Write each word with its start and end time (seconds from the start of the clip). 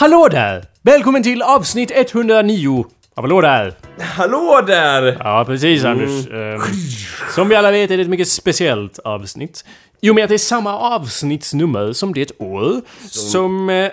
Hallå 0.00 0.28
där! 0.30 0.64
Välkommen 0.82 1.22
till 1.22 1.42
avsnitt 1.42 1.90
109 1.94 2.84
av 3.16 3.22
Hallå 3.22 3.40
där! 3.40 3.74
Hallå 3.98 4.64
där! 4.66 5.16
Ja, 5.20 5.44
precis 5.46 5.84
Anders. 5.84 6.28
Ehm, 6.30 6.60
som 7.34 7.48
vi 7.48 7.54
alla 7.54 7.70
vet 7.70 7.90
är 7.90 7.96
det 7.96 8.02
ett 8.02 8.08
mycket 8.08 8.28
speciellt 8.28 8.98
avsnitt. 8.98 9.64
Och 10.08 10.14
med 10.14 10.24
att 10.24 10.28
det 10.28 10.34
är 10.36 10.38
samma 10.38 10.78
avsnittsnummer 10.78 11.92
som 11.92 12.14
det 12.14 12.30
år 12.38 12.80
som 13.08 13.70
eh, 13.70 13.90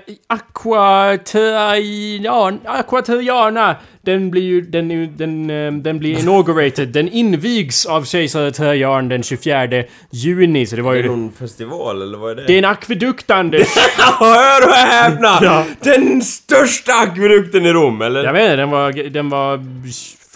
Aquaterian, 1.27 2.59
Aquateriana, 2.65 3.75
den 4.01 4.31
blir 4.31 4.41
ju, 4.41 4.61
den, 4.61 4.91
ju- 4.91 5.07
den, 5.07 5.49
eh, 5.49 5.71
den 5.71 5.99
blir 5.99 6.19
inaugurated, 6.19 6.87
den 6.87 7.09
invigs 7.09 7.85
av 7.85 8.03
kejsare 8.03 8.51
Trajan 8.51 9.09
den 9.09 9.23
24 9.23 9.83
juni, 10.11 10.65
så 10.65 10.75
det 10.75 10.81
var 10.81 10.91
Är 10.93 10.97
det 10.97 11.03
ju... 11.03 11.09
någon 11.09 11.31
festival 11.31 12.01
eller 12.01 12.17
vad 12.17 12.31
är 12.31 12.35
det? 12.35 12.43
Det 12.47 12.53
är 12.53 12.57
en 12.57 12.65
akvedukt 12.65 13.31
Anders! 13.31 13.67
Hör 14.19 14.67
och 14.67 14.73
häpna! 14.75 15.39
Ja. 15.41 15.65
Den 15.81 16.21
största 16.21 16.93
akvedukten 16.93 17.65
i 17.65 17.73
Rom, 17.73 18.01
eller? 18.01 18.23
Jag 18.23 18.33
vet 18.33 18.43
inte, 18.43 18.55
den 18.55 18.69
var, 18.69 19.09
den 19.09 19.29
var 19.29 19.57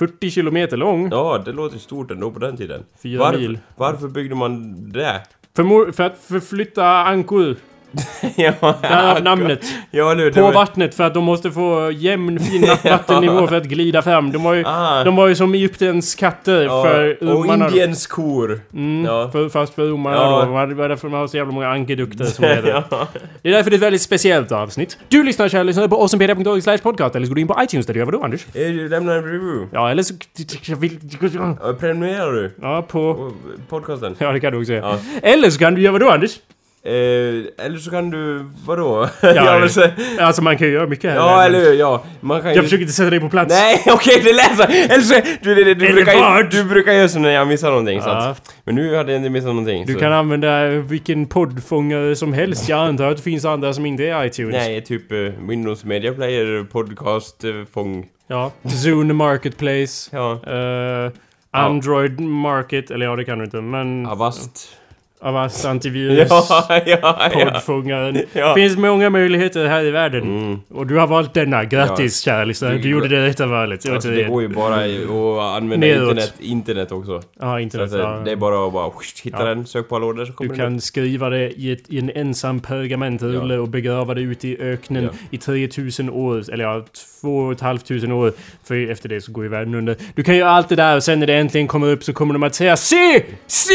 40 0.01 0.31
kilometer 0.31 0.77
lång. 0.77 1.09
Ja, 1.11 1.41
det 1.45 1.51
låter 1.51 1.77
stort 1.77 2.11
ändå 2.11 2.31
på 2.31 2.39
den 2.39 2.57
tiden. 2.57 2.83
Fyra 3.03 3.19
varför, 3.19 3.39
mil. 3.39 3.59
Varför 3.75 4.07
byggde 4.07 4.35
man 4.35 4.89
det? 4.91 5.21
För, 5.55 5.91
för 5.91 6.03
att 6.03 6.17
förflytta 6.17 6.85
ankor. 6.85 7.55
ja, 8.35 8.53
Därav 8.81 9.23
namnet. 9.23 9.65
Ja, 9.91 10.13
nu, 10.13 10.31
På 10.31 10.41
var- 10.41 10.53
vattnet 10.53 10.95
för 10.95 11.03
att 11.03 11.13
de 11.13 11.23
måste 11.23 11.51
få 11.51 11.91
jämn 11.91 12.39
fin 12.39 12.61
vattennivå 12.83 13.47
för 13.47 13.55
att 13.57 13.63
glida 13.65 14.01
fram. 14.01 14.31
De 14.31 14.43
var 14.43 14.53
ju, 14.53 14.63
Ah. 14.65 15.03
de 15.03 15.15
var 15.15 15.27
ju 15.27 15.35
som 15.35 15.53
Egyptens 15.53 16.15
katter 16.15 16.61
Ja, 16.63 16.83
för 16.83 17.17
och 17.23 17.27
romarna. 17.33 17.65
då. 17.65 17.71
Indiens 17.71 18.07
kor. 18.07 18.61
Mm, 18.73 19.05
Ja. 19.05 19.29
för, 19.31 19.49
fast 19.49 19.73
för 19.73 19.87
romarna 19.87 20.15
Ja. 20.15 20.45
då. 20.45 20.65
Det 20.65 20.75
var 20.75 20.89
därför 20.89 21.09
man 21.09 21.19
har 21.19 21.27
så 21.27 21.37
jävla 21.37 21.53
många 21.53 21.67
ankedukter 21.67 22.25
som 22.25 22.43
heter. 22.45 22.83
ja. 22.91 23.07
Det 23.41 23.49
är 23.49 23.53
därför 23.53 23.69
det 23.69 23.73
är 23.73 23.77
ett 23.77 23.83
väldigt 23.83 24.01
speciellt 24.01 24.51
avsnitt. 24.51 24.97
Du 25.07 25.23
lyssnar 25.23 25.49
kära 25.49 25.63
lyssnare 25.63 25.89
på 25.89 25.95
awesomepedia.org 25.95 26.61
slash 26.61 26.77
podcast 26.77 27.15
eller 27.15 27.25
så 27.25 27.29
går 27.29 27.35
du 27.35 27.41
in 27.41 27.47
på 27.47 27.57
iTunes 27.63 27.85
där 27.85 27.93
du 27.93 27.99
gör 27.99 28.05
vadå 28.05 28.23
Anders? 28.23 28.45
Eh, 28.55 28.71
lämnar 28.89 29.15
en 29.15 29.23
review. 29.23 29.67
Ja 29.73 29.91
eller 29.91 30.03
så... 30.03 30.13
Ja, 31.63 31.73
Prenumererar 31.79 32.31
du? 32.31 32.51
Ja 32.61 32.81
på... 32.81 33.13
på 33.13 33.31
Podcasten? 33.69 34.15
Ja 34.19 34.31
det 34.31 34.39
kan 34.39 34.51
du 34.53 34.59
också 34.59 34.73
göra. 34.73 34.89
Ja. 34.89 34.97
Eller 35.29 35.49
så 35.49 35.59
kan 35.59 35.75
du 35.75 35.81
göra 35.81 35.91
vadå 35.93 36.09
Anders? 36.09 36.31
Eh, 36.83 37.65
eller 37.65 37.77
så 37.77 37.91
kan 37.91 38.09
du... 38.09 38.45
Vadå? 38.65 39.07
Ja, 39.21 39.33
jag 39.35 39.59
vill 39.59 39.69
säga... 39.69 39.91
Alltså 40.19 40.41
man 40.43 40.57
kan 40.57 40.67
ju 40.67 40.73
göra 40.73 40.87
mycket 40.87 41.09
här. 41.11 41.17
Ja, 41.17 41.43
eller 41.43 41.59
hur? 41.59 41.73
Ja. 41.73 42.03
Man 42.19 42.41
kan 42.41 42.49
ju... 42.49 42.55
Jag 42.55 42.63
försöker 42.63 42.81
inte 42.81 42.93
sätta 42.93 43.09
dig 43.09 43.19
på 43.19 43.29
plats. 43.29 43.49
Nej, 43.49 43.83
okej, 43.93 44.21
det 44.23 44.33
lät 44.33 44.57
så. 44.57 44.63
Eller 44.63 45.01
så... 45.01 45.13
Du, 45.41 45.55
du, 45.55 45.63
du, 45.63 45.73
du, 45.73 45.93
brukar, 45.93 46.43
du 46.51 46.63
brukar 46.63 46.91
göra 46.93 47.07
så 47.09 47.19
när 47.19 47.29
jag 47.29 47.47
missar 47.47 47.69
någonting, 47.69 48.01
så 48.01 48.09
Ja. 48.09 48.27
att, 48.29 48.55
Men 48.63 48.75
nu 48.75 48.95
hade 48.95 49.11
jag 49.11 49.19
inte 49.19 49.29
missat 49.29 49.47
någonting. 49.47 49.85
Du 49.85 49.93
så. 49.93 49.99
kan 49.99 50.13
använda 50.13 50.67
vilken 50.69 51.25
poddfångare 51.25 52.15
som 52.15 52.33
helst. 52.33 52.69
Jag 52.69 52.79
antar 52.87 53.05
att 53.11 53.17
det 53.17 53.23
finns 53.23 53.45
andra 53.45 53.73
som 53.73 53.85
inte 53.85 54.03
är 54.03 54.25
iTunes. 54.25 54.53
Nej, 54.53 54.81
typ 54.81 55.11
eh, 55.11 55.17
Windows 55.47 55.83
Media 55.83 56.13
Player, 56.13 56.63
podcast, 56.63 57.43
eh, 57.43 57.51
fång... 57.73 58.05
Ja. 58.27 58.51
Zune 58.83 59.13
Marketplace. 59.13 60.09
Ja. 60.11 60.31
eh, 60.31 61.11
Android 61.51 62.19
Market. 62.19 62.91
Eller 62.91 63.05
ja, 63.05 63.15
det 63.15 63.23
kan 63.23 63.37
du 63.37 63.43
inte. 63.45 63.61
Men... 63.61 64.05
Avast. 64.05 64.77
Avast 65.23 65.65
antivirus. 65.65 66.27
Ja, 66.29 66.65
ja, 66.69 66.81
ja. 66.85 67.29
Poddfångaren. 67.33 68.21
Ja. 68.33 68.47
Det 68.47 68.61
finns 68.61 68.77
många 68.77 69.09
möjligheter 69.09 69.67
här 69.67 69.83
i 69.83 69.91
världen. 69.91 70.21
Mm. 70.23 70.59
Och 70.69 70.87
du 70.87 70.97
har 70.97 71.07
valt 71.07 71.33
denna. 71.33 71.65
Grattis 71.65 72.19
kära 72.19 72.43
lyssnare. 72.43 72.77
Du 72.77 72.89
gjorde 72.89 73.07
det 73.07 73.25
rätta 73.27 73.45
valet. 73.45 73.89
Alltså, 73.89 74.09
det 74.09 74.23
går 74.23 74.41
ju 74.41 74.47
bara 74.47 74.75
att 74.75 75.57
använda 75.57 75.87
internet, 75.87 76.33
internet 76.39 76.91
också. 76.91 77.21
Ja, 77.39 77.59
internet. 77.59 77.87
att, 77.87 77.93
eh, 77.93 77.99
ja. 77.99 78.21
det 78.25 78.31
är 78.31 78.35
bara 78.35 78.67
att 78.67 78.73
bara 78.73 78.91
hitta 79.23 79.37
Ja. 79.39 79.45
den, 79.45 79.65
sök 79.65 79.89
på 79.89 79.95
alla 79.95 80.25
så 80.25 80.33
kommer 80.33 80.51
Du 80.53 80.57
kan 80.57 80.81
skriva 80.81 81.29
det 81.29 81.51
i, 81.51 81.71
ett, 81.71 81.83
i 81.89 81.99
en 81.99 82.09
ensam 82.15 82.59
pergamentrulle 82.59 83.57
och 83.57 83.67
begrava 83.67 84.13
det 84.13 84.21
ute 84.21 84.47
i 84.47 84.57
öknen 84.61 85.03
Ja. 85.03 85.09
i 85.31 85.37
3000 85.37 86.09
år. 86.09 86.53
Eller 86.53 86.63
ja, 86.63 86.85
2500 87.21 88.15
år. 88.15 88.33
För 88.63 88.91
efter 88.91 89.09
det 89.09 89.21
så 89.21 89.31
går 89.31 89.43
ju 89.43 89.49
världen 89.49 89.75
under. 89.75 89.95
Du 90.15 90.23
kan 90.23 90.35
göra 90.35 90.49
allt 90.49 90.69
det 90.69 90.75
där 90.75 90.95
och 90.95 91.03
sen 91.03 91.19
när 91.19 91.27
det 91.27 91.35
äntligen 91.35 91.67
kommer 91.67 91.87
upp 91.87 92.03
så 92.03 92.13
kommer 92.13 92.33
de 92.33 92.43
att 92.43 92.55
säga 92.55 92.77
Se! 92.77 93.23
Se! 93.47 93.73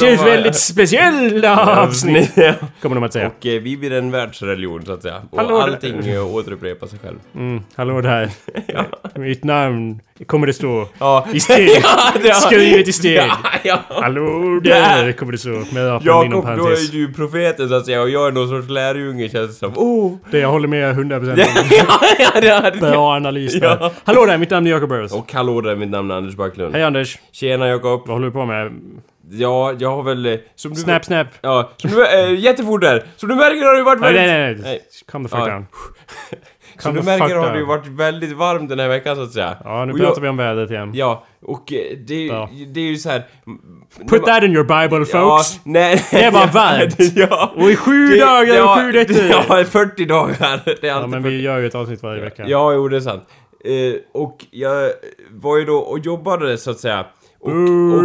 Det 0.00 0.19
ett 0.28 0.32
väldigt 0.34 0.56
speciella 0.56 1.80
avsnitt! 1.82 2.32
Ja. 2.34 2.52
Kommer 2.82 2.94
de 2.94 3.04
att 3.04 3.12
säga. 3.12 3.26
Och 3.38 3.46
eh, 3.46 3.60
vi 3.62 3.76
blir 3.76 3.92
en 3.92 4.10
världsreligion 4.10 4.84
så 4.86 4.92
att 4.92 5.02
säga. 5.02 5.22
Och 5.30 5.38
Hallå, 5.38 5.56
allting 5.60 6.06
eh, 6.08 6.34
återupprepar 6.34 6.86
sig 6.86 6.98
själv. 6.98 7.16
Mm, 7.34 7.62
hallå 7.76 8.00
där. 8.00 8.30
Mitt 9.18 9.44
namn 9.44 10.00
kommer 10.26 10.46
det 10.46 10.52
stå. 10.52 10.88
Ja. 10.98 11.26
I 11.32 11.40
steg. 11.40 11.70
Ja, 11.82 12.12
det- 12.22 12.34
Skrivet 12.34 12.88
i 12.88 12.92
steg. 12.92 13.16
Ja, 13.16 13.36
ja. 13.62 13.78
Hallå 13.88 14.60
där 14.64 15.12
kommer 15.12 15.32
det 15.32 15.38
stå. 15.38 15.50
Med 15.74 15.88
apan 15.92 16.02
inom 16.02 16.02
Jakob, 16.04 16.32
då 16.32 16.42
parentes. 16.42 16.88
är 16.88 16.92
du 16.92 17.12
profeten 17.12 17.68
så 17.68 17.74
att 17.74 17.86
säga 17.86 18.02
och 18.02 18.10
jag 18.10 18.26
är 18.28 18.32
någon 18.32 18.48
sorts 18.48 18.68
lärjunge 18.68 19.28
känns 19.28 19.48
det 19.50 19.54
som. 19.54 19.72
Oh! 19.76 20.16
Det 20.30 20.38
jag 20.38 20.48
håller 20.50 20.68
med 20.68 20.94
100% 20.98 21.34
ja, 21.38 21.46
om. 21.60 21.68
ja, 22.18 22.40
det 22.40 22.48
hade 22.48 22.78
Bra 22.78 23.14
analys 23.16 23.60
där. 23.60 23.78
Ja. 23.80 23.92
Hallå 24.04 24.26
där, 24.26 24.38
mitt 24.38 24.50
namn 24.50 24.66
är 24.66 24.70
Jacob 24.70 24.88
Burrows. 24.88 25.12
Och 25.12 25.32
hallå 25.32 25.60
där, 25.60 25.76
mitt 25.76 25.90
namn 25.90 26.10
är 26.10 26.14
Anders 26.14 26.34
Backlund. 26.36 26.74
Hej 26.74 26.82
Anders. 26.84 27.18
Tjena 27.32 27.68
Jakob. 27.68 28.00
Vad 28.06 28.08
håller 28.16 28.26
du 28.26 28.32
på 28.32 28.44
med? 28.46 28.72
Ja, 29.32 29.72
jag 29.78 29.90
har 29.96 30.02
väl... 30.02 30.26
eh, 30.26 30.38
Som 30.56 30.70
du, 30.74 30.80
Snap, 30.80 31.04
snap. 31.04 31.26
Ja, 31.40 31.70
som 31.76 31.90
du, 31.90 32.06
äh, 32.06 32.34
jättefort 32.38 32.80
där. 32.80 33.04
Som 33.16 33.28
du 33.28 33.34
märker 33.34 33.66
har 33.66 33.74
det 33.74 33.82
varit 33.82 34.00
Nej, 34.00 34.12
väldigt... 34.14 34.32
nej, 34.32 34.54
nej. 34.54 34.62
Nej. 34.62 34.80
Calm 35.12 35.24
the 35.24 35.28
fuck 35.28 35.40
Ja. 35.40 35.46
down. 35.52 35.66
Som 36.78 36.92
Come 36.92 37.00
du 37.00 37.06
the 37.06 37.10
fuck 37.12 37.20
märker 37.20 37.36
har 37.36 37.52
det 37.52 37.58
ju 37.58 37.64
varit 37.64 37.86
väldigt 37.86 38.32
varmt 38.36 38.68
den 38.68 38.78
här 38.78 38.88
veckan 38.88 39.16
så 39.16 39.22
att 39.22 39.32
säga. 39.32 39.56
Ja, 39.64 39.84
nu 39.84 39.92
Och 39.92 39.98
pratar 39.98 40.14
jag- 40.16 40.22
vi 40.22 40.28
om 40.28 40.36
vädret 40.36 40.70
igen. 40.70 40.90
Ja, 40.94 41.24
och 41.42 41.72
eh, 41.72 41.96
det, 42.06 42.14
är 42.14 42.18
ju- 42.20 42.26
Ja. 42.26 42.48
det 42.74 42.80
är 42.80 42.84
ju 42.84 42.96
så 42.96 43.10
här. 43.10 43.22
Put 44.10 44.24
that 44.24 44.42
in 44.42 44.52
your 44.52 44.64
bible 44.64 44.98
folks. 45.06 45.12
Ja, 45.12 45.60
nej. 45.64 46.04
Det 46.10 46.30
var 46.30 46.46
varmt. 46.52 47.16
ja. 47.16 47.52
Och 47.56 47.70
i 47.70 47.76
sju 47.76 48.06
Det- 48.06 48.20
dagar 48.20 48.54
ja, 48.54 48.74
och 48.74 48.80
sju 48.80 48.92
nätter. 48.92 49.44
Ja, 49.58 49.64
40 49.64 50.04
dagar. 50.04 50.60
Det 50.64 50.82
är 50.82 50.86
Ja, 50.88 50.94
alltid 50.94 51.10
men 51.10 51.22
40. 51.22 51.34
vi 51.36 51.42
gör 51.42 51.58
ju 51.58 51.66
ett 51.66 51.74
avsnitt 51.74 52.02
varje 52.02 52.22
vecka. 52.22 52.44
Ja, 52.46 52.72
jo 52.72 52.88
det 52.88 52.96
är 52.96 53.00
sant. 53.00 53.22
Eh, 53.64 53.94
och 54.20 54.44
jag 54.50 54.90
var 55.30 55.58
ju 55.58 55.64
då 55.64 55.76
och 55.76 55.98
jobbade 55.98 56.58
så 56.58 56.70
att 56.70 56.78
säga. 56.78 57.06
Och, 57.40 57.50
och, 57.50 58.02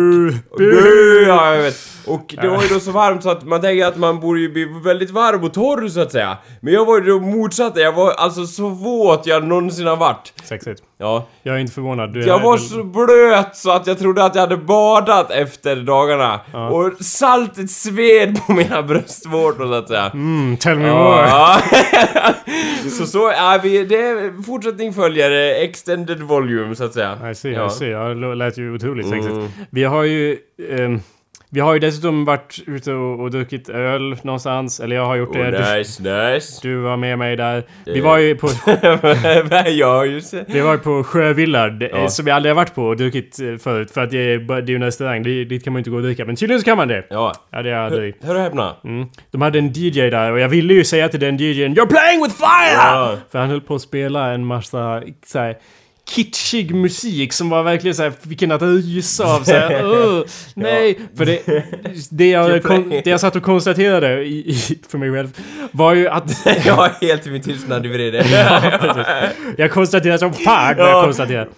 Boo! 0.57 1.25
Ja, 1.27 1.55
jag 1.55 1.63
vet. 1.63 1.75
Och 2.07 2.35
det 2.41 2.47
var 2.47 2.61
ju 2.63 2.67
då 2.67 2.79
så 2.79 2.91
varmt 2.91 3.23
så 3.23 3.29
att 3.29 3.43
man 3.43 3.61
tänker 3.61 3.85
att 3.85 3.97
man 3.97 4.19
borde 4.19 4.39
ju 4.39 4.49
bli 4.49 4.65
väldigt 4.83 5.09
varm 5.09 5.43
och 5.43 5.53
torr 5.53 5.87
så 5.87 5.99
att 5.99 6.11
säga. 6.11 6.37
Men 6.61 6.73
jag 6.73 6.85
var 6.85 6.99
ju 7.01 7.05
då 7.05 7.19
motsatt. 7.19 7.77
Jag 7.77 7.93
var 7.93 8.11
alltså 8.11 8.45
så 8.45 8.69
våt 8.69 9.25
jag 9.25 9.43
någonsin 9.47 9.87
har 9.87 9.97
varit. 9.97 10.33
Sexigt. 10.43 10.83
Ja. 10.97 11.27
Jag 11.43 11.55
är 11.55 11.59
inte 11.59 11.73
förvånad. 11.73 12.13
Du 12.13 12.23
är 12.23 12.27
Jag 12.27 12.39
var 12.39 12.57
så 12.57 12.83
blöt 12.83 13.55
så 13.55 13.71
att 13.71 13.87
jag 13.87 13.99
trodde 13.99 14.23
att 14.23 14.35
jag 14.35 14.41
hade 14.41 14.57
badat 14.57 15.31
efter 15.31 15.75
dagarna. 15.75 16.39
Ja. 16.53 16.69
Och 16.69 16.91
saltet 16.99 17.71
sved 17.71 18.45
på 18.47 18.53
mina 18.53 18.83
bröstvårtor 18.83 19.67
så 19.67 19.73
att 19.73 19.87
säga. 19.87 20.09
Mm, 20.13 20.57
tell 20.57 20.77
me 20.79 20.91
more. 20.93 21.27
Ja. 21.27 21.57
så 22.97 23.05
så, 23.05 23.31
ja, 23.37 23.59
vi, 23.63 23.85
det, 23.85 24.33
fortsättning 24.45 24.93
följer 24.93 25.31
eh, 25.31 25.63
extended 25.63 26.21
volume 26.21 26.75
så 26.75 26.83
att 26.83 26.93
säga. 26.93 27.29
I 27.31 27.35
see, 27.35 27.51
Ja. 27.51 27.67
I 27.67 27.69
see. 27.69 27.89
Ja, 27.89 28.03
det 28.07 28.35
lät 28.35 28.57
ju 28.57 28.73
otroligt 28.75 29.09
sexigt. 29.09 29.33
Mm. 29.33 29.47
Vi 29.69 29.83
har 29.83 30.03
ju... 30.03 30.37
ehm, 30.69 30.99
vi 31.55 31.61
har 31.61 31.73
ju 31.73 31.79
dessutom 31.79 32.25
varit 32.25 32.59
ute 32.67 32.93
och, 32.93 33.19
och 33.19 33.31
druckit 33.31 33.69
öl 33.69 34.15
någonstans. 34.23 34.79
Eller 34.79 34.95
jag 34.95 35.05
har 35.05 35.15
gjort 35.15 35.29
Oh, 35.29 35.37
det. 35.37 35.51
Du, 35.51 35.77
nice, 35.77 36.03
nice. 36.33 36.59
du 36.61 36.75
var 36.75 36.97
med 36.97 37.17
mig 37.19 37.35
där. 37.35 37.63
Vi 37.85 38.01
var 38.01 38.17
ju 38.17 38.35
på... 38.35 38.47
ja, 39.65 40.05
just 40.05 40.31
det. 40.31 40.45
Vi 40.47 40.59
var 40.61 40.77
på 40.77 41.03
Sjövillard, 41.03 41.83
eh, 41.83 41.89
Ja. 41.91 42.07
som 42.09 42.25
vi 42.25 42.31
aldrig 42.31 42.49
har 42.51 42.55
varit 42.55 42.75
på 42.75 42.83
och 42.83 42.97
druckit 42.97 43.39
eh, 43.39 43.55
förut. 43.57 43.91
För 43.91 44.03
att 44.03 44.11
det 44.11 44.17
är, 44.33 44.39
bara- 44.39 44.61
det 44.61 44.67
är 44.69 44.73
ju 44.73 44.75
en 44.75 44.83
restaurang, 44.83 45.23
dit 45.23 45.63
kan 45.63 45.73
man 45.73 45.77
ju 45.77 45.81
inte 45.81 45.89
gå 45.89 45.95
och 45.95 46.03
dricka. 46.03 46.25
Men 46.25 46.35
tydligen 46.35 46.59
så 46.61 46.65
kan 46.65 46.77
man 46.77 46.87
det. 46.87 47.05
Ja. 47.09 47.33
Ja, 47.49 47.61
det 47.61 47.69
är 47.69 47.75
aldrig. 47.75 48.15
Hör 48.23 48.35
och 48.35 48.41
häpna. 48.41 48.75
Mm. 48.83 49.07
De 49.31 49.41
hade 49.41 49.59
en 49.59 49.71
DJ 49.73 50.09
där 50.09 50.31
och 50.31 50.39
jag 50.39 50.49
ville 50.49 50.73
ju 50.73 50.83
säga 50.83 51.09
till 51.09 51.19
den 51.19 51.37
DJn 51.37 51.75
You're 51.75 51.85
playing 51.89 52.23
with 52.23 52.35
fire! 52.35 52.75
Ja. 52.77 53.17
För 53.31 53.39
han 53.39 53.49
höll 53.49 53.61
på 53.61 53.75
att 53.75 53.81
spela 53.81 54.31
en 54.33 54.45
massa 54.45 55.03
så 55.25 55.39
här, 55.39 55.55
kitschig 56.09 56.75
musik 56.75 57.33
som 57.33 57.49
var 57.49 57.63
verkligen 57.63 57.95
såhär, 57.95 58.13
vilken 58.21 58.51
att 58.51 58.61
rysa 58.61 59.25
av 59.35 59.43
såhär, 59.43 59.83
nej. 60.59 60.99
För 61.17 61.25
det, 61.25 61.41
det, 62.11 62.29
jag, 62.29 62.63
kon, 62.63 62.89
det 62.89 63.07
jag 63.07 63.19
satt 63.19 63.35
och 63.35 63.43
konstaterade 63.43 64.23
i, 64.23 64.49
i, 64.49 64.79
för 64.89 64.97
mig 64.97 65.11
själv 65.11 65.39
var 65.71 65.93
ju 65.93 66.07
att 66.07 66.45
jag 66.65 66.85
är 66.85 67.07
helt 67.07 67.27
i 67.27 67.29
min 67.31 67.41
tystnad 67.41 67.85
i 67.85 67.89
vrede. 67.89 68.25
jag 69.57 69.71
konstaterade 69.71 70.19
som 70.19 70.33
fan 70.33 70.75
när 70.77 70.83
jag 70.83 70.89
Ja. 70.97 71.03
konstaterade. 71.03 71.49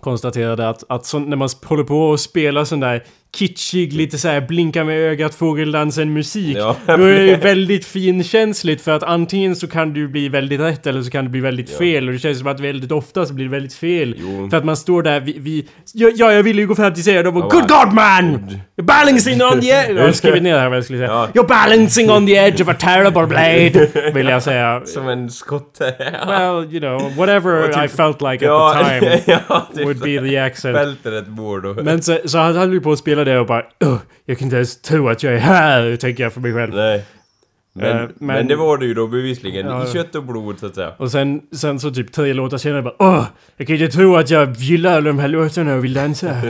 Konstaterade 0.00 0.68
att, 0.68 0.84
att 0.88 1.06
sånt, 1.06 1.28
när 1.28 1.36
man 1.36 1.48
håller 1.64 1.84
på 1.84 2.00
och 2.08 2.20
spelar 2.20 2.64
sån 2.64 2.80
där 2.80 3.04
kitschig, 3.36 3.92
lite 3.92 4.18
så 4.18 4.28
här 4.28 4.40
blinka 4.40 4.84
med 4.84 4.98
ögat, 4.98 5.34
fågeldansen 5.34 6.12
musik. 6.12 6.56
Ja. 6.56 6.76
Då 6.86 6.92
är 6.92 7.14
det 7.14 7.26
ju 7.26 7.36
väldigt 7.36 7.84
finkänsligt 7.84 8.84
för 8.84 8.92
att 8.92 9.02
antingen 9.02 9.56
så 9.56 9.68
kan 9.68 9.92
du 9.92 10.08
bli 10.08 10.28
väldigt 10.28 10.60
rätt 10.60 10.86
eller 10.86 11.02
så 11.02 11.10
kan 11.10 11.24
det 11.24 11.30
bli 11.30 11.40
väldigt 11.40 11.70
fel. 11.70 12.06
Och 12.06 12.12
det 12.12 12.18
känns 12.18 12.38
som 12.38 12.46
att 12.46 12.60
väldigt 12.60 12.92
ofta 12.92 13.26
så 13.26 13.34
blir 13.34 13.44
det 13.44 13.50
väldigt 13.50 13.74
fel. 13.74 14.14
Jo. 14.18 14.50
För 14.50 14.56
att 14.56 14.64
man 14.64 14.76
står 14.76 15.02
där 15.02 15.20
vid... 15.20 15.42
vid 15.42 15.68
ja, 15.94 16.10
ja, 16.14 16.32
jag 16.32 16.42
ville 16.42 16.60
ju 16.60 16.66
gå 16.66 16.74
fram 16.74 16.94
till 16.94 17.04
serien 17.04 17.26
och 17.26 17.32
bara 17.32 17.44
Ja, 17.44 17.48
Good 17.50 17.68
God 17.68 17.94
man! 17.94 18.60
You're 18.76 18.84
balancing 18.84 19.42
on 19.42 19.60
the 19.60 19.70
edge... 19.70 19.90
Jag 19.96 20.04
har 20.04 20.12
skrivit 20.12 20.42
ner 20.42 20.58
här 20.58 20.68
vad 20.68 20.76
jag 20.76 20.84
skulle 20.84 20.98
säga. 20.98 21.10
Ja. 21.10 21.28
You're 21.34 21.48
balancing 21.48 22.10
on 22.10 22.26
the 22.26 22.34
edge 22.34 22.62
of 22.62 22.68
a 22.68 22.74
terrible 22.74 23.26
blade! 23.26 24.10
Vill 24.14 24.28
jag 24.28 24.42
säga. 24.42 24.82
Som 24.84 25.08
en 25.08 25.30
skotte. 25.30 25.94
Well, 26.26 26.74
you 26.74 26.80
know, 26.80 27.16
whatever 27.16 27.72
typ- 27.72 27.84
I 27.84 27.88
felt 27.88 28.22
like 28.22 28.44
ja, 28.44 28.74
at 28.74 29.00
the 29.00 29.00
time 29.00 29.22
ja, 29.48 29.68
typ 29.74 29.84
would 29.84 29.98
be 29.98 30.28
the 30.30 30.38
accent. 30.38 30.76
Välter 30.76 31.12
ett 31.12 31.26
bord 31.26 31.66
och... 31.66 31.84
Men 31.84 32.02
så, 32.02 32.18
så 32.24 32.38
han 32.38 32.56
höll 32.56 32.72
ju 32.72 32.80
på 32.80 32.92
att 32.92 32.98
spela 32.98 33.19
det 33.24 33.38
och 33.38 33.46
bara 33.46 33.62
"Ugh, 33.84 33.98
Jag 34.24 34.38
kan 34.38 34.46
inte 34.46 34.56
ens 34.56 34.82
tro 34.82 35.08
att 35.08 35.22
jag 35.22 35.34
är 35.34 35.38
här, 35.38 35.96
tänker 35.96 36.22
jag 36.22 36.32
för 36.32 36.40
mig 36.40 36.54
själv. 36.54 36.74
Nej. 36.74 37.04
Men, 37.72 37.98
Eh, 38.02 38.08
men, 38.18 38.46
det 38.48 38.56
var 38.56 38.78
det 38.78 38.86
ju 38.86 38.94
då 38.94 39.06
bevisligen. 39.06 39.66
Ja. 39.66 39.84
I 39.88 39.92
kött 39.92 40.14
och 40.14 40.24
blod 40.24 40.58
så 40.58 40.66
att 40.66 40.74
säga. 40.74 40.92
Och 40.98 41.10
sen, 41.10 41.40
sen 41.52 41.80
så 41.80 41.90
typ 41.90 42.12
tre 42.12 42.32
låtar 42.32 42.58
senare 42.58 42.82
bara 42.82 42.94
Åh! 42.98 43.24
Jag 43.56 43.66
kan 43.66 43.76
inte 43.76 43.96
tro 43.96 44.16
att 44.16 44.30
jag 44.30 44.52
gillar 44.56 44.90
alla 44.92 45.00
de 45.00 45.18
här 45.18 45.28
låtarna 45.28 45.74
och 45.74 45.84
vill 45.84 45.94
dansa. 45.94 46.26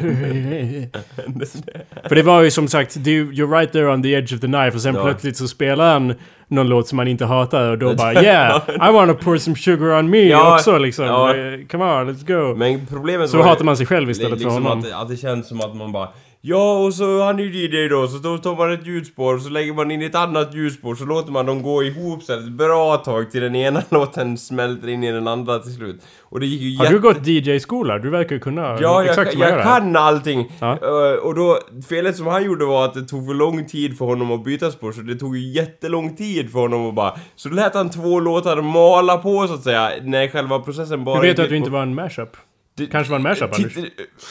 För 2.09 2.15
det 2.15 2.23
var 2.23 2.43
ju 2.43 2.51
som 2.51 2.69
sagt, 2.69 2.97
you're 2.97 3.51
right 3.59 3.73
there 3.73 3.87
on 3.93 4.03
the 4.03 4.13
edge 4.15 4.35
of 4.35 4.41
the 4.41 4.47
knife 4.47 4.71
och 4.77 4.83
sen 4.83 4.95
Ja. 4.95 5.05
plötsligt 5.05 5.37
så 5.37 5.49
spelar 5.49 5.93
han 5.93 6.15
någon 6.49 6.69
låt 6.69 6.89
som 6.89 6.97
man 6.97 7.09
inte 7.09 7.25
hatar 7.25 7.71
och 7.71 7.79
då 7.79 7.95
bara 7.99 8.23
Yeah! 8.23 8.63
I 8.69 8.93
wanna 8.93 9.15
pour 9.15 9.39
some 9.39 9.57
sugar 9.57 9.99
on 9.99 10.11
me 10.11 10.19
Ja, 10.29 10.55
också 10.55 10.79
liksom. 10.79 11.05
ja. 11.05 11.37
Eh, 11.37 11.67
Come 11.71 11.85
on, 11.85 12.11
let's 12.11 12.27
go. 12.27 12.55
Men 12.57 12.87
problemet 12.87 13.31
så 13.31 13.43
hatar 13.43 13.65
man 13.65 13.77
sig 13.77 13.87
själv 13.87 14.11
istället 14.11 14.33
liksom 14.39 14.51
för 14.51 14.61
honom. 14.71 14.79
Att, 14.79 14.93
att 15.03 15.09
det 15.09 15.17
känns 15.17 15.49
som 15.49 15.61
att 15.61 15.77
man 15.77 15.93
bara 15.93 16.09
Ja, 16.43 16.85
och 16.85 16.95
så 16.95 17.23
han 17.23 17.39
är 17.39 17.43
ju 17.43 17.67
DJ 17.67 17.89
då, 17.89 18.09
så 18.09 18.19
då 18.19 18.39
tar 18.39 18.57
man 18.57 18.73
ett 18.73 18.87
ljudspår 18.87 19.35
och 19.35 19.43
så 19.43 19.49
lägger 19.49 19.73
man 19.73 19.91
in 19.91 20.03
ett 20.03 20.15
annat 20.15 20.55
ljudspår 20.55 20.95
så 20.95 21.05
låter 21.05 21.33
man 21.33 21.47
dem 21.47 21.63
gå 21.63 21.83
ihop 21.83 22.23
så 22.23 22.33
ett 22.33 22.49
bra 22.49 22.97
tag 22.97 23.31
till 23.31 23.41
den 23.41 23.57
ena 23.57 23.83
låten 23.91 24.39
smälter 24.39 24.89
in 24.89 25.05
i 25.05 25.13
den 25.13 25.29
andra 25.29 25.59
till 25.59 25.75
slut. 25.75 26.03
Och 26.23 26.41
det 26.41 26.47
gick 26.47 26.61
ju 26.61 26.77
Har 26.77 26.85
jätte... 26.85 26.97
du 26.97 27.01
gått 27.01 27.27
DJ-skola? 27.27 27.99
Du 27.99 28.11
verkar 28.11 28.35
ju 28.35 28.41
kunna 28.41 28.63
Ja, 28.63 28.79
jag, 28.81 29.07
exakt 29.07 29.35
jag, 29.35 29.51
jag 29.51 29.55
här. 29.57 29.63
kan 29.63 29.97
allting! 29.97 30.53
Ja. 30.61 30.79
Eh, 30.83 31.19
och 31.19 31.35
då, 31.35 31.59
felet 31.89 32.17
som 32.17 32.27
han 32.27 32.45
gjorde 32.45 32.65
var 32.65 32.85
att 32.85 32.95
det 32.95 33.03
tog 33.03 33.27
för 33.27 33.35
lång 33.35 33.67
tid 33.67 33.99
för 33.99 34.05
honom 34.05 34.31
att 34.33 34.45
byta 34.45 34.71
spår, 34.71 34.93
så 34.93 35.01
det 35.01 35.15
tog 35.15 35.37
ju 35.37 35.53
jättelång 35.53 36.17
tid 36.17 36.53
för 36.53 36.59
honom 36.59 36.89
att 36.89 36.95
bara... 36.95 37.15
Så 37.37 37.49
då 37.49 37.55
lät 37.55 37.75
han 37.75 37.91
två 37.91 38.21
låtar 38.21 38.63
mala 38.63 39.19
på 39.19 39.47
så 39.47 39.55
att 39.55 39.63
säga, 39.63 39.91
när 40.03 40.29
själva 40.29 40.59
processen 40.59 41.05
bara... 41.05 41.17
Hur 41.17 41.23
vet 41.23 41.37
du 41.37 41.43
att 41.43 41.49
du 41.49 41.57
inte 41.57 41.71
var 41.71 41.83
en 41.83 41.95
mashup? 41.95 42.37
Det- 42.77 42.87
Kanske 42.87 43.11
var 43.11 43.17
en 43.17 43.23
mashup 43.23 43.55
Anders? 43.55 43.73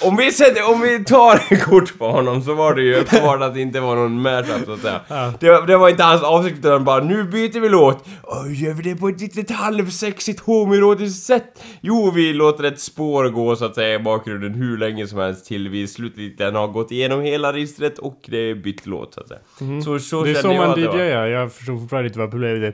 Om 0.04 0.16
vi 0.18 0.32
sätter, 0.32 0.70
om 0.74 0.82
vi 0.82 1.04
tar 1.04 1.56
kort 1.70 1.98
på 2.00 2.10
honom 2.12 2.42
så 2.42 2.54
var 2.54 2.76
det 2.76 2.82
ju 2.82 2.96
uppenbart 2.96 3.42
att 3.42 3.54
det 3.54 3.62
inte 3.62 3.80
var 3.80 3.96
någon 3.96 4.22
mashup 4.22 4.66
så 4.66 4.74
att 4.74 4.80
säga. 4.82 5.00
Ja. 5.08 5.34
Det, 5.40 5.50
var- 5.50 5.68
det 5.68 5.78
var 5.78 5.90
inte 5.90 6.04
hans 6.04 6.22
avsikt 6.24 6.58
utan 6.60 6.84
bara 6.84 7.04
nu 7.04 7.24
byter 7.24 7.60
vi 7.60 7.70
låt. 7.70 8.06
Och 8.22 8.52
gör 8.52 8.74
vi 8.74 8.84
det 8.84 8.96
på 8.96 9.08
ett 9.10 9.22
litet 9.22 9.52
halvsexigt 9.52 10.40
homoerotiskt 10.40 11.26
sätt? 11.26 11.64
Jo, 11.82 12.12
vi 12.16 12.34
låter 12.34 12.64
ett 12.64 12.80
spår 12.80 13.30
gå 13.30 13.56
så 13.56 13.66
att 13.66 13.76
säga 13.76 13.96
i 13.96 14.00
bakgrunden 14.00 14.54
hur 14.54 14.78
länge 14.78 15.08
som 15.08 15.20
helst 15.20 15.46
till 15.46 15.70
vi 15.70 15.88
slutligen 15.88 16.56
har 16.56 16.68
gått 16.68 16.92
igenom 16.92 17.22
hela 17.22 17.54
registret 17.54 17.98
och 18.00 18.20
det 18.28 18.38
är 18.38 18.56
bytt 18.56 18.86
låt 18.86 19.14
så 19.14 19.22
att 19.22 19.28
säga. 19.28 19.40
Så, 19.84 20.00
så 20.00 20.16
Mhm. 20.16 20.26
Det 20.26 20.32
är 20.40 20.42
så 20.42 20.54
man. 20.54 20.80
DJar. 20.80 21.26
Jag 21.28 21.54
förstår 21.54 21.78
fortfarande 21.80 22.08
inte 22.08 22.20
vad 22.20 22.32
problemet 22.32 22.64
är. 22.64 22.74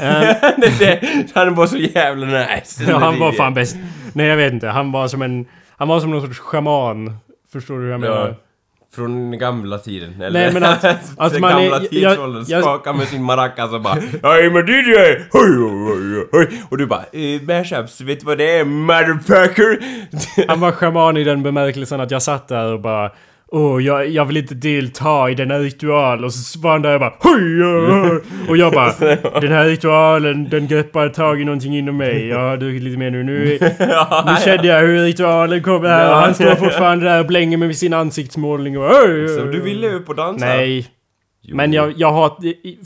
Eh, 0.06 0.50
det, 0.56 0.78
det, 0.78 1.00
han 1.34 1.54
var 1.54 1.66
så 1.66 1.76
jävla 1.76 2.26
nice. 2.26 2.84
Ja, 2.88 2.98
han 2.98 3.18
var 3.18 3.32
fan 3.32 3.54
bäst. 3.54 3.76
Nej, 4.16 4.26
jag 4.26 4.36
vet 4.36 4.52
inte. 4.52 4.68
Han 4.68 4.92
var 4.92 5.08
som 5.08 5.22
en... 5.22 5.46
Han 5.76 5.88
var 5.88 6.00
som 6.00 6.10
någon 6.10 6.22
sorts 6.22 6.38
schaman. 6.38 7.16
Förstår 7.52 7.74
du 7.78 7.84
hur 7.84 7.90
jag 7.90 8.00
menar? 8.00 8.28
Ja. 8.28 8.34
Från 8.94 9.30
den 9.30 9.38
gamla 9.40 9.78
tiden, 9.78 10.22
eller? 10.22 10.40
Nej, 10.40 10.52
men 10.52 10.64
att- 10.64 10.84
att 11.18 11.32
den 11.32 11.40
man 11.40 11.62
gamla 11.62 11.80
tidsåldern 11.80 12.44
jag- 12.48 12.62
skakar 12.62 12.92
med 12.92 13.08
sin 13.08 13.22
maracas 13.22 13.72
och 13.72 13.80
bara 13.80 13.94
I'm 13.96 14.58
a 14.58 14.64
DJ! 14.66 15.22
Hoj, 15.32 15.56
hoj, 15.86 16.28
hoj. 16.32 16.62
Och 16.70 16.78
du 16.78 16.86
bara 16.86 17.04
eh, 17.12 17.42
Mashups, 17.42 18.00
vet 18.00 18.20
du 18.20 18.26
vad 18.26 18.38
det 18.38 18.58
är? 18.58 18.64
Motherfucker! 18.64 19.78
Han 20.48 20.60
var 20.60 20.72
schaman 20.72 21.16
i 21.16 21.24
den 21.24 21.42
bemärkelsen 21.42 22.00
att 22.00 22.10
jag 22.10 22.22
satt 22.22 22.48
där 22.48 22.72
och 22.72 22.80
bara 22.80 23.10
Åh, 23.52 23.82
jag, 23.84 24.08
jag 24.08 24.24
vill 24.24 24.36
inte 24.36 24.54
delta 24.54 25.30
i 25.30 25.34
denna 25.34 25.58
ritual. 25.58 26.24
Och 26.24 26.32
så 26.32 26.60
var 26.60 26.70
han 26.70 26.82
där 26.82 26.94
och 26.94 27.00
bara 27.00 27.14
Hoj, 27.18 27.64
oj, 27.64 28.10
oj. 28.10 28.20
Och 28.48 28.56
jag 28.56 28.72
bara 28.72 28.92
Den 29.40 29.52
här 29.52 29.64
ritualen, 29.64 30.48
den 30.50 30.66
greppar 30.66 31.08
tag 31.08 31.40
i 31.40 31.44
någonting 31.44 31.78
inom 31.78 31.96
mig. 31.96 32.28
Jag 32.28 32.38
har 32.38 32.56
druckit 32.56 32.82
lite 32.82 32.98
mer 32.98 33.10
nu. 33.10 33.22
Nu, 33.22 33.58
nu 34.26 34.36
kände 34.44 34.66
jag 34.68 34.80
hur 34.80 35.04
ritualen 35.04 35.62
kommer 35.62 35.88
här 35.88 36.10
och 36.10 36.16
han 36.16 36.34
står 36.34 36.54
fortfarande 36.54 37.04
där 37.04 37.20
och 37.20 37.26
blänger 37.26 37.56
med 37.56 37.76
sin 37.76 37.92
ansiktsmålning 37.92 38.78
och 38.78 38.90
Så 39.38 39.44
du 39.52 39.60
ville 39.60 39.90
upp 39.90 40.08
och 40.08 40.14
dansa? 40.14 40.46
Nej. 40.46 40.86
Jo. 41.48 41.56
Men 41.56 41.72
jag, 41.72 41.92
jag 41.96 42.12
hat, 42.12 42.38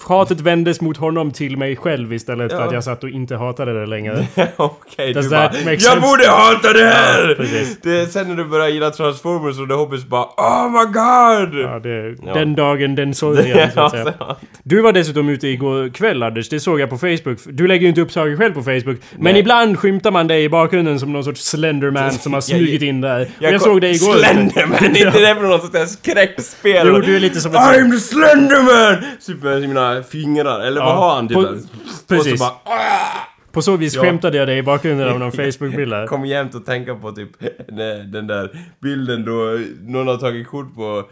hatet 0.09 0.41
vändes 0.41 0.81
mot 0.81 0.97
honom 0.97 1.31
till 1.31 1.57
mig 1.57 1.77
själv 1.77 2.13
istället 2.13 2.53
för 2.53 2.59
Ja. 2.59 2.65
att 2.65 2.73
jag 2.73 2.85
satt 2.85 3.05
och 3.05 3.11
inte 3.11 3.37
hatade 3.37 3.81
det 3.81 3.87
längre. 3.87 4.27
Okej, 4.57 5.13
Does 5.15 5.25
du 5.27 5.31
bara 5.31 5.43
Jag 5.55 5.81
sense?" 5.83 6.01
borde 6.01 6.29
hata 6.29 6.73
det 6.73 6.85
här! 6.85 7.37
Ja, 7.39 7.65
det, 7.83 8.07
sen 8.13 8.29
när 8.29 8.35
du 8.37 8.45
började 8.45 8.71
gilla 8.71 8.91
Transformers 8.91 9.59
och 9.59 9.69
det 9.69 9.75
hoppas 9.75 10.05
bara 10.05 10.25
Oh 10.25 10.71
my 10.71 10.85
god! 10.85 11.61
Ja, 11.61 11.79
det, 11.79 12.17
Ja. 12.27 12.35
Den 12.35 12.55
dagen, 12.55 12.95
den 12.95 13.15
sorgen 13.21 13.71
så 13.75 13.81
att 13.81 13.91
säga. 13.93 14.15
Du 14.63 14.81
var 14.81 14.93
dessutom 14.93 15.29
ute 15.29 15.49
igår 15.49 15.89
kväll 15.89 16.23
Anders, 16.23 16.49
det 16.49 16.61
såg 16.61 16.81
jag 16.81 16.91
på 16.91 16.99
Facebook. 16.99 17.39
Du 17.47 17.67
lägger 17.67 17.83
ju 17.83 17.89
inte 17.89 18.01
upp 18.01 18.13
saker 18.13 18.37
själv 18.37 18.53
på 18.55 18.63
Facebook. 18.63 18.97
Men 19.17 19.33
Nej. 19.33 19.39
ibland 19.41 19.79
skymtar 19.79 20.11
man 20.11 20.27
dig 20.27 20.45
i 20.45 20.49
bakgrunden 20.49 21.01
som 21.01 21.13
någon 21.13 21.25
sorts 21.25 21.41
Slenderman 21.45 22.13
som 22.13 22.33
har 22.33 22.39
Jag- 22.41 22.45
smugit 22.45 22.83
in 22.83 23.01
där. 23.01 23.29
Jag, 23.39 23.51
kom- 23.53 23.61
såg 23.61 23.81
dig 23.81 23.91
igår. 23.97 24.15
Slenderman, 24.15 24.85
inte 24.97 25.11
det 25.21 25.35
för 25.35 25.43
något 25.49 25.61
sånt 25.61 25.73
där 25.73 25.87
skräckspel? 25.87 26.87
Jo, 26.89 26.99
du 27.01 27.17
är 27.17 27.21
lite 27.21 27.41
som 27.41 27.51
ett 27.53 27.59
I'm 27.59 27.91
the 27.91 27.99
Typ 29.27 29.43
med 29.43 29.61
mina 29.69 30.03
fingrar, 30.03 30.61
eller 30.61 30.81
vad 30.81 30.97
har 30.97 31.15
han 31.15 31.29
typ? 31.29 31.37
på- 31.37 31.57
precis. 32.09 32.39
så 32.41 32.45
bara! 32.45 32.77
På 33.53 33.63
så 33.63 33.77
vis 33.77 33.95
Ja. 33.97 34.03
skämtade 34.03 34.37
jag 34.39 34.49
dig 34.49 34.59
i 34.59 34.63
bakgrunden 34.63 35.09
av 35.09 35.19
någon 35.19 35.33
Facebook-bild 35.33 35.91
där. 35.93 36.07
Kom 36.07 36.27
jämt 36.27 36.55
att 36.55 36.67
tänka 36.67 36.95
på 36.95 37.13
typ 37.13 37.29
den 38.13 38.27
där 38.27 38.51
bilden 38.83 39.25
då 39.25 39.59
någon 39.83 40.07
har 40.09 40.17
tagit 40.17 40.49
kort 40.49 40.75
på 40.75 41.05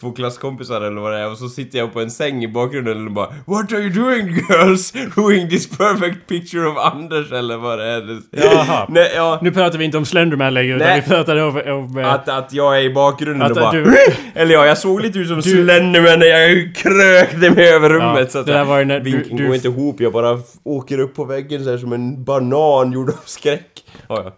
två 0.00 0.12
klasskompisar 0.12 0.80
eller 0.80 1.00
vad 1.00 1.12
det 1.12 1.18
är 1.18 1.30
och 1.30 1.38
så 1.38 1.48
sitter 1.48 1.78
jag 1.78 1.92
på 1.92 2.00
en 2.00 2.10
säng 2.10 2.44
i 2.44 2.48
bakgrunden 2.48 3.06
och 3.06 3.12
bara 3.12 3.26
What 3.46 3.72
are 3.72 3.80
you 3.80 3.90
doing 3.90 4.26
girls? 4.50 4.92
Doing 5.16 5.48
this 5.48 5.76
perfect 5.76 6.26
picture 6.28 6.66
of 6.66 6.76
Anders 6.78 7.32
eller 7.32 7.56
vad 7.56 7.78
det 7.78 7.84
är. 7.84 8.18
Jaha. 8.30 8.86
Nej, 8.90 9.12
ja. 9.16 9.38
Nu 9.42 9.50
pratar 9.52 9.78
vi 9.78 9.84
inte 9.84 9.98
om 9.98 10.04
Slenderman 10.04 10.54
längre 10.54 10.76
utan 10.76 10.94
vi 10.94 11.02
pratar 11.02 11.36
om... 11.36 11.56
om 11.66 11.98
eh, 11.98 12.12
Att, 12.12 12.28
att 12.28 12.52
jag 12.52 12.78
är 12.78 12.82
i 12.82 12.90
bakgrunden 12.94 13.50
och 13.50 13.56
bara... 13.56 13.70
du- 13.72 13.96
Eller 14.34 14.54
ja, 14.54 14.66
jag 14.66 14.78
såg 14.78 15.00
lite 15.00 15.18
ut 15.18 15.28
som 15.28 15.42
Slenderman 15.42 16.18
när 16.18 16.26
jag 16.26 16.74
krökte 16.76 17.50
mig 17.50 17.68
över 17.74 17.88
rummet 17.90 18.18
Ja, 18.18 18.26
så 18.26 18.38
att 18.38 18.46
det 18.46 18.52
där 18.52 18.64
var 18.64 18.78
ju 18.78 18.84
när 18.84 19.00
du- 19.00 19.10
vinkeln 19.10 19.36
du- 19.36 19.46
går 19.46 19.54
inte 19.54 19.68
ihop, 19.68 20.00
jag 20.00 20.12
bara 20.12 20.38
åker 20.64 20.98
upp 20.98 21.14
på 21.16 21.24
väggen 21.24 21.64
så 21.64 21.70
här 21.70 21.78
som 21.78 21.92
en 21.92 22.24
banan 22.24 22.92
gjord 22.92 23.08
av 23.08 23.14
skräck. 23.24 23.68
Ja, 24.08 24.32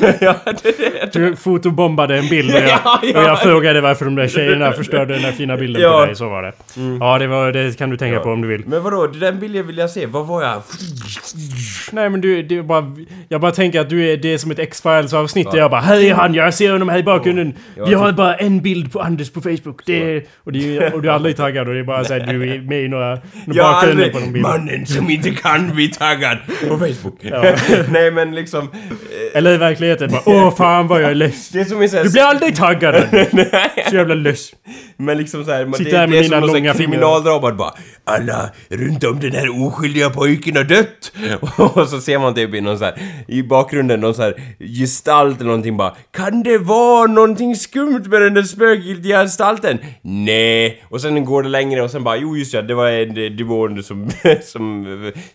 ja. 0.00 0.12
ja 0.20 0.34
det, 0.62 0.78
det, 0.78 1.12
Du 1.12 1.36
fotobombade 1.36 2.18
en 2.18 2.28
bild 2.28 2.54
och 2.54 2.60
jag, 2.60 2.68
Ja, 2.84 3.00
ja. 3.02 3.18
och 3.20 3.24
jag 3.24 3.42
frågade 3.42 3.80
varför 3.80 4.04
de 4.04 4.14
där 4.14 4.28
tjejerna 4.28 4.72
förstörde 4.86 5.14
den 5.14 5.22
där 5.22 5.32
fina 5.32 5.56
bilden 5.62 5.82
Ja. 5.82 6.00
på 6.00 6.06
dig. 6.06 6.14
Så 6.16 6.28
var 6.28 6.42
det. 6.42 6.52
Ja, 7.00 7.18
det, 7.18 7.26
var, 7.26 7.52
det 7.52 7.78
kan 7.78 7.90
du 7.90 7.96
tänka 7.96 8.20
på 8.20 8.30
om 8.30 8.42
du 8.42 8.48
vill. 8.48 8.62
Men 8.66 8.82
vadå, 8.82 9.06
den 9.06 9.40
bilden 9.40 9.66
vill 9.66 9.78
jag 9.78 9.90
se. 9.90 10.06
Vad 10.06 10.26
var 10.26 10.42
jag? 10.42 10.62
Nej 11.92 12.10
men 12.10 12.20
du, 12.20 12.42
det 12.42 12.56
är 12.58 12.62
bara... 12.62 12.92
Jag 13.28 13.40
bara 13.40 13.52
tänker 13.52 13.80
att 13.80 13.90
du 13.90 14.10
är, 14.12 14.16
det 14.16 14.34
är 14.34 14.38
som 14.38 14.50
ett 14.50 14.58
X-Files 14.58 15.12
avsnitt 15.12 15.50
där 15.50 15.58
jag 15.58 15.70
bara 15.70 15.80
Här 15.80 16.00
är 16.04 16.14
han, 16.14 16.34
jag 16.34 16.54
ser 16.54 16.72
honom 16.72 16.88
här 16.88 16.98
i 16.98 17.02
bakgrunden. 17.02 17.54
Ja, 17.76 17.84
Vi 17.86 17.94
har 17.94 18.08
typ- 18.08 18.16
bara 18.16 18.34
en 18.34 18.60
bild 18.60 18.92
på 18.92 19.00
Anders 19.00 19.30
på 19.30 19.40
Facebook. 19.40 19.80
Det 19.86 20.16
är, 20.16 20.24
och, 20.44 20.52
det 20.52 20.76
är, 20.76 20.94
och 20.94 21.02
du 21.02 21.08
är 21.08 21.12
aldrig 21.12 21.36
taggad 21.36 21.68
och 21.68 21.74
det 21.74 21.80
är 21.80 21.84
bara 21.84 22.04
såhär 22.04 22.20
du 22.20 22.54
är 22.54 22.60
med 22.60 22.82
i 22.82 22.88
några, 22.88 23.08
några 23.08 23.22
Jag 23.46 23.66
aldrig 23.66 24.12
på 24.12 24.18
någon 24.20 24.32
bild. 24.32 24.42
mannen 24.42 24.86
som 24.86 25.10
inte 25.10 25.30
kan 25.30 25.74
bli 25.74 25.88
taggad 25.88 26.38
på 26.68 26.78
Facebook. 26.78 27.18
Nej 27.90 28.10
men 28.10 28.34
liksom... 28.34 28.60
eh, 28.62 29.38
Eller 29.38 29.54
i 29.54 29.56
verkligheten 29.56 30.10
bara 30.10 30.22
Åh 30.26 30.56
fan 30.56 30.86
vad 30.86 31.02
jag 31.02 31.10
är 31.10 31.14
less. 31.14 31.48
Det 31.48 31.60
är 31.60 31.64
som. 31.64 32.02
Du 32.02 32.10
blir 32.12 32.22
aldrig 32.22 32.56
taggad 32.56 32.94
Anders. 33.12 33.28
Så 33.88 33.94
jävla 33.96 34.14
less. 34.14 34.50
Men 34.96 35.18
liksom 35.18 35.44
såhär, 35.44 35.66
man- 35.66 35.78
det, 35.78 35.90
det 35.90 35.96
är 35.96 36.06
mina 36.06 36.40
som 36.40 36.54
långa 36.54 36.74
kriminaldrama 36.74 37.52
bara 37.52 37.74
Alla 38.04 38.50
runt 38.68 39.04
om 39.04 39.20
den 39.20 39.32
här 39.32 39.66
oskyldiga 39.66 40.10
pojken 40.10 40.56
har 40.56 40.64
dött! 40.64 41.12
Och 41.76 41.88
så 41.88 42.00
ser 42.00 42.18
man 42.18 42.34
typ 42.34 42.54
i 42.54 42.60
någon 42.60 42.78
så 42.78 42.84
här, 42.84 42.94
i 43.28 43.42
bakgrunden 43.42 44.00
någon 44.00 44.14
så 44.14 44.22
här 44.22 44.34
gestalt 44.58 45.36
eller 45.40 45.48
någonting 45.48 45.76
bara 45.76 45.94
Kan 46.10 46.42
det 46.42 46.58
vara 46.58 47.06
någonting 47.06 47.56
skumt 47.56 48.04
med 48.06 48.22
den 48.22 48.34
där 48.34 48.42
spökgiltiga 48.42 49.22
gestalten? 49.22 49.78
Nej! 50.02 50.82
Och 50.88 51.00
sen 51.00 51.24
går 51.24 51.42
det 51.42 51.48
längre 51.48 51.82
och 51.82 51.90
sen 51.90 52.04
bara 52.04 52.16
jo 52.16 52.36
just 52.36 52.54
ja, 52.54 52.62
det 52.62 52.74
var 52.74 52.90
en 52.90 53.36
demon 53.36 53.82
som, 53.82 54.10
som 54.42 54.86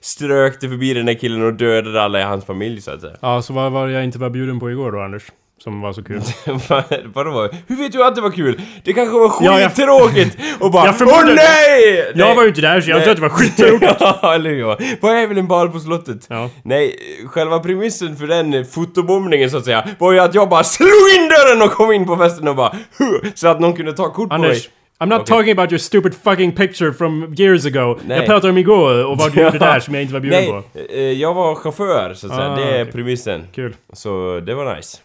strökte 0.01 0.69
förbi 0.69 0.93
den 0.93 1.05
där 1.05 1.13
killen 1.13 1.43
och 1.45 1.53
dödade 1.53 2.01
alla 2.01 2.19
i 2.19 2.24
hans 2.24 2.45
familj 2.45 2.81
så 2.81 2.91
att 2.91 3.01
säga. 3.01 3.13
Ja, 3.21 3.41
så 3.41 3.53
vad 3.53 3.71
var 3.71 3.88
det 3.88 3.93
jag 3.93 4.03
inte 4.03 4.19
var 4.19 4.29
bjuden 4.29 4.60
på 4.60 4.71
igår 4.71 4.91
då 4.91 5.00
Anders? 5.01 5.24
Som 5.63 5.82
var 5.82 5.94
så 5.94 6.03
kul. 6.03 6.22
Vad- 6.70 6.84
Vadå? 7.13 7.50
Hur 7.68 7.75
vet 7.75 7.91
du 7.91 8.03
att 8.06 8.15
det 8.15 8.22
var 8.22 8.32
kul? 8.32 8.62
Det 8.84 8.94
kanske 8.94 9.13
var 9.20 9.34
Ja, 9.41 9.60
jag- 9.60 9.72
skittråkigt! 9.72 10.38
Och 10.60 10.72
bara 10.72 10.86
Jag 10.86 10.94
Åh 10.94 10.98
förmodar- 10.98 11.36
nej! 11.36 12.12
Jag 12.15 12.36
var 12.36 12.44
ju 12.44 12.50
inte 12.50 12.62
där 12.62 12.82
så 12.82 12.89
jag 12.89 13.01
tror 13.03 13.12
att 13.12 13.18
det 13.18 13.22
var 13.22 13.30
skittråkigt. 13.30 13.96
ja, 14.00 14.34
eller 14.36 14.50
hur? 14.50 14.63
Vad 15.01 15.15
är 15.15 15.27
väl 15.27 15.38
en 15.38 15.48
bal 15.48 15.70
på 15.70 15.80
slottet? 15.80 16.25
Ja. 16.30 16.50
Nej, 16.63 16.96
själva 17.27 17.60
premissen 17.60 18.15
för 18.15 18.27
den 18.27 18.65
fotobombningen 18.65 19.50
så 19.50 19.58
att 19.58 19.65
säga 19.65 19.88
var 20.00 20.12
ju 20.12 20.20
att 20.20 20.36
jag 20.36 20.50
bara 20.50 20.63
slog 20.63 20.89
in 21.18 21.30
dörren 21.30 21.62
och 21.62 21.72
kom 21.72 21.91
in 21.91 22.06
på 22.08 22.18
festen 22.18 22.48
och 22.48 22.56
bara 22.56 22.75
"Huh", 22.98 23.32
Så 23.36 23.48
att 23.48 23.60
någon 23.60 23.74
kunde 23.74 23.94
ta 23.94 24.10
kort 24.13 24.30
på 24.30 24.38
mig. 24.38 24.50
Anders, 24.50 24.70
I'm 25.00 25.06
not 25.10 25.22
Okej. 25.22 25.25
talking 25.38 25.51
about 25.51 25.72
your 25.72 25.80
stupid 25.80 26.13
fucking 26.24 26.51
picture 26.51 26.94
from 26.94 27.34
years 27.38 27.65
ago. 27.65 28.00
Nej. 28.08 28.18
Jag 28.18 28.25
pratar 28.25 28.50
om 28.50 28.58
igår 28.58 29.06
och 29.06 29.18
vad 29.18 29.34
du 29.34 29.41
gjorde 29.41 29.58
där 29.58 29.80
som 29.80 29.94
jag 29.94 30.01
inte 30.01 30.13
var 30.13 30.20
bjuden 30.22 30.46
på. 30.46 30.63
Nej, 30.74 30.86
eh, 30.89 31.01
jag 31.22 31.34
var 31.34 31.56
chaufför 31.56 32.13
så 32.13 32.27
att 32.27 32.34
säga. 32.36 32.51
Ah, 32.51 32.56
det 32.56 32.63
är 32.63 32.82
okej. 32.82 32.91
premissen. 32.91 33.48
Kul. 33.56 33.75
Så 33.94 34.39
det 34.46 34.53
var 34.53 34.75
nice. 34.75 34.98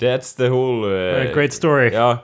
That's 0.00 0.36
the 0.36 0.48
whole... 0.48 0.84
eh, 0.84 1.34
Great 1.34 1.52
story. 1.52 1.90
Ja. 1.94 2.18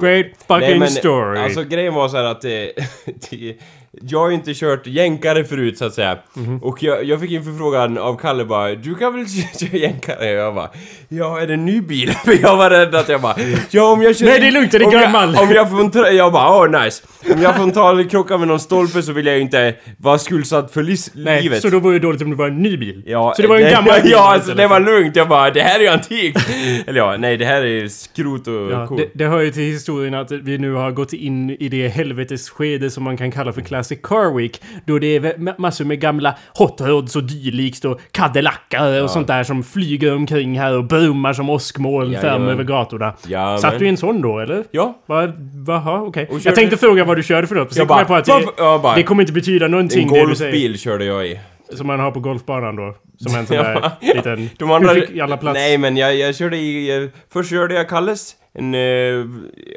Great 0.00 0.26
fucking 0.48 0.60
Nej, 0.60 0.78
men, 0.78 0.88
story. 0.90 1.38
Alltså 1.38 1.64
grejen 1.64 1.94
var 1.94 2.08
så 2.08 2.16
att 2.16 2.40
det, 2.40 2.72
det, 3.30 3.56
jag 4.02 4.18
har 4.18 4.28
ju 4.28 4.34
inte 4.34 4.54
kört 4.54 4.86
jänkare 4.86 5.44
förut 5.44 5.78
så 5.78 5.84
att 5.84 5.94
säga. 5.94 6.18
Mhm. 6.34 6.58
Och 6.62 6.82
jag, 6.82 7.04
jag 7.04 7.20
fick 7.20 7.32
en 7.32 7.44
förfrågan 7.44 7.98
av 7.98 8.16
Kalle 8.18 8.44
bara, 8.44 8.74
du 8.74 8.94
kan 8.94 9.14
väl 9.16 9.26
köra 9.60 9.78
jänkare? 9.78 10.26
Jag 10.30 10.54
bara, 10.54 10.70
ja 11.08 11.40
är 11.40 11.46
det 11.46 11.54
en 11.54 11.64
ny 11.64 11.80
bil? 11.80 12.10
För 12.24 12.38
jag 12.42 12.56
var 12.56 12.70
rädd 12.70 12.94
att 12.94 13.08
jag 13.08 13.20
bara, 13.20 13.36
ja 13.70 13.92
om 13.92 14.02
jag 14.02 14.16
kör... 14.16 14.26
Nej, 14.26 14.40
det 14.40 14.46
är 14.46 14.50
lugnt, 14.52 14.72
den 14.72 14.82
är 14.82 14.86
om 14.86 14.92
jag- 14.92 15.02
gammal. 15.02 15.36
Om 15.36 15.50
jag 15.50 15.70
får 15.70 15.80
en 15.80 15.90
tra- 15.90 16.10
jag 16.10 16.32
bara, 16.32 16.56
åh 16.58 16.82
nice. 16.84 17.02
Om 17.34 17.42
jag 17.42 17.56
får 17.56 17.62
en 17.62 17.72
tal 17.72 18.04
krocka 18.08 18.38
med 18.38 18.48
någon 18.48 18.60
stolpe 18.60 19.02
så 19.02 19.12
vill 19.12 19.26
jag 19.26 19.34
ju 19.36 19.40
inte 19.42 19.74
vara 19.96 20.18
skuldsatt 20.18 20.72
för 20.72 20.82
lis- 20.82 21.10
Nej, 21.14 21.42
livet. 21.42 21.62
så 21.62 21.68
då 21.68 21.78
var 21.78 21.92
det 21.92 21.98
dåligt 21.98 22.22
om 22.22 22.30
det 22.30 22.36
var 22.36 22.46
en 22.46 22.62
ny 22.62 22.76
bil. 22.76 23.02
Ja, 23.06 23.32
så 23.36 23.42
det 23.42 23.48
var 23.48 23.58
ju 23.58 23.64
en 23.64 23.70
gammal 23.72 24.00
bil. 24.02 24.10
Ja, 24.12 24.32
alltså 24.34 24.54
det 24.54 24.66
var 24.66 24.80
lugnt. 24.80 25.16
Jag 25.16 25.28
bara, 25.28 25.50
det 25.50 25.60
här 25.62 25.78
är 25.78 25.82
ju 25.82 25.88
antikt. 25.88 26.38
Eller 26.86 26.98
ja, 27.00 27.16
nej 27.16 27.36
det 27.36 27.44
här 27.44 27.62
är 27.64 27.88
skrot 27.88 28.46
och 28.46 28.54
Ja, 28.72 28.86
cool. 28.86 28.96
det, 28.98 29.08
det 29.14 29.24
hör 29.24 29.40
ju 29.40 29.50
till 29.50 29.62
historien 29.62 30.14
att 30.14 30.32
vi 30.32 30.58
nu 30.58 30.72
har 30.72 30.90
gått 30.90 31.12
in 31.12 31.50
i 31.50 31.68
det 31.68 31.88
helvetesskede 31.88 32.90
som 32.90 33.04
man 33.04 33.16
kan 33.16 33.30
kalla 33.32 33.52
för 33.52 33.60
Classic 33.80 33.98
Car 34.02 34.36
Week. 34.36 34.62
Då 34.86 34.98
det 34.98 35.16
är 35.16 35.60
massor 35.60 35.84
med 35.84 36.00
gamla 36.00 36.34
Hot 36.58 36.80
Rods 36.80 37.16
och 37.16 37.22
dylikt 37.24 37.84
och 37.84 38.00
Cadillacar 38.12 39.02
och 39.02 39.10
sånt 39.10 39.26
där 39.26 39.44
som 39.44 39.62
flyger 39.62 40.14
omkring 40.14 40.58
här 40.58 40.76
och 40.76 40.84
brummar 40.84 41.32
som 41.32 41.50
åskmoln 41.50 42.12
fram 42.12 42.24
Jajamän. 42.24 42.48
över 42.48 42.64
gatorna. 42.64 43.14
Ja, 43.28 43.58
Satt 43.58 43.78
du 43.78 43.86
i 43.86 43.88
en 43.88 43.96
sån 43.96 44.22
då 44.22 44.38
eller? 44.38 44.64
Ja. 44.70 44.98
Va, 45.06 45.32
vaha, 45.66 46.00
okej. 46.00 46.26
Körde- 46.26 46.40
Jag 46.44 46.54
tänkte 46.54 46.76
fråga 46.76 47.04
vad 47.04 47.16
du 47.16 47.22
körde 47.22 47.46
för 47.46 47.54
något. 47.54 47.72
Sen 47.74 47.80
Jag 47.80 47.88
kom 47.88 47.98
jag 47.98 48.06
på 48.06 48.14
att 48.14 48.24
det, 48.24 48.32
jag 48.58 48.82
bara- 48.82 48.94
det 48.96 49.02
kommer 49.02 49.22
inte 49.22 49.32
betyda 49.32 49.68
någonting 49.68 50.02
En 50.02 50.08
det 50.14 50.26
du 50.26 50.34
säger. 50.34 50.52
golfbil 50.52 50.78
körde 50.78 51.04
jag 51.04 51.26
i. 51.26 51.40
Som 51.74 51.86
man 51.86 52.00
har 52.00 52.10
på 52.10 52.20
golfbanan 52.20 52.76
då. 52.76 52.94
Som 53.18 53.34
en 53.34 53.46
sån 53.46 53.56
där 53.56 53.74
Ja, 53.82 53.92
ja. 54.00 54.14
liten... 54.14 54.50
De 54.58 54.70
andra... 54.70 54.94
Du 54.94 55.06
fick 55.06 55.18
alla 55.18 55.36
plats. 55.36 55.54
Nej 55.54 55.78
men 55.78 55.96
jag, 55.96 56.16
jag 56.16 56.36
körde 56.36 56.56
i... 56.56 57.02
eh, 57.02 57.08
Först 57.32 57.50
körde 57.50 57.74
jag 57.74 57.88
Kalles. 57.88 58.34
En... 58.54 58.74
eh, 58.74 58.80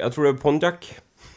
jag 0.02 0.14
tror 0.14 0.26
det 0.26 0.32
var 0.32 0.38
Pontiac. 0.40 0.74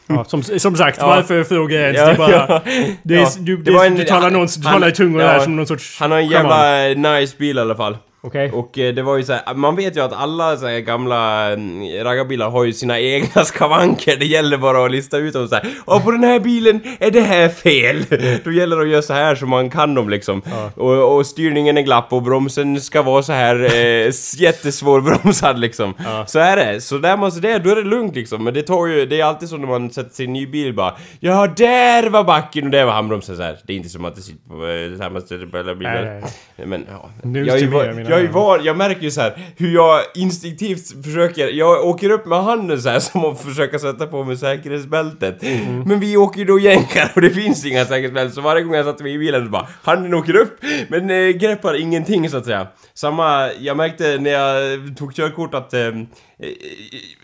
Ja, 0.07 0.23
som, 0.25 0.43
som 0.43 0.75
sagt, 0.75 0.97
Ja. 1.01 1.07
varför 1.07 1.43
frågar 1.43 1.79
jag 1.79 1.93
ens? 1.93 1.99
Ja, 1.99 2.05
det 2.05 2.11
är 2.33 2.47
bara... 2.47 2.61
Det 3.03 3.15
är, 3.15 3.27
du, 3.39 3.57
Det 3.57 3.71
det 3.71 3.85
en- 3.85 3.95
du 3.95 4.03
talar, 4.03 4.29
någon, 4.31 4.47
du 4.57 4.61
talar 4.63 4.87
i 4.87 4.91
tungor 4.91 5.21
här 5.21 5.39
som 5.39 5.55
någon 5.55 5.67
sorts... 5.67 5.99
Han 5.99 6.11
har 6.11 6.17
en 6.19 6.27
jävla 6.27 6.87
nice 7.11 7.35
bil 7.37 7.57
i 7.57 7.61
alla 7.61 7.75
fall. 7.75 7.97
Okej. 8.21 8.51
Och 8.51 8.79
eh, 8.79 8.93
det 8.93 9.01
var 9.01 9.17
ju 9.17 9.23
så 9.23 9.33
här, 9.33 9.53
man 9.53 9.75
vet 9.75 9.97
ju 9.97 10.01
att 10.01 10.13
alla 10.13 10.57
så 10.57 10.67
här 10.67 10.79
gamla 10.79 11.51
mm, 11.53 12.03
raggarbilar 12.03 12.49
har 12.49 12.63
ju 12.63 12.73
sina 12.73 12.99
egna 13.15 13.45
skavanker. 13.45 14.17
Det 14.17 14.25
gäller 14.25 14.57
bara 14.57 14.85
att 14.85 14.91
lista 14.91 15.17
ut 15.17 15.33
dem 15.33 15.47
så 15.47 15.55
här. 15.55 15.67
Och 15.85 16.03
på 16.03 16.11
den 16.11 16.23
här 16.23 16.39
bilen 16.39 16.81
är 16.99 17.11
det 17.11 17.21
här 17.21 17.49
fel. 17.49 18.05
Då 18.43 18.51
gäller 18.51 18.75
det 18.75 18.81
att 18.81 18.89
göra 18.89 19.01
så 19.01 19.13
här 19.13 19.35
så 19.35 19.45
man 19.45 19.69
kan 19.69 19.95
dem 19.95 20.09
liksom. 20.09 20.41
Och, 20.75 21.17
och 21.17 21.25
styrningen 21.25 21.77
är 21.77 21.81
glapp 21.81 22.13
och 22.13 22.21
bromsen 22.21 22.81
ska 22.81 23.01
vara 23.01 23.23
så 23.23 23.33
här 23.33 23.75
eh, 23.75 24.11
jättesvårbromsad 24.37 25.59
liksom. 25.59 25.93
Så 26.27 26.39
är 26.39 26.55
det. 26.57 26.81
Så 26.81 26.97
där 26.97 27.17
måste 27.17 27.41
det, 27.41 27.59
då 27.59 27.69
är 27.69 27.75
det 27.75 27.83
lugnt 27.83 28.15
liksom. 28.15 28.43
Men 28.43 28.53
det 28.53 28.61
tar 28.61 28.87
ju, 28.87 29.05
det 29.05 29.21
är 29.21 29.25
alltid 29.25 29.49
så 29.49 29.57
när 29.57 29.67
man 29.67 29.89
sätter 29.89 30.15
sig 30.15 30.25
i 30.25 30.27
en 30.27 30.33
ny 30.33 30.47
bil 30.47 30.73
bara. 30.73 30.95
Ja, 31.19 31.47
där 31.57 32.09
var 32.09 32.23
backen 32.23 32.65
och 32.65 32.71
där 32.71 32.85
var 32.85 32.93
handbromsen 32.93 33.37
så 33.37 33.43
här. 33.43 33.57
Det 33.63 33.73
är 33.73 33.77
inte 33.77 33.89
som 33.89 34.05
att 34.05 34.15
det 34.15 34.21
sitter 34.21 34.49
på 34.49 34.67
eh, 34.67 34.97
samma 34.97 35.21
ställe 35.21 35.47
på 35.47 35.57
alla 35.57 35.75
bilar. 35.75 36.03
Nej, 36.05 36.21
nej. 36.55 36.67
Men 36.67 36.85
ja. 36.91 37.09
Nu 37.23 37.45
Jag 37.45 37.57
är, 37.57 37.61
ju 37.61 38.06
jag 38.09 38.19
är 38.21 38.27
van, 38.27 38.63
jag 38.63 38.77
märker 38.77 39.01
ju 39.01 39.11
så 39.11 39.21
här 39.21 39.53
hur 39.57 39.73
jag 39.73 40.01
instinktivt 40.15 41.03
försöker, 41.05 41.47
jag 41.47 41.85
åker 41.85 42.09
upp 42.09 42.25
med 42.25 42.43
handen 42.43 42.81
så 42.81 42.89
här 42.89 42.99
som 43.11 43.25
att 43.25 43.41
försöka 43.41 43.79
sätta 43.79 44.07
på 44.07 44.23
mig 44.23 44.37
säkerhetsbältet. 44.37 45.43
Mm. 45.43 45.79
Men 45.79 45.99
vi 45.99 46.17
åker 46.17 46.39
ju 46.39 46.45
då 46.45 46.59
jänkar 46.59 47.11
och 47.15 47.21
det 47.21 47.29
finns 47.29 47.65
inga 47.65 47.85
säkerhetsbälten 47.85 48.31
så 48.35 48.41
varje 48.41 48.63
gång 48.63 48.73
jag 48.73 48.85
satte 48.85 49.03
mig 49.03 49.13
i 49.13 49.17
bilen 49.17 49.45
så 49.45 49.51
bara 49.51 49.67
handen 49.83 50.13
åker 50.13 50.35
upp 50.35 50.59
men 50.87 51.09
eh, 51.09 51.27
greppar 51.27 51.81
ingenting 51.81 52.29
så 52.29 52.37
att 52.37 52.45
säga. 52.45 52.67
Samma, 52.93 53.51
jag 53.59 53.77
märkte 53.77 54.17
när 54.17 54.31
jag 54.31 54.97
tog 54.97 55.13
körkort 55.13 55.53
att 55.53 55.73
eh, 55.73 55.91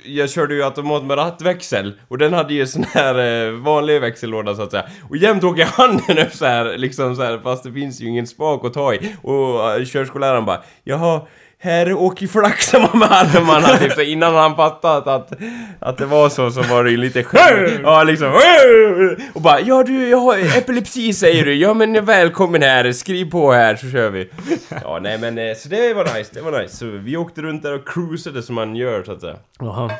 jag 0.06 0.30
körde 0.30 0.56
ju 0.56 0.64
automat 0.64 1.04
med 1.04 1.18
rattväxel 1.18 2.00
och 2.08 2.18
den 2.18 2.34
hade 2.34 2.54
ju 2.54 2.68
sån 2.68 2.84
här 2.84 3.46
eh, 3.46 3.52
vanlig 3.52 4.02
växellåda 4.02 4.56
så 4.56 4.62
att 4.62 4.72
säga. 4.72 4.86
Och 5.10 5.18
jämt 5.18 5.44
åker 5.44 5.66
handen 5.66 6.18
upp 6.18 6.34
så 6.34 6.46
här 6.46 6.78
liksom 6.78 7.16
så 7.16 7.24
här 7.24 7.40
fast 7.44 7.64
det 7.64 7.72
finns 7.72 8.02
ju 8.02 8.08
ingen 8.08 8.28
spak 8.28 8.66
att 8.66 8.74
ta 8.74 8.94
i. 8.94 9.16
Och 9.22 9.72
eh, 9.72 9.86
körskolläraren 9.86 10.46
bara 10.46 10.64
Jaha, 10.84 11.22
här 11.64 11.94
åker 11.94 12.28
flaxar 12.28 12.80
man 12.80 13.00
med 13.00 13.12
armarna 13.12 13.78
typ 13.78 13.92
så 13.92 14.02
innan 14.02 14.36
han 14.36 14.56
fattat 14.56 15.08
att, 15.08 15.32
att 15.80 15.98
det 15.98 16.06
var 16.06 16.30
så 16.30 16.52
så 16.52 16.62
var 16.62 16.84
det 16.84 16.92
ju 16.92 16.98
lite 16.98 17.24
skämt. 17.24 17.80
Ja 17.84 18.04
liksom 18.04 18.34
Och 19.34 19.42
bara 19.42 19.60
ja 19.60 19.84
du, 19.84 20.10
jag 20.10 20.18
har 20.18 20.58
epilepsi 20.58 21.14
säger 21.14 21.46
du. 21.46 21.54
Ja 21.54 21.74
men 21.74 22.06
välkommen 22.06 22.62
här, 22.62 22.92
skriv 22.92 23.32
på 23.32 23.52
här 23.52 23.76
så 23.76 23.90
kör 23.90 24.10
vi. 24.10 24.30
Ja 24.84 25.00
nej 25.02 25.18
men 25.18 25.38
eh, 25.38 25.56
så 25.56 25.70
det 25.70 25.94
var 25.94 26.18
nice, 26.18 26.32
det 26.34 26.42
var 26.42 26.62
nice. 26.62 26.76
Så 26.76 26.86
vi 26.86 27.18
åkte 27.18 27.42
runt 27.42 27.64
där 27.64 27.74
och 27.74 27.88
cruisade 27.88 28.44
som 28.44 28.56
man 28.56 28.76
gör 28.76 29.04
så 29.04 29.12
att 29.12 29.22
säga. 29.22 29.36
Jaha. 29.60 29.92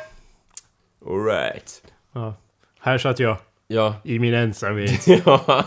Alright. 1.06 1.82
Ja. 2.14 2.34
Här 2.80 2.98
satt 2.98 3.20
jag. 3.20 3.36
Ja. 3.68 3.94
I 4.04 4.18
min 4.18 4.34
ensamhet. 4.34 5.06
ja. 5.24 5.64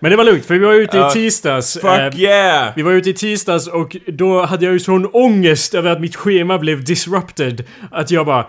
Men 0.00 0.10
det 0.10 0.16
var 0.16 0.24
lugnt, 0.24 0.44
för 0.44 0.54
vi 0.54 0.60
var 0.60 0.74
ute 0.74 0.98
i 0.98 1.12
tisdags. 1.12 1.74
Fuck 1.74 1.84
eh, 1.84 2.20
yeah! 2.20 2.72
Vi 2.76 2.82
var 2.82 2.92
ute 2.92 3.10
i 3.10 3.14
tisdags 3.14 3.66
och 3.66 3.96
då 4.06 4.44
hade 4.44 4.64
jag 4.64 4.72
ju 4.72 4.80
sån 4.80 5.06
ångest 5.06 5.74
över 5.74 5.90
att 5.90 6.00
mitt 6.00 6.16
schema 6.16 6.58
blev 6.58 6.84
disrupted. 6.84 7.64
Att 7.90 8.10
jag 8.10 8.26
bara... 8.26 8.46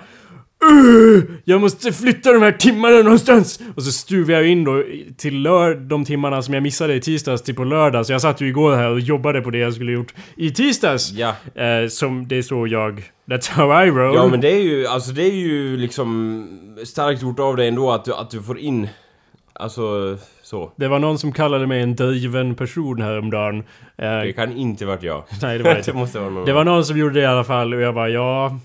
"Ugh, 0.65 1.23
Jag 1.45 1.61
måste 1.61 1.91
flytta 1.91 2.33
de 2.33 2.41
här 2.41 2.51
timmarna 2.51 2.95
någonstans! 3.01 3.59
Och 3.75 3.83
så 3.83 3.91
stuvade 3.91 4.33
jag 4.33 4.47
in 4.47 4.63
då 4.63 4.83
till 5.17 5.41
lör 5.41 5.75
de 5.75 6.05
timmarna 6.05 6.41
som 6.41 6.53
jag 6.53 6.63
missade 6.63 6.93
i 6.95 7.01
tisdags 7.01 7.41
till 7.41 7.55
på 7.55 7.63
lördag. 7.63 8.05
Så 8.05 8.11
jag 8.11 8.21
satt 8.21 8.41
ju 8.41 8.47
igår 8.47 8.75
här 8.75 8.89
och 8.91 8.99
jobbade 8.99 9.41
på 9.41 9.49
det 9.49 9.57
jag 9.57 9.73
skulle 9.73 9.91
gjort 9.91 10.13
i 10.35 10.51
tisdags. 10.51 11.11
Ja. 11.11 11.29
Eh, 11.63 11.87
som 11.89 12.27
det 12.27 12.37
är 12.37 12.41
så 12.41 12.67
jag... 12.67 13.03
That's 13.29 13.51
how 13.51 13.83
I 13.85 13.89
roll. 13.91 14.15
Ja 14.15 14.27
men 14.27 14.41
det 14.41 14.51
är 14.51 14.61
ju, 14.61 14.87
alltså 14.87 15.11
det 15.11 15.23
är 15.23 15.35
ju 15.35 15.77
liksom 15.77 16.47
starkt 16.85 17.21
gjort 17.21 17.39
av 17.39 17.55
dig 17.55 17.67
ändå 17.67 17.91
att 17.91 18.05
du, 18.05 18.13
att 18.13 18.29
du 18.31 18.41
får 18.41 18.59
in, 18.59 18.87
alltså 19.53 20.17
så. 20.43 20.71
Det 20.75 20.87
var 20.87 20.99
någon 20.99 21.17
som 21.19 21.31
kallade 21.31 21.67
mig 21.67 21.81
en 21.81 21.95
driven 21.95 22.55
person 22.55 23.01
häromdagen. 23.01 23.57
Eh, 23.97 24.19
Det 24.19 24.33
kan 24.35 24.57
inte 24.57 24.85
varit 24.85 25.03
jag. 25.03 25.23
nej, 25.41 25.57
det 25.57 25.63
var 25.63 25.75
inte. 25.77 25.91
det 25.91 25.97
måste 25.97 26.19
vara 26.19 26.29
någon 26.29 26.45
Det 26.45 26.53
var 26.53 26.63
någon 26.63 26.85
som 26.85 26.97
gjorde 26.97 27.13
det 27.13 27.21
i 27.21 27.25
alla 27.25 27.43
fall 27.43 27.73
och 27.73 27.81
jag 27.81 27.93
bara 27.95 28.09
ja... 28.09 28.59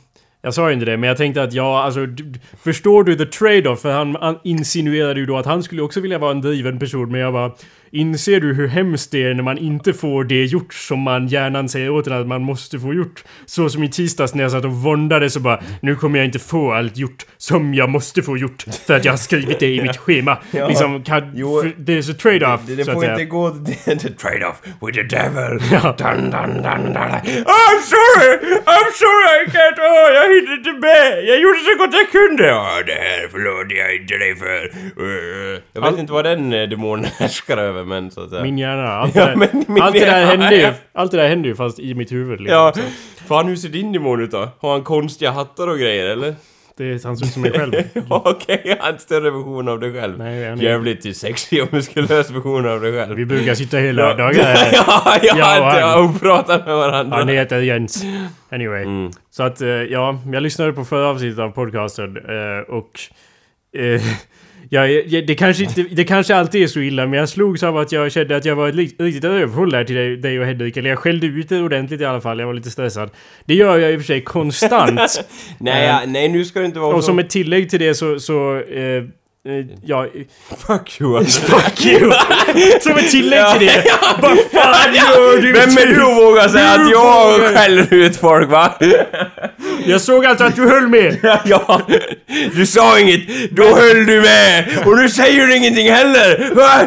Jag 0.45 0.55
sa 0.55 0.69
ju 0.69 0.75
inte 0.75 0.87
det, 0.87 0.97
men 0.97 1.09
jag 1.09 1.17
tänkte 1.17 1.43
att 1.43 1.53
ja, 1.53 1.83
alltså... 1.83 2.07
Du, 2.07 2.33
förstår 2.63 3.05
du 3.05 3.17
the 3.17 3.27
trade-off? 3.27 3.81
För 3.81 3.93
han, 3.93 4.17
han 4.21 4.39
insinuerade 4.45 5.21
ju 5.21 5.27
då 5.27 5.37
att 5.37 5.47
han 5.47 5.63
skulle 5.63 5.83
också 5.83 6.01
vilja 6.01 6.19
vara 6.19 6.31
en 6.31 6.41
driven 6.41 6.79
person, 6.79 7.13
men 7.13 7.21
jag 7.21 7.33
bara... 7.33 7.53
Inser 7.91 8.41
du 8.41 8.55
hur 8.55 8.69
hemskt 8.69 9.11
det 9.11 9.23
är 9.25 9.35
när 9.35 9.43
man 9.43 9.59
inte 9.59 9.93
får 9.93 10.25
det 10.25 10.45
gjort 10.45 10.75
som 10.75 10.99
man 11.01 11.27
hjärnan 11.29 11.69
säger 11.69 11.91
åt 11.91 12.07
en 12.07 12.13
att 12.13 12.27
man 12.27 12.43
måste 12.43 12.79
få 12.79 12.95
gjort? 12.95 13.25
Så 13.47 13.69
som 13.69 13.83
i 13.83 13.89
tisdags 13.91 14.35
när 14.35 14.43
jag 14.43 14.53
satt 14.53 14.65
och 14.65 14.73
våndade 14.73 15.31
så 15.31 15.41
bara... 15.41 15.61
Nu 15.83 15.97
kommer 15.97 16.19
jag 16.19 16.27
inte 16.27 16.39
få 16.39 16.73
allt 16.73 16.97
gjort 16.97 17.27
som 17.37 17.75
jag 17.75 17.89
måste 17.91 18.23
få 18.23 18.37
gjort 18.39 18.65
för 18.87 18.95
att 18.95 19.05
jag 19.05 19.13
har 19.13 19.17
skrivit 19.17 19.61
det 19.61 19.75
i 19.75 19.83
mitt 19.83 19.97
schema. 19.97 20.39
Ja. 20.51 20.69
Liksom, 20.69 21.03
kan, 21.03 21.33
Jo. 21.35 21.63
det 21.79 21.99
är 21.99 22.03
så 22.03 22.15
trade-off, 22.15 22.61
Det, 22.67 22.75
det 22.75 22.83
att 22.83 22.93
får 22.93 23.05
inte 23.05 23.25
gå... 23.25 23.51
Trade-off 24.21 24.57
with 24.87 24.99
the 24.99 25.03
devil. 25.17 25.61
Ja. 25.73 25.95
Dun, 25.99 26.31
dun, 26.31 26.63
dun, 26.63 26.93
dun. 26.93 26.95
I'm 26.95 27.81
sorry! 27.93 28.37
I'm 28.75 28.91
sorry 29.03 29.45
I 29.45 29.51
can't... 29.51 29.79
Åh, 29.79 30.15
jag 30.15 30.35
hinner 30.35 30.57
inte 30.59 30.73
med! 30.73 31.25
Jag 31.25 31.41
gjorde 31.41 31.59
så 31.59 31.79
gott 31.79 31.95
jag 31.95 32.11
kunde! 32.11 32.55
Åh, 32.55 32.79
det 32.87 32.93
här 32.93 33.29
förlåter 33.31 33.77
jag 33.77 33.97
inte 33.97 34.15
dig 34.19 34.37
för. 34.37 34.65
Uh, 35.03 35.61
Jag 35.73 35.81
vet 35.81 35.93
All- 35.93 35.99
inte 35.99 36.13
vad 36.13 36.25
den 36.25 36.53
eh, 36.53 36.69
demonen 36.69 37.05
härskar 37.19 37.57
över, 37.57 37.84
men 37.85 38.11
så 38.11 38.21
att 38.21 38.31
säga. 38.31 38.43
Min 38.43 38.59
hjärna. 38.59 38.89
Allt, 38.99 39.15
Ja, 39.17 39.27
där, 39.27 39.37
min 39.69 39.83
allt 39.83 39.95
det 39.95 40.01
där 40.01 40.07
hjärna, 40.07 40.27
hände 40.43 40.57
ju. 40.57 40.63
ja. 40.63 40.73
Allt 40.93 41.11
det 41.11 41.17
där 41.17 41.29
hände 41.29 41.49
ju 41.49 41.55
fast 41.55 41.79
i 41.79 41.95
mitt 41.95 42.13
huvud 42.13 42.41
liksom. 42.41 42.57
Ja, 42.59 42.73
fan 43.29 43.47
hur 43.47 43.57
ser 43.57 43.69
din 43.69 43.93
demon 43.93 44.21
ut 44.23 44.31
då? 44.31 44.49
Har 44.61 44.73
han 44.73 44.83
konstiga 44.83 45.31
hattar 45.31 45.69
och 45.69 45.79
grejer, 45.79 46.07
eller? 46.07 46.35
Det, 46.77 47.05
han 47.05 47.17
ser 47.17 47.27
ut 47.27 47.33
som 47.33 47.43
mig 47.43 47.53
själv. 47.53 47.73
Ja, 48.11 48.23
Okej, 48.25 48.77
har 48.81 48.93
en 48.93 48.99
större 48.99 49.31
version 49.31 49.69
av 49.69 49.81
dig 49.81 49.93
själv. 49.93 50.19
Nej, 50.19 50.45
är- 50.45 50.57
Jävligt 50.57 51.17
sexig 51.17 51.63
och 51.63 51.73
muskulös 51.73 52.31
version 52.31 52.69
av 52.69 52.81
dig 52.81 52.93
själv. 52.93 53.17
Vi 53.17 53.25
brukar 53.27 53.55
sitta 53.55 53.77
hela 53.77 54.03
Ja. 54.03 54.15
dagar 54.15 54.45
här. 54.45 54.69
ja, 54.73 55.19
Ja, 55.23 55.57
inte 55.73 55.87
han- 55.87 56.05
och 56.15 56.21
pratat 56.21 56.67
med 56.67 56.77
varandra. 56.77 57.17
Han 57.17 57.29
heter 57.29 57.59
Jens. 57.61 58.05
Anyway. 58.51 58.83
Mm. 58.83 59.11
Så 59.31 59.43
att, 59.43 59.61
eh, 59.61 59.69
ja, 59.69 60.19
jag 60.33 60.43
lyssnade 60.43 60.73
på 60.73 60.85
förra 60.85 61.07
avsnittet 61.09 61.39
av 61.39 61.51
podcasten 61.51 62.17
eh, 62.17 62.75
och... 62.75 62.91
Eh, 63.77 64.01
ja, 64.69 64.87
jag- 64.89 65.27
det, 65.27 65.35
kanske 65.35 65.65
inte, 65.65 65.83
det 65.83 66.05
kanske 66.05 66.37
alltid 66.37 66.63
är 66.63 66.67
så 66.67 66.81
illa, 66.81 67.07
men 67.07 67.19
jag 67.19 67.29
slogs 67.29 67.63
av 67.63 67.77
att 67.79 67.93
jag 67.93 68.13
kände 68.13 68.37
att 68.37 68.45
jag 68.45 68.57
var 68.57 68.69
ett 68.69 68.75
riktigt 68.75 69.25
överfull 69.25 69.71
där 69.71 69.85
till 69.85 69.97
dig, 69.97 70.17
dig 70.17 70.41
och 70.41 70.47
Hedvig. 70.47 70.77
Eller 70.77 70.91
jag 70.91 70.99
skällde 70.99 71.27
ut 71.27 71.49
det 71.49 71.61
ordentligt 71.61 72.01
i 72.01 72.05
alla 72.05 72.21
fall, 72.21 72.39
jag 72.39 72.47
var 72.47 72.55
lite 72.55 72.71
stressad. 72.71 73.11
Det 73.45 73.55
gör 73.55 73.79
jag 73.79 73.93
i 73.93 73.97
och 73.97 74.01
för 74.01 74.07
sig 74.07 74.21
konstant. 74.21 75.01
Nej, 75.59 75.87
ja, 75.87 76.03
nej, 76.07 76.29
nu 76.29 76.45
ska 76.45 76.61
det 76.61 76.67
inte 76.67 76.79
vara 76.79 76.95
och 76.97 77.03
så. 77.03 77.07
som 77.07 77.19
ett 77.19 77.31
tillägg 77.31 77.71
till 77.71 77.81
det 77.81 77.95
så... 77.95 78.21
så 78.21 78.61
eh, 78.61 79.05
eh, 79.49 79.67
ja, 79.85 80.07
Fuck 80.67 81.01
you 81.01 81.19
alltså. 81.19 81.41
Fuck 81.47 81.87
you! 81.87 82.13
Som 82.81 82.97
ett 82.97 83.11
tillägg 83.11 83.59
till 83.59 83.67
det. 83.67 83.85
Vad 84.21 84.39
fan 84.53 84.95
gör 84.95 85.43
du? 85.43 85.53
Vem 85.53 85.71
är 85.79 85.87
du 85.87 86.03
att 86.03 86.17
våga 86.17 86.49
säga 86.49 86.71
att 86.71 86.91
jag 86.91 87.41
skäller 87.57 87.95
ut 87.95 88.17
folk 88.17 88.51
va? 88.51 88.75
Jag 89.87 90.01
såg 90.01 90.27
alltså 90.27 90.45
att 90.45 90.57
du 90.57 90.69
höll 90.69 90.89
med. 90.89 91.17
ja, 91.45 91.81
du 92.55 92.67
sa 92.67 92.99
inget, 92.99 93.51
då 93.51 93.63
höll 93.77 94.07
du 94.07 94.21
med! 94.21 94.65
Och 94.87 94.97
nu 94.97 95.09
säger 95.09 95.47
du 95.47 95.57
ingenting 95.57 95.91
heller! 95.91 96.55
Va? 96.55 96.81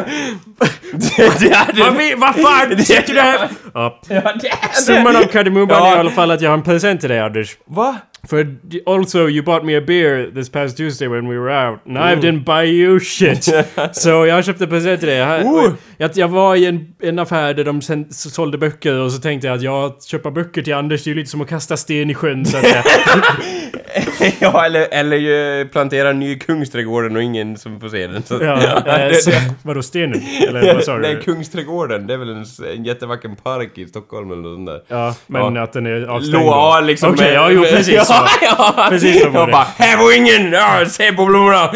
Det, 0.92 1.40
det 1.40 1.54
hade... 1.54 1.80
Vad, 1.82 1.96
vi- 1.96 2.14
vad 2.16 2.34
fan 2.34 2.70
Det- 2.70 2.84
sitter 2.84 3.14
du 3.14 3.20
här? 3.20 3.48
Ja. 3.74 4.00
Ja, 4.08 4.14
det 4.40 4.48
hade- 4.50 4.74
Summan 4.74 5.16
av 5.16 5.22
kardemumman 5.24 5.76
Ja. 5.78 5.92
är 5.92 5.96
i 5.96 5.98
alla 5.98 6.10
fall 6.10 6.30
att 6.30 6.40
jag 6.40 6.50
har 6.50 6.56
en 6.56 6.62
present 6.62 7.00
till 7.00 7.10
dig 7.10 7.20
Anders. 7.20 7.56
Va? 7.66 7.96
För 8.28 8.44
d- 8.44 8.80
also 8.86 9.28
you 9.28 9.42
bought 9.44 9.64
me 9.64 9.76
a 9.76 9.80
beer 9.86 10.30
this 10.34 10.50
past 10.50 10.76
Tuesday 10.76 11.08
when 11.08 11.28
we 11.28 11.38
were 11.38 11.68
out. 11.70 11.78
And 11.86 11.96
I 11.98 12.26
didn't 12.26 12.44
buy 12.44 12.64
you 12.70 13.00
shit. 13.00 13.44
Så 13.92 14.26
jag 14.26 14.44
köpte 14.44 14.66
present 14.66 15.00
till 15.00 15.08
dig. 15.08 15.18
Jag, 15.18 15.72
jag, 15.98 16.10
jag 16.14 16.28
var 16.28 16.56
i 16.56 16.66
en, 16.66 16.94
en 17.02 17.18
affär 17.18 17.54
där 17.54 17.64
de 17.64 17.82
sen, 17.82 18.12
så 18.12 18.30
sålde 18.30 18.58
böcker 18.58 18.94
och 19.00 19.12
så 19.12 19.20
tänkte 19.20 19.46
jag 19.46 19.56
att 19.56 19.62
jag 19.62 20.02
köpa 20.02 20.30
böcker 20.30 20.62
till 20.62 20.74
Anders 20.74 21.04
det 21.04 21.10
är 21.10 21.12
ju 21.12 21.18
lite 21.18 21.30
som 21.30 21.40
att 21.40 21.48
kasta 21.48 21.76
sten 21.76 22.10
i 22.10 22.14
sjön 22.14 22.46
så 22.46 22.56
att 22.56 22.64
ja, 24.40 24.64
eller, 24.66 24.86
eller 24.90 25.16
ju 25.16 25.68
plantera 25.68 26.10
en 26.10 26.18
ny 26.20 26.38
Kungsträdgården 26.38 27.16
och 27.16 27.22
ingen 27.22 27.56
som 27.56 27.80
får 27.80 27.88
se 27.88 28.06
den. 28.06 28.22
Så, 28.22 28.34
Ja, 28.42 28.56
det- 28.84 29.08
det- 29.08 29.14
så, 29.22 29.30
vadå 29.62 29.82
stenen? 29.82 30.20
Eller 30.48 30.74
vad 30.74 30.84
sa 30.84 30.94
du? 30.96 31.00
Nej, 31.02 31.18
Kungsträdgården, 31.24 32.06
det 32.06 32.14
är 32.14 32.18
väl 32.18 32.28
en, 32.30 32.44
en 32.76 32.84
jättevacker 32.84 33.28
park 33.42 33.78
i 33.78 33.86
Stockholm 33.86 34.32
eller 34.32 34.42
något 34.42 34.56
sånt 34.56 34.66
där. 34.66 34.96
Ja, 34.96 35.14
men 35.26 35.54
Ja. 35.54 35.62
att 35.62 35.72
den 35.72 35.86
är 35.86 36.06
avstängd. 36.06 36.34
Ja, 36.44 36.80
liksom. 36.80 37.12
Okej, 37.12 37.26
med- 37.26 37.34
ja, 37.34 37.50
jo 37.50 37.62
precis 37.62 38.07
ja, 38.08 38.28
så. 38.40 38.44
ja, 38.44 38.86
Precis 38.88 39.24
var 39.24 39.32
Jag 39.32 39.48
det. 39.48 39.52
bara, 39.52 39.66
här 39.78 39.96
var 39.98 40.16
ingen! 40.16 40.52
Ja, 40.52 40.84
se 40.88 41.12
på 41.12 41.24
blommorna! 41.26 41.72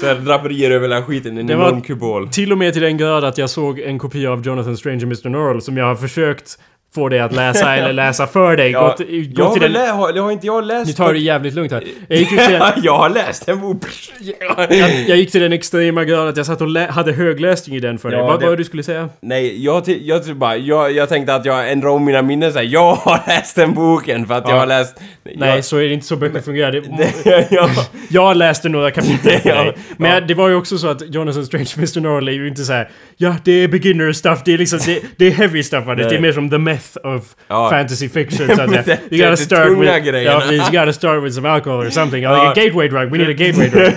Så 0.00 0.06
här 0.06 0.14
draperier 0.14 0.70
över 0.70 0.88
hela 0.88 1.02
skiten, 1.02 1.38
en 1.38 1.46
Det 1.46 1.56
var- 1.56 1.68
enorm 1.68 1.82
kubol. 1.82 2.28
Till 2.28 2.52
och 2.52 2.58
med 2.58 2.72
till 2.72 2.82
den 2.82 2.96
grad 2.96 3.24
att 3.24 3.38
jag 3.38 3.50
såg 3.50 3.78
en 3.80 3.98
kopia 3.98 4.30
av 4.32 4.46
Jonathan 4.46 4.76
Strange 4.76 4.96
och 4.96 5.02
Mr. 5.02 5.28
Norrell 5.28 5.62
som 5.62 5.76
jag 5.76 5.84
har 5.86 5.96
försökt 5.96 6.58
få 6.94 7.08
dig 7.08 7.20
att 7.20 7.32
läsa 7.32 7.76
eller 7.76 7.92
läsa 7.92 8.26
för 8.26 8.56
dig. 8.56 8.70
Ja, 8.70 8.88
gått, 8.88 9.00
jag 9.08 9.34
gått 9.34 9.46
har 9.46 9.52
till 9.52 9.62
den... 9.62 9.72
lä- 9.72 9.90
har, 9.90 10.12
har 10.12 10.30
inte 10.32 10.46
jag 10.46 10.64
läst. 10.64 10.86
Nu 10.86 10.92
tar 10.92 11.12
det 11.12 11.18
jävligt 11.18 11.54
lugnt 11.54 11.72
här. 11.72 11.84
Jag 12.08 12.18
gick, 12.18 12.28
till 12.28 12.38
den, 12.38 12.62
jag 12.82 12.98
har 12.98 13.08
läst 13.10 13.48
en 13.48 13.60
bok. 13.60 13.84
jag, 14.68 14.72
jag 15.08 15.16
gick 15.16 15.30
till 15.32 15.40
den 15.40 15.52
extrema 15.52 16.04
grad 16.04 16.28
att 16.28 16.36
jag 16.36 16.46
satt 16.46 16.60
och 16.60 16.68
hade 16.88 17.12
högläsning 17.12 17.76
i 17.76 17.80
den 17.80 17.98
för 17.98 18.10
dig. 18.10 18.18
Ja, 18.18 18.26
Vad 18.26 18.40
det- 18.40 18.44
var 18.46 18.50
det 18.52 18.56
du 18.58 18.64
skulle 18.64 18.82
säga? 18.82 19.08
Nej, 19.20 19.64
jag, 19.64 19.88
jag 19.88 20.36
bara, 20.36 20.56
jag, 20.56 20.92
jag 20.92 21.08
tänkte 21.08 21.34
att 21.34 21.44
jag 21.44 21.72
ändrar 21.72 21.88
om 21.90 22.04
mina 22.04 22.22
minnen 22.22 22.52
såhär, 22.52 22.66
jag 22.66 22.94
har 22.94 23.20
läst 23.26 23.56
den 23.56 23.74
boken 23.74 24.26
för 24.26 24.34
att 24.34 24.44
jag 24.48 24.54
Ja. 24.56 24.58
har 24.58 24.66
läst... 24.66 25.00
Nej, 25.36 25.48
jag, 25.54 25.64
så 25.64 25.76
är 25.76 25.82
det 25.88 25.94
inte 25.94 26.06
så 26.06 26.16
böcker 26.16 26.40
fungerar. 26.40 26.72
Det, 26.72 27.46
jag, 27.50 27.70
jag 28.08 28.36
läste 28.36 28.68
några 28.68 28.90
kapitel 28.90 29.40
för 29.40 29.54
dig. 29.64 29.74
Men 29.96 30.26
det 30.26 30.34
var 30.34 30.48
ju 30.48 30.54
också 30.54 30.78
så 30.78 30.88
att 30.88 31.14
Jonathan 31.14 31.46
Strange 31.46 31.70
Mr. 31.76 32.00
Norrell 32.00 32.28
är 32.28 32.32
ju 32.32 32.48
inte 32.48 32.62
så 32.64 32.72
här. 32.72 32.88
Ja, 33.16 33.36
det 33.44 33.52
är 33.52 33.68
beginner 33.68 34.12
stuff. 34.12 34.38
Det 34.44 34.54
är 34.54 34.58
liksom... 34.58 34.78
Det, 34.86 35.00
det 35.16 35.26
är 35.26 35.30
heavy 35.30 35.62
stuff. 35.62 35.84
Det 35.86 36.04
är 36.16 36.20
mer 36.20 36.32
som 36.32 36.50
the 36.50 36.58
meth 36.58 36.83
of 37.04 37.36
Ja. 37.48 37.70
fantasy 37.70 38.08
fiction. 38.08 38.56
Så 38.56 38.62
att 38.62 38.84
säga. 38.84 38.98
You 39.10 39.22
gotta 39.24 39.36
start 39.36 39.68
with... 39.68 40.04
grejerna. 40.04 40.52
You 40.52 40.70
gotta 40.70 40.92
start 40.92 41.24
with 41.24 41.34
some 41.34 41.48
alcohol 41.48 41.86
or 41.86 41.90
something. 41.90 42.22
Ja. 42.22 42.32
Like 42.32 42.60
a 42.60 42.64
gateway 42.64 42.88
drug. 42.88 43.10
We 43.10 43.18
need 43.18 43.30
a 43.30 43.32
gateway 43.32 43.68
drug. 43.68 43.94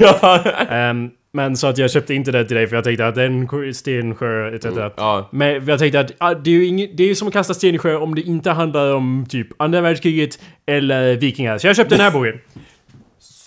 Ehm, 0.69 1.09
men 1.33 1.57
så 1.57 1.67
att 1.67 1.77
jag 1.77 1.91
köpte 1.91 2.13
inte 2.13 2.31
det 2.31 2.45
till 2.45 2.55
dig 2.55 2.67
för 2.67 2.75
jag 2.75 2.83
tänkte 2.83 3.07
att 3.07 3.15
den 3.15 3.47
Stensjö 3.73 4.55
etc. 4.55 4.65
ja. 4.97 5.29
Men 5.31 5.65
jag 5.65 5.79
tänkte 5.79 5.99
att 5.99 6.11
ah, 6.17 6.33
det 6.33 6.49
är 6.49 6.53
ju 6.53 6.65
inget, 6.65 6.97
det 6.97 7.03
är 7.03 7.07
ju 7.07 7.15
som 7.15 7.27
att 7.27 7.33
kasta 7.33 7.53
sten 7.53 7.75
i 7.75 7.77
sjö 7.77 7.95
om 7.95 8.15
det 8.15 8.21
inte 8.21 8.51
handlar 8.51 8.93
om 8.93 9.25
typ 9.29 9.47
andra 9.61 9.81
världskriget 9.81 10.39
eller 10.65 11.15
vikingar. 11.15 11.57
Så 11.57 11.67
jag 11.67 11.75
köpte 11.75 11.95
den 11.95 12.03
här 12.03 12.11
boken. 12.11 12.39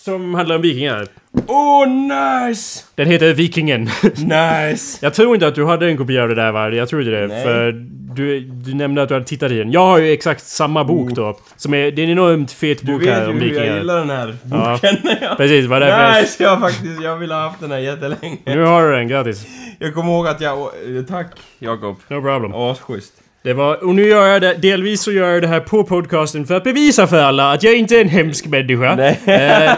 Som 0.03 0.33
handlar 0.33 0.55
om 0.55 0.61
vikingar. 0.61 1.07
Oh, 1.47 1.87
nice! 1.87 2.83
Den 2.95 3.07
heter 3.07 3.33
Vikingen. 3.33 3.81
Nice! 4.17 4.99
jag 5.01 5.13
tror 5.13 5.33
inte 5.35 5.47
att 5.47 5.55
du 5.55 5.65
hade 5.65 5.87
en 5.87 5.97
kopia 5.97 6.23
av 6.23 6.29
det 6.29 6.35
där 6.35 6.51
va? 6.51 6.69
Jag 6.69 6.89
tror 6.89 7.01
inte 7.01 7.11
det. 7.11 7.27
Nej. 7.27 7.43
För 7.43 7.71
du, 8.15 8.39
du 8.39 8.73
nämnde 8.73 9.01
att 9.01 9.07
du 9.09 9.13
hade 9.15 9.25
tittat 9.25 9.51
i 9.51 9.57
den. 9.57 9.71
Jag 9.71 9.85
har 9.85 9.97
ju 9.97 10.11
exakt 10.11 10.45
samma 10.45 10.83
bok 10.83 11.09
då. 11.11 11.37
Som 11.55 11.73
är, 11.73 11.91
det 11.91 12.01
är 12.01 12.03
en 12.03 12.09
enormt 12.11 12.51
fet 12.51 12.79
Oh. 12.81 12.85
Du 12.85 12.93
bok 12.93 13.01
vet 13.01 13.09
här 13.13 13.21
ju 13.21 13.27
om 13.29 13.33
hur 13.39 13.41
jag 13.47 13.53
vikingar. 13.53 13.77
gillar 13.77 13.99
den 13.99 14.09
här 14.09 14.35
boken. 14.43 14.97
Ja. 15.21 15.35
Precis, 15.37 15.65
vad 15.65 15.81
därför 15.81 16.03
jag... 16.15 16.21
Nice! 16.21 16.43
Jag 16.43 16.59
faktiskt, 16.59 17.01
jag 17.01 17.17
vill 17.17 17.31
ha 17.31 17.39
haft 17.41 17.59
den 17.59 17.71
här 17.71 17.79
jättelänge. 17.79 18.37
Nu 18.45 18.61
har 18.63 18.83
du 18.83 18.91
den, 18.95 19.07
grattis. 19.07 19.45
Jag 19.79 19.93
kommer 19.93 20.11
ihåg 20.11 20.27
att 20.27 20.41
jag... 20.41 20.69
Tack, 21.09 21.27
Jakob. 21.59 21.95
No 22.07 22.21
problem. 22.21 22.53
Asschysst. 22.53 23.13
Det 23.43 23.53
var, 23.53 23.83
och 23.83 23.95
nu 23.95 24.07
gör 24.07 24.27
jag 24.27 24.41
det, 24.41 24.53
delvis 24.53 25.01
så 25.01 25.11
gör 25.11 25.29
jag 25.33 25.41
det 25.41 25.47
här 25.47 25.59
på 25.59 25.83
podcasten 25.83 26.45
för 26.45 26.55
att 26.57 26.63
bevisa 26.63 27.07
för 27.07 27.21
alla 27.21 27.51
att 27.51 27.63
jag 27.63 27.75
inte 27.75 27.95
är 27.97 28.01
en 28.01 28.09
hemsk 28.09 28.45
människa. 28.47 29.13
Eh, 29.25 29.71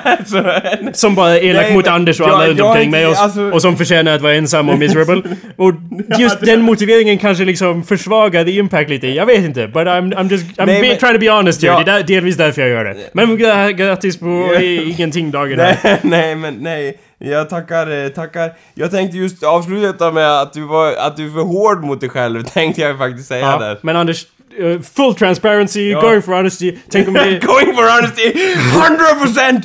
som 0.93 1.15
bara 1.15 1.37
är 1.37 1.43
elak 1.43 1.63
Nej, 1.65 1.73
mot 1.73 1.87
Anders 1.87 2.19
och 2.19 2.27
jag- 2.27 2.33
alla 2.35 2.47
runt 2.47 2.61
omkring 2.61 2.91
mig 2.91 3.07
och, 3.07 3.15
alltså- 3.15 3.41
och 3.51 3.61
som 3.61 3.77
förtjänar 3.77 4.15
att 4.15 4.21
vara 4.21 4.33
ensam 4.33 4.69
och 4.69 4.77
miserable. 4.79 5.21
Och 5.55 5.73
just 6.19 6.41
den 6.41 6.61
motiveringen 6.61 7.17
kanske 7.17 7.45
liksom 7.45 7.83
försvagar 7.83 8.43
the 8.43 8.51
impact 8.51 8.89
lite. 8.89 9.07
Jag 9.07 9.25
vet 9.25 9.39
inte, 9.45 9.67
but 9.67 9.75
I'm, 9.87 10.15
I'm 10.15 10.31
just... 10.31 10.45
I'm 10.45 10.65
Nej, 10.65 10.81
be, 10.81 10.87
men- 10.87 10.97
trying 10.97 11.13
to 11.13 11.19
be 11.19 11.29
honest 11.31 11.61
here. 11.63 11.73
Ja. 11.73 11.83
Det 11.83 11.91
är 11.91 12.03
delvis 12.03 12.37
därför 12.37 12.61
jag 12.61 12.69
gör 12.69 12.85
det. 12.85 12.95
Men 13.13 13.37
gra- 13.37 13.71
grattis 13.71 14.17
på 14.19 14.57
ingenting 14.61 15.31
dagen 15.31 15.59
här. 15.59 15.77
nej, 15.83 15.99
nej, 16.01 16.35
men 16.35 16.53
nej. 16.59 16.97
Jag 17.25 17.49
tackar, 17.49 18.03
eh, 18.03 18.09
tackar. 18.09 18.53
Jag 18.73 18.91
tänkte 18.91 19.17
just 19.17 19.43
avsluta 19.43 20.11
med 20.11 20.41
att 20.41 20.53
du 20.53 20.61
var, 20.61 20.93
att 20.93 21.17
du 21.17 21.25
är 21.27 21.31
för 21.31 21.41
hård 21.41 21.83
mot 21.83 21.99
dig 21.99 22.09
själv, 22.09 22.43
tänkte 22.53 22.81
jag 22.81 22.97
faktiskt 22.97 23.27
säga 23.27 23.45
Ja, 23.51 23.57
där. 23.57 23.79
men 23.81 23.95
Anders, 23.95 24.25
eh, 24.59 24.81
full 24.81 25.15
transparency, 25.15 25.89
Ja. 25.89 26.01
going 26.01 26.21
for 26.21 26.33
honesty. 26.33 26.77
Tänk 26.89 27.07
om 27.07 27.13
det... 27.13 27.39
Going 27.45 27.75
for 27.75 27.95
honesty, 27.95 28.33
100%! 28.33 29.63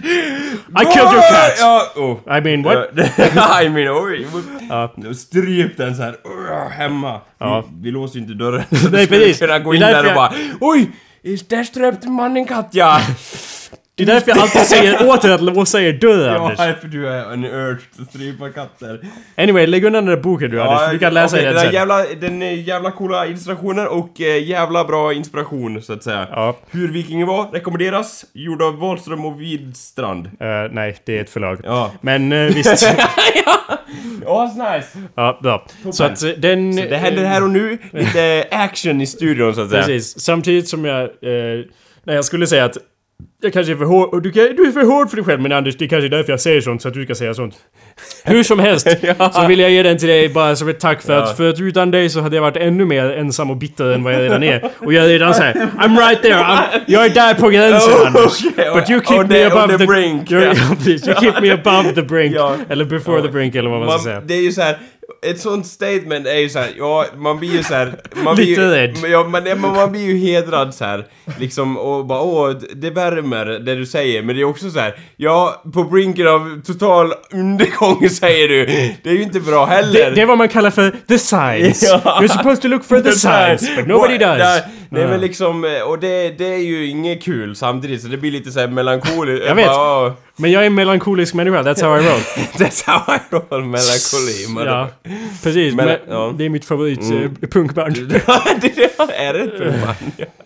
I 0.81 0.85
killed 0.85 1.12
your 1.12 1.31
cat! 1.31 1.53
Ja, 1.59 1.92
oh. 1.97 2.38
I 2.38 2.40
mean, 2.40 2.62
what? 2.62 2.88
I 3.64 3.68
mean, 3.68 3.88
oj. 4.05 4.27
Ja. 4.68 4.92
Stryp 5.14 5.77
den 5.77 5.97
så 5.97 6.03
här 6.03 6.11
uh, 6.11 6.71
hemma. 6.71 7.21
Ja. 7.38 7.64
Vi, 7.68 7.83
vi 7.83 7.90
låser 7.90 8.16
ju 8.16 8.21
inte 8.23 8.35
dörren. 8.35 8.62
Nej, 8.92 9.07
precis. 9.07 9.38
kunna 9.38 9.59
gå 9.59 9.75
in 9.75 9.81
där 9.81 10.09
och 10.09 10.14
bara 10.14 10.33
Oj! 10.61 10.90
Där 11.49 11.64
ströp 11.64 12.05
mannen 12.05 12.44
katt 12.47 12.68
ja! 12.71 13.01
Det 13.98 14.04
är 14.04 14.06
därför 14.06 14.30
jag 14.30 14.38
alltid 14.38 14.61
säger 14.61 15.08
åt 15.08 15.24
er 15.24 15.30
att 15.30 15.40
låsa 15.40 15.82
er 15.82 15.92
dörr, 15.92 16.34
Ja, 16.34 16.50
Anders. 16.50 16.80
för 16.80 16.88
du 16.88 17.08
är 17.08 17.32
en 17.32 17.44
urge 17.44 17.80
att 18.00 18.08
strypa 18.08 18.48
katter. 18.50 19.00
Anyway, 19.37 19.66
lägg 19.66 19.84
undan 19.84 20.06
den 20.06 20.14
där 20.14 20.22
boken 20.22 20.50
du 20.50 20.62
Anders. 20.62 20.90
Du 20.92 20.98
kan 20.98 21.14
läsa 21.14 21.40
i 21.40 21.44
den 21.44 21.54
den, 21.54 21.64
sen. 21.64 21.72
jävla, 21.74 22.04
den 22.20 22.42
är 22.42 22.52
jävla 22.52 22.90
coola 22.90 23.26
illustrationer 23.26 23.87
och 23.87 24.20
eh, 24.20 24.44
jävla 24.48 24.84
bra 24.84 25.12
inspiration 25.12 25.82
så 25.82 25.92
att 25.92 26.02
säga. 26.02 26.28
Ja. 26.30 26.56
Hur 26.70 26.88
Vikingen 26.88 27.26
var 27.26 27.46
rekommenderas, 27.52 28.24
gjord 28.32 28.62
av 28.62 28.78
Wahlström 28.78 29.24
och 29.24 29.40
Widstrand. 29.40 30.26
Eh, 30.26 30.48
nej, 30.70 30.96
det 31.04 31.18
är 31.18 31.20
ett 31.20 31.30
förlag. 31.30 31.61
Ja. 31.64 31.92
Men 32.00 32.32
uh, 32.32 32.54
visst. 32.54 32.87
Asnice! 34.26 34.98
ja, 35.14 35.38
bra. 35.42 35.66
Så 35.92 36.04
att 36.04 36.22
eh, 36.22 36.30
den... 36.30 36.76
Det 36.76 36.96
händer 36.96 37.24
här 37.24 37.42
och 37.42 37.50
nu, 37.50 37.78
lite 37.92 38.46
action 38.50 39.00
i 39.00 39.06
studion 39.06 39.54
så 39.54 39.61
att 39.61 39.70
säga. 39.70 39.82
Precis. 39.82 40.20
Samtidigt 40.20 40.68
som 40.68 40.84
jag... 40.84 41.02
Eh, 41.02 41.64
nej, 42.04 42.16
jag 42.16 42.24
skulle 42.24 42.46
säga 42.46 42.64
att 42.64 42.78
jag 43.42 43.53
kanske 43.53 43.72
är 43.72 43.77
för 43.77 43.85
hård, 43.85 44.22
du, 44.22 44.33
kan, 44.33 44.42
du 44.42 44.62
är 44.68 44.72
för 44.72 44.83
hård 44.85 45.11
för 45.11 45.16
dig 45.16 45.24
själv 45.24 45.40
men 45.40 45.53
Anders, 45.53 45.77
det 45.77 45.85
är 45.85 45.88
kanske 45.88 46.09
därför 46.09 46.33
jag 46.33 46.40
säger 46.40 46.61
sånt 46.61 46.83
så 46.83 46.88
att 46.88 46.94
du 46.94 47.05
ska 47.05 47.14
säga 47.14 47.35
sånt. 47.35 47.55
Hur 48.24 48.42
som 48.42 48.59
helst, 48.59 48.87
Ja. 49.18 49.31
så 49.33 49.46
vill 49.46 49.59
jag 49.61 49.70
ge 49.70 49.83
den 49.83 49.98
till 49.98 50.09
dig 50.09 50.29
bara 50.29 50.57
som 50.57 50.68
ett 50.68 50.81
tack 50.81 51.03
för 51.03 51.12
Ja. 51.12 51.22
att, 51.22 51.37
för 51.37 51.48
att 51.51 51.61
utan 51.61 51.90
dig 51.90 52.11
så 52.11 52.20
hade 52.20 52.37
jag 52.37 52.42
varit 52.42 52.57
ännu 52.57 52.85
mer 52.85 53.05
ensam 53.11 53.51
och 53.51 53.57
bitter 53.57 53.85
än 53.92 54.05
vad 54.05 54.14
jag 54.14 54.20
redan 54.22 54.42
är. 54.42 54.70
Och 54.79 54.92
jag 54.92 55.05
är 55.05 55.09
redan 55.09 55.35
såhär, 55.35 55.53
I'm 55.79 55.98
right 55.98 56.22
there, 56.22 56.35
I'm, 56.35 56.59
jag 56.87 57.05
är 57.07 57.11
där 57.11 57.35
på 57.35 57.48
gränsen 57.48 57.92
Oh, 57.92 58.07
Anders. 58.07 58.44
okay. 58.46 58.74
But 58.74 58.90
you 58.90 59.01
keep 59.05 59.22
the- 59.22 59.29
me 59.29 59.44
above 59.44 59.72
the 59.72 59.79
the, 59.79 59.87
brink, 59.87 60.29
precis. 60.29 61.09
You 61.09 61.16
keep 61.20 61.40
me 61.42 61.51
above 61.51 61.94
the 61.94 62.03
brink. 62.03 62.37
Ja. 62.37 62.57
Eller 62.68 62.85
before 62.85 63.22
the 63.22 63.29
brink 63.29 63.55
eller 63.55 63.70
vad 63.70 63.81
man 63.81 63.88
ska 63.90 63.98
säga. 64.05 64.14
Man, 64.18 64.27
det 64.27 64.35
är 64.35 64.42
ju 64.42 64.53
så 64.53 64.62
här. 64.62 64.79
Ett 65.27 65.40
sånt 65.40 65.66
statement 65.66 66.27
är 66.27 66.38
ju 66.38 66.48
så 66.48 66.59
här, 66.59 66.68
ja, 66.79 67.05
man 67.16 67.38
blir 67.38 67.53
ju 67.53 67.62
så 67.62 67.74
här, 67.74 67.92
man 68.24 68.35
blir 68.37 68.46
Lite 68.46 68.70
rädd. 68.77 68.96
Ja, 69.07 69.24
man, 69.24 69.42
men 69.44 69.61
man 69.61 69.92
blir 69.92 70.01
ju 70.07 70.16
hedrad 70.16 70.74
så 70.74 70.85
här, 70.85 71.05
liksom, 71.38 71.79
och 71.79 72.07
bara 72.07 72.20
åh, 72.20 72.51
det 72.74 72.90
värmer 72.90 73.27
det 73.36 73.74
du 73.74 73.86
säger, 73.86 74.22
men 74.22 74.36
det 74.36 74.42
är 74.42 74.44
också 74.44 74.70
så 74.70 74.78
här, 74.78 74.94
ja, 75.16 75.62
på 75.74 75.84
brinken 75.84 76.28
av 76.28 76.62
total 76.66 77.12
undergång 77.32 78.08
säger 78.20 78.48
du, 78.48 78.66
det 79.02 79.10
är 79.10 79.14
ju 79.14 79.22
inte 79.22 79.40
bra 79.40 79.64
heller. 79.66 80.04
Det, 80.04 80.10
det 80.10 80.20
är 80.20 80.26
vad 80.26 80.38
man 80.38 80.48
kallar 80.48 80.70
för 80.70 80.90
the 81.08 81.18
signs. 81.18 81.82
Ja. 82.04 82.20
You're 82.22 82.28
supposed 82.28 82.62
to 82.62 82.68
look 82.68 82.84
for 82.84 83.00
the 83.00 83.12
signs, 83.12 83.76
but 83.76 83.86
nobody 83.86 84.18
does. 84.18 84.38
Nej, 84.38 84.62
nej 84.90 85.06
men 85.06 85.20
liksom, 85.20 85.80
och 85.86 85.98
det, 85.98 86.38
det 86.38 86.54
är 86.54 86.58
ju 86.58 86.86
inget 86.86 87.22
kul 87.22 87.56
samtidigt, 87.56 88.02
så 88.02 88.08
det 88.08 88.16
blir 88.16 88.30
lite 88.30 88.50
så 88.50 88.60
här 88.60 88.68
melankoliskt. 88.68 89.46
Jag 89.46 89.54
vet. 89.54 89.66
Bara, 89.66 90.12
Men 90.40 90.51
jag 90.53 90.62
är 90.62 90.66
en 90.66 90.74
melankolisk 90.74 91.35
människa, 91.35 91.62
that's 91.62 91.83
how 91.83 91.96
I 92.01 92.07
roll. 92.09 92.20
That's 92.59 92.83
how 92.87 93.14
I 93.14 93.18
roll, 93.31 93.64
melankoli. 93.64 94.46
man. 94.48 94.66
Ja, 94.66 94.88
precis. 95.42 95.74
Men- 95.74 95.87
Men, 95.87 95.96
ja. 96.09 96.35
Det 96.38 96.44
är 96.44 96.48
mitt 96.48 96.64
favorit 96.64 97.01
Mm. 97.03 97.22
eh, 97.42 97.48
punkband. 97.48 97.94
Det- 98.61 99.01
är 99.18 99.33
det 99.33 99.40
ett 99.40 99.85
man? 99.87 99.94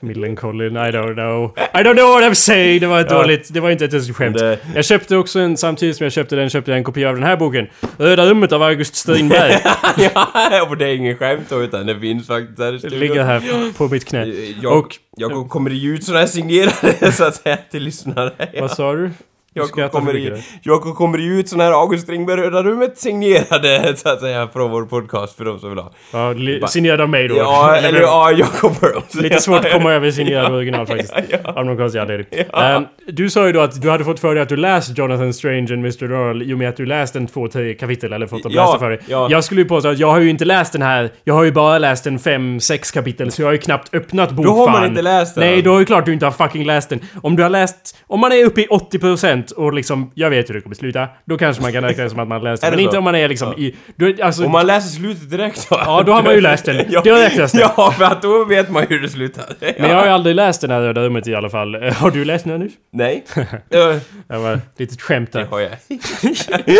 Millencolin, 0.00 0.76
I 0.76 0.78
don't 0.78 1.14
know. 1.14 1.52
I 1.58 1.78
don't 1.84 1.94
know 1.94 2.08
what 2.08 2.22
I'm 2.24 2.34
saying! 2.34 2.80
Det 2.80 2.86
var 2.86 3.00
ett 3.00 3.06
Ja. 3.10 3.18
dåligt, 3.18 3.48
det 3.54 3.60
var 3.60 3.70
inte 3.70 3.84
ett 3.84 4.16
skämt. 4.16 4.38
Det- 4.38 4.58
Jag 4.74 4.84
köpte 4.84 5.16
också 5.16 5.38
en, 5.40 5.56
samtidigt 5.56 5.96
som 5.96 6.04
jag 6.04 6.12
köpte 6.12 6.36
den, 6.36 6.50
köpte 6.50 6.70
jag 6.70 6.78
en 6.78 6.84
kopia 6.84 7.08
av 7.08 7.14
den 7.14 7.24
här 7.24 7.36
boken. 7.36 7.66
Röda 7.98 8.26
rummet 8.26 8.52
av 8.52 8.62
August 8.62 8.94
Strindberg. 8.96 9.52
ja, 10.14 10.66
och 10.68 10.76
det 10.76 10.84
är 10.86 10.94
ingen 10.94 11.16
skämt 11.16 11.46
då, 11.48 11.62
utan 11.62 11.86
det 11.86 12.00
finns 12.00 12.26
faktiskt 12.26 12.58
här 12.58 12.68
i 12.68 12.72
Det 12.72 12.78
studion. 12.78 12.98
ligger 13.00 13.24
här 13.24 13.72
på 13.78 13.88
mitt 13.88 14.04
knä. 14.04 14.24
Jag, 14.62 14.78
Och- 14.78 14.96
jag 15.16 15.48
kommer 15.48 15.70
det 15.70 15.76
ge 15.76 15.88
ut 15.90 16.04
såna 16.04 16.18
här 16.18 16.26
signerade 16.26 17.12
så 17.12 17.24
att 17.24 17.34
säga 17.34 17.58
till 17.70 17.82
lyssnare. 17.82 18.32
Ja. 18.52 18.60
Vad 18.60 18.70
sa 18.70 18.94
du? 18.94 19.10
Jakob 19.54 19.90
kommer, 19.90 20.16
i. 20.16 20.42
Jakob 20.62 20.94
kommer 20.94 21.18
ju 21.18 21.40
ut 21.40 21.48
sån 21.48 21.60
här 21.60 21.72
August 21.72 22.02
Strindberg 22.04 22.40
Röda 22.40 22.62
Rummet 22.62 22.98
signerade, 22.98 23.94
så 23.96 24.08
att 24.08 24.20
säga, 24.20 24.48
från 24.52 24.70
vår 24.70 24.82
podcast 24.82 25.36
för 25.36 25.44
de 25.44 25.58
som 25.58 25.68
vill 25.70 25.78
ha. 25.78 25.92
Ja, 26.12 26.32
li- 26.32 26.62
signerad 26.68 27.00
av 27.00 27.08
mig 27.08 27.28
då. 27.28 27.36
Ja, 27.36 27.76
eller 27.82 28.00
ja, 28.00 28.30
Jakob 28.32 28.72
Burrows. 28.80 29.14
Lite 29.14 29.40
svårt 29.40 29.64
att 29.64 29.72
komma 29.72 29.92
över 29.92 30.10
signerad 30.10 30.52
original 30.54 30.86
faktiskt. 30.86 31.14
Av 31.44 31.64
någon 31.66 31.76
konstig 31.76 31.98
anledning. 31.98 32.26
Ehm, 32.54 32.84
du 33.06 33.30
sa 33.30 33.46
ju 33.46 33.52
då 33.52 33.60
att 33.60 33.82
du 33.82 33.90
hade 33.90 34.04
fått 34.04 34.20
för 34.20 34.34
dig 34.34 34.42
att 34.42 34.48
du 34.48 34.56
läst 34.56 34.98
Jonathan 34.98 35.34
Strange 35.34 35.58
and 35.58 35.70
Mr. 35.72 36.08
Norrell 36.08 36.42
i 36.42 36.54
och 36.54 36.58
med 36.58 36.68
att 36.68 36.76
du 36.76 36.86
läst 36.86 37.16
en 37.16 37.26
två, 37.26 37.48
tre 37.48 37.74
kapitel 37.74 38.12
eller 38.12 38.26
fått 38.26 38.42
dem 38.42 38.52
Ja, 38.54 38.64
lästa 38.64 38.78
för 38.78 38.90
dig. 38.90 38.98
ja. 39.06 39.28
Jag 39.30 39.44
skulle 39.44 39.60
ju 39.60 39.68
påstå 39.68 39.88
att 39.88 39.98
jag 39.98 40.10
har 40.10 40.20
ju 40.20 40.30
inte 40.30 40.44
läst 40.44 40.72
den 40.72 40.82
här. 40.82 41.10
Jag 41.24 41.34
har 41.34 41.44
ju 41.44 41.52
bara 41.52 41.78
läst 41.78 42.06
en 42.06 42.18
fem, 42.18 42.60
sex 42.60 42.90
kapitel 42.90 43.30
så 43.32 43.42
jag 43.42 43.46
har 43.48 43.52
ju 43.52 43.58
knappt 43.58 43.94
öppnat 43.94 44.30
bokfan. 44.30 44.56
har 44.58 44.68
man 44.70 44.84
inte 44.86 45.02
läst 45.02 45.34
den. 45.34 45.44
Nej, 45.44 45.62
då 45.62 45.74
är 45.74 45.78
det 45.78 45.84
klart 45.84 46.06
du 46.06 46.12
inte 46.12 46.26
har 46.26 46.32
fucking 46.32 46.64
läst 46.64 46.88
den. 46.88 47.00
Om 47.22 47.36
du 47.36 47.42
har 47.42 47.50
läst... 47.50 47.98
Om 48.06 48.20
man 48.20 48.32
är 48.32 48.44
uppe 48.44 48.60
i 48.60 48.66
80% 48.66 49.41
och 49.50 49.72
liksom... 49.72 50.10
Jag 50.14 50.30
vet 50.30 50.48
hur 50.50 50.54
det 50.54 50.60
kommer 50.60 50.76
sluta. 50.76 51.08
Då 51.26 51.38
kanske 51.38 51.62
man 51.62 51.72
kan 51.72 51.84
räkna 51.84 52.04
det 52.04 52.10
som 52.10 52.18
att 52.18 52.28
man 52.28 52.42
läst 52.44 52.62
den. 52.62 52.70
Det 52.70 52.76
Men 52.76 52.84
så? 52.84 52.88
inte 52.88 52.98
om 52.98 53.04
man 53.04 53.14
är 53.14 53.28
liksom 53.28 53.52
i... 53.52 53.74
Du, 53.96 54.22
alltså, 54.22 54.44
Om 54.44 54.52
man 54.52 54.66
läser 54.66 54.88
slutet 54.88 55.30
direkt 55.30 55.66
då. 55.70 55.76
Ja, 55.86 56.02
då 56.06 56.12
har 56.12 56.22
man 56.22 56.34
ju 56.34 56.40
läst 56.50 56.64
den. 56.64 56.86
ja, 56.90 57.02
Då 57.04 57.14
räknas 57.14 57.52
det. 57.52 57.60
Ja, 57.76 57.94
för 57.98 58.04
att 58.04 58.22
då 58.22 58.44
vet 58.44 58.70
man 58.70 58.82
ju 58.82 58.88
hur 58.88 59.00
det 59.02 59.08
slutar. 59.08 59.44
Men 59.78 59.90
jag 59.90 59.96
har 59.96 60.04
ju 60.04 60.10
aldrig 60.10 60.36
läst 60.36 60.60
den 60.60 60.70
här 60.70 60.80
Röda 60.80 61.00
Rummet 61.02 61.26
i 61.28 61.34
alla 61.34 61.50
fall. 61.50 61.74
Eh, 61.74 61.92
Har 62.02 62.10
du 62.10 62.24
läst 62.24 62.44
den 62.44 62.60
nu? 62.60 62.70
Nej. 62.92 63.24
Ja, 63.68 63.94
Det 64.28 64.36
var 64.38 64.52
ett 64.54 64.60
litet 64.78 65.02
skämt 65.02 65.32
det 65.32 65.38
där. 65.38 65.46
har 65.46 65.60
jag. 65.60 65.70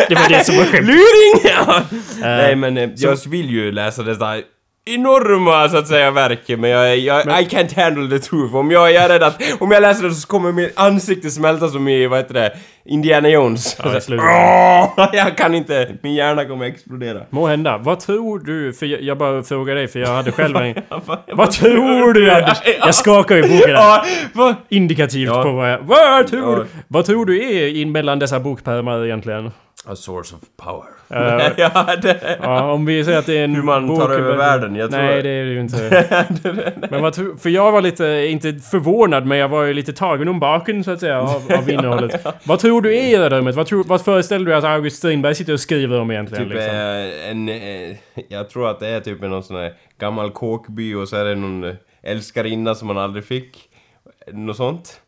Det 0.09 0.15
var 0.15 0.29
det 0.29 0.45
som 0.45 0.57
var 0.57 0.65
skämt. 0.65 0.87
Luring! 0.87 1.55
Ja. 1.67 1.83
Nej 2.21 2.57
men 2.57 2.77
eh, 2.79 2.91
jag 2.97 3.19
vill 3.29 3.51
ju 3.51 3.73
läsa 3.73 4.03
det 4.03 4.15
där 4.15 4.43
enorma 4.85 5.69
så 5.69 5.77
att 5.77 5.89
säga 5.89 6.11
verket 6.11 6.59
men 6.61 6.71
jag, 6.71 6.99
jag 6.99 7.21
I 7.27 7.45
can't 7.47 7.83
handle 7.83 8.19
the 8.19 8.25
truth. 8.25 8.57
Om 8.57 8.71
jag, 8.71 8.93
jag 8.93 9.05
är 9.05 9.09
rädd 9.09 9.23
att 9.23 9.43
om 9.61 9.71
jag 9.71 9.81
läser 9.81 10.05
det 10.09 10.15
så 10.15 10.27
kommer 10.29 10.53
mitt 10.53 10.79
ansikte 10.79 11.31
smälta 11.31 11.69
som 11.69 11.89
i, 11.89 12.07
vad 12.07 12.19
heter 12.19 12.35
det, 12.35 12.53
Indiana 12.85 13.29
Jones. 13.29 13.77
Ja. 14.09 14.95
Åh, 14.97 15.09
jag 15.13 15.37
kan 15.37 15.55
inte, 15.55 15.91
min 16.03 16.15
hjärna 16.15 16.45
kommer 16.45 16.67
explodera. 16.67 17.21
Må 17.31 17.47
hända. 17.47 17.79
Vad 17.79 18.01
tror 18.01 18.39
du? 18.39 18.73
För 18.73 18.87
jag, 18.87 19.03
jag 19.03 19.19
bara 19.19 19.43
frågar 19.43 19.75
dig 19.75 19.89
för 19.89 19.99
jag 20.01 20.09
hade 20.09 20.33
själv 20.33 20.57
en... 20.57 20.75
Vad 21.33 21.51
tror 21.51 22.13
du 22.13 22.31
Anders? 22.31 22.59
Jag 22.79 22.95
skakar 22.95 23.37
ju 23.37 23.43
boken. 23.43 23.71
Ja? 23.71 24.05
Indikativt 24.69 25.29
Ja. 25.29 25.43
på 25.43 25.53
vad 25.53 25.73
jag... 25.73 25.79
Vad 25.83 26.27
tror 26.27 26.53
Ja. 26.59 26.59
du? 26.59 26.67
Vad 26.89 27.05
tror 27.05 27.27
du 27.27 27.43
är 27.57 27.77
in 27.77 27.93
mellan 27.93 28.19
dessa 28.19 28.41
bokpärmar 28.41 29.05
egentligen? 29.05 29.47
A 29.87 29.97
source 29.97 30.35
of 30.35 30.41
power. 30.65 30.87
Eh, 31.13 31.53
ja, 31.57 31.97
det... 32.03 32.39
Ja, 32.43 32.73
om 32.73 32.85
vi 32.87 33.05
säger 33.05 33.19
att 33.19 33.27
det 33.27 33.39
är 33.39 33.45
en 33.45 33.55
Hur 33.55 33.63
man 33.63 33.89
tar 33.89 33.95
bok- 33.95 34.11
över 34.11 34.37
världen, 34.37 34.77
jag 34.77 34.91
tror- 34.91 35.01
Nej, 35.03 35.23
det 35.23 35.29
är 35.31 35.45
det 35.45 35.51
ju 35.51 35.61
inte. 35.61 36.73
men 36.91 37.03
vad. 37.03 37.15
För 37.41 37.49
jag 37.51 37.73
var 37.73 37.81
lite, 37.83 38.05
inte 38.31 38.53
förvånad, 38.53 39.27
men 39.27 39.39
jag 39.39 39.49
var 39.49 39.63
ju 39.65 39.75
lite 39.75 39.93
tagen 39.93 40.29
om 40.29 40.41
baken 40.41 40.85
så 40.85 40.91
att 40.91 41.01
säga 41.01 41.21
av, 41.21 41.53
av 41.59 41.71
innehållet. 41.71 42.27
Vad 42.45 42.59
tror 42.59 42.83
du 42.83 42.95
är 42.97 43.03
i 43.15 43.17
det 43.17 43.29
rummet? 43.31 43.55
Vad, 43.55 43.67
tror, 43.67 43.85
vad 43.85 44.01
föreställer 44.05 44.47
du 44.47 44.55
att 44.55 44.65
August 44.65 44.97
Strindberg 44.97 45.35
sitter 45.35 45.53
och 45.53 45.61
skriver 45.61 46.01
om 46.01 46.11
egentligen? 46.11 46.45
Typ 46.45 46.53
liksom? 46.55 46.75
eh, 46.77 47.31
en... 47.31 47.49
eh, 47.49 47.97
Jag 48.29 48.51
tror 48.51 48.71
att 48.71 48.81
det 48.81 48.89
är 48.89 49.01
typ 49.01 49.21
någon 49.21 49.43
sån 49.43 49.57
här 49.57 49.73
gammal 49.99 50.31
kåkby 50.31 50.95
och 50.95 51.09
så 51.09 51.17
är 51.17 51.25
det 51.25 51.35
någon 51.35 51.65
eh, 51.65 51.75
älskarinna 52.03 52.75
som 52.75 52.89
man 52.89 52.99
aldrig 52.99 53.25
fick. 53.25 53.59
Något 54.33 54.57
sånt. 54.57 55.01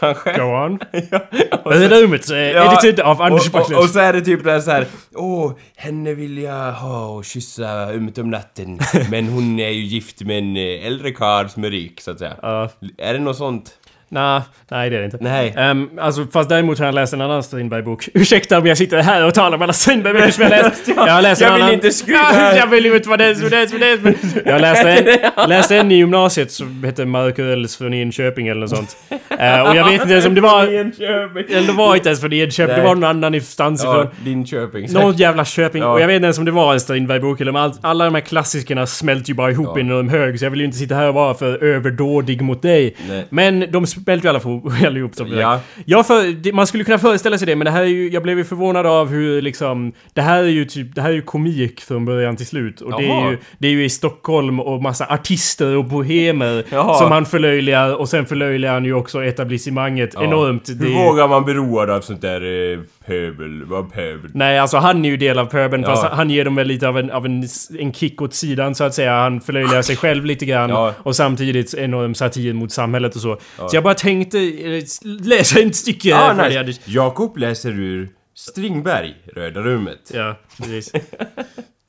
Kanske. 0.00 0.38
Go 0.38 0.42
on. 0.42 0.78
ja, 1.10 1.70
Det 1.70 1.88
rummet 1.88 2.30
Ja, 2.30 2.36
edited 2.72 3.00
av 3.00 3.22
Anders 3.22 3.48
och, 3.48 3.60
och, 3.60 3.78
och 3.78 3.88
så 3.88 3.98
är 3.98 4.12
det 4.12 4.20
typ 4.20 4.44
där 4.44 4.60
så 4.60 4.70
här. 4.70 4.86
Åh, 5.14 5.52
henne 5.76 6.14
vill 6.14 6.38
jag 6.38 6.72
ha 6.72 7.06
och 7.06 7.24
kyssa 7.24 7.92
ömt 7.92 8.18
om 8.18 8.30
natten. 8.30 8.78
Men 9.10 9.28
hon 9.28 9.60
är 9.60 9.68
ju 9.68 9.82
gift 9.82 10.20
med 10.20 10.38
en 10.38 10.56
eh, 10.56 10.86
äldre 10.86 11.10
karl 11.10 11.48
som 11.48 11.64
är 11.64 11.70
rik, 11.70 12.00
så 12.00 12.10
att 12.10 12.18
säga. 12.18 12.36
Ja. 12.42 12.68
Är 12.98 13.12
det 13.12 13.18
något 13.18 13.36
sånt? 13.36 13.78
Nah, 14.12 14.42
nej 14.70 14.90
det 14.90 14.96
är 14.96 15.00
det 15.00 15.04
inte. 15.04 15.18
Nej. 15.20 15.54
Um, 15.70 15.90
alltså, 16.00 16.26
fast 16.32 16.48
däremot 16.48 16.78
har 16.78 16.86
jag 16.86 16.94
läst 16.94 17.12
en 17.12 17.20
annan 17.20 17.42
Strindberg-bok. 17.42 18.08
Ursäkta 18.14 18.58
om 18.58 18.66
jag 18.66 18.78
sitter 18.78 19.02
här 19.02 19.26
och 19.26 19.34
talar 19.34 19.56
om 19.56 19.62
alla 19.62 19.72
Strindberg-böcker 19.72 20.30
som 20.30 20.42
jag 20.42 20.50
läst. 20.64 20.88
Jag 20.88 20.94
har 20.96 21.22
läst 21.22 21.42
en 21.42 21.46
Jag 21.48 21.54
vill 21.54 21.62
annan... 21.62 21.74
inte 21.74 21.90
skryta. 21.90 22.56
Jag 22.56 22.66
vill 22.66 22.86
inte 22.86 23.08
vara 23.08 23.16
den 23.16 23.36
som 23.36 23.50
den 23.50 23.68
som 23.68 23.78
den 23.80 23.98
som... 23.98 24.14
Jag 24.44 24.60
läste 24.60 24.90
en, 24.90 25.48
läste 25.48 25.76
en 25.76 25.92
i 25.92 25.94
gymnasiet 25.94 26.50
som 26.50 26.84
hette 26.84 27.04
Markurells 27.04 27.76
från 27.76 27.94
Enköping 27.94 28.48
eller 28.48 28.60
något 28.60 28.70
sånt. 28.70 28.96
Eh, 29.10 29.60
och 29.60 29.76
jag 29.76 29.84
vet 29.84 30.00
inte 30.00 30.12
ens 30.12 30.26
om 30.26 30.34
det 30.34 30.40
var... 30.40 30.62
Eller 30.62 31.66
det 31.66 31.72
var 31.72 31.96
inte 31.96 32.08
ens 32.08 32.20
från 32.20 32.32
Enköping, 32.32 32.76
det 32.76 32.82
var 32.82 32.94
någon 32.94 33.04
annan 33.04 33.34
instans 33.34 33.80
ifrån. 33.80 33.96
Ja, 33.96 34.10
Linköping. 34.24 34.92
Något 34.92 35.18
jävla 35.18 35.44
Köping. 35.44 35.82
Ja. 35.82 35.88
Och 35.92 36.00
jag 36.00 36.06
vet 36.06 36.16
inte 36.16 36.26
ens 36.26 36.38
om 36.38 36.44
det 36.44 36.50
var 36.50 36.72
en 36.72 36.80
Strindberg-bok 36.80 37.40
eller 37.40 37.50
om 37.50 37.56
allt, 37.56 37.78
alla 37.82 38.04
de 38.04 38.14
här 38.14 38.22
klassikerna 38.22 38.86
smälter 38.86 39.28
ju 39.28 39.34
bara 39.34 39.50
ihop 39.50 39.68
Ja. 39.74 39.78
i 39.78 39.80
en 39.98 40.08
hög. 40.08 40.38
Så 40.38 40.44
jag 40.44 40.50
vill 40.50 40.60
ju 40.60 40.66
inte 40.66 40.78
sitta 40.78 40.94
här 40.94 41.08
och 41.08 41.14
vara 41.14 41.34
för 41.34 41.64
överdådig 41.64 42.40
mot 42.42 42.62
dig. 42.62 42.96
Nej. 43.08 43.26
Men 43.30 43.70
de 43.70 43.86
smälter 44.04 44.26
ju 44.26 44.28
alla 44.30 44.40
fall 44.40 44.96
ihop 44.96 45.14
som 45.14 45.28
Ja. 45.28 45.60
Jag 45.86 46.06
för, 46.06 46.32
det- 46.42 46.52
man 46.52 46.66
skulle 46.66 46.84
kunna 46.84 46.98
föreställa 46.98 47.38
sig 47.38 47.46
det, 47.46 47.56
men 47.56 47.64
det 47.64 47.70
här 47.70 47.82
är 47.82 47.86
ju, 47.86 48.10
jag 48.10 48.22
blev 48.22 48.38
ju 48.38 48.44
förvånad 48.44 48.86
av 48.86 49.08
hur 49.08 49.42
liksom... 49.42 49.92
Det 50.14 50.20
här 50.22 50.42
är 50.42 50.48
ju 50.48 50.64
typ, 50.64 50.94
det 50.94 51.00
här 51.02 51.10
är 51.10 51.14
ju 51.14 51.22
komik 51.22 51.80
från 51.80 52.04
början 52.04 52.36
till 52.36 52.46
slut. 52.46 52.80
Och 52.80 52.90
det 53.00 53.06
är, 53.10 53.30
ju, 53.30 53.38
det 53.58 53.66
är 53.68 53.72
ju 53.72 53.84
i 53.84 53.88
Stockholm 53.90 54.60
och 54.60 54.82
massa 54.82 55.06
artister 55.06 55.76
och 55.76 55.84
bohemer 55.84 56.64
Jaha. 56.70 56.94
som 56.98 57.10
han 57.12 57.26
förlöjligar. 57.26 57.94
Och 57.94 58.08
sen 58.08 58.26
förlöjligar 58.26 58.72
han 58.74 58.84
ju 58.84 58.94
också 58.94 59.24
etablissemanget 59.24 60.10
Ja. 60.14 60.24
enormt. 60.24 60.64
Det 60.66 60.84
Hur 60.84 60.90
ju- 60.90 60.94
vågar 61.06 61.28
man 61.28 61.44
bli 61.44 61.54
road 61.54 61.90
av 61.90 62.00
sånt 62.00 62.20
där 62.20 62.72
eh, 62.72 62.78
pöbel? 63.06 63.64
Vad 63.64 63.92
pöbel? 63.92 64.30
Nej, 64.34 64.58
alltså 64.58 64.76
han 64.76 65.04
är 65.04 65.08
ju 65.08 65.16
del 65.16 65.38
av 65.38 65.46
pöbeln 65.46 65.82
Ja. 65.82 65.88
fast 65.96 66.04
han 66.14 66.30
ger 66.30 66.44
dem 66.44 66.54
väl 66.54 66.66
lite 66.66 66.88
av 66.88 66.98
en, 66.98 67.10
av 67.10 67.26
en, 67.26 67.44
en 67.78 67.92
kick 67.92 68.22
åt 68.22 68.34
sidan 68.34 68.74
så 68.74 68.84
att 68.84 68.94
säga. 68.94 69.12
Han 69.14 69.40
förlöjligar 69.40 69.82
sig 69.82 69.96
själv 69.96 70.24
lite 70.24 70.46
grann 70.46 70.70
Ja. 70.70 70.94
och 70.98 71.16
samtidigt 71.16 71.74
enorm 71.74 72.14
satir 72.14 72.52
mot 72.52 72.72
samhället 72.72 73.14
och 73.14 73.20
så. 73.20 73.38
Så 73.56 73.76
jag 73.76 73.84
bara 73.84 73.94
tänkte 73.94 74.38
eh, 74.38 74.82
läsa 75.24 75.60
ett 75.60 75.76
stycke 75.76 76.08
dig, 76.36 76.64
nice. 76.66 76.80
Jakob 76.84 77.36
läser 77.36 77.70
ur 77.70 78.08
Stringberg, 78.34 79.14
Röda 79.34 79.60
rummet. 79.60 80.10
Ja, 80.14 80.34
precis. 80.58 80.92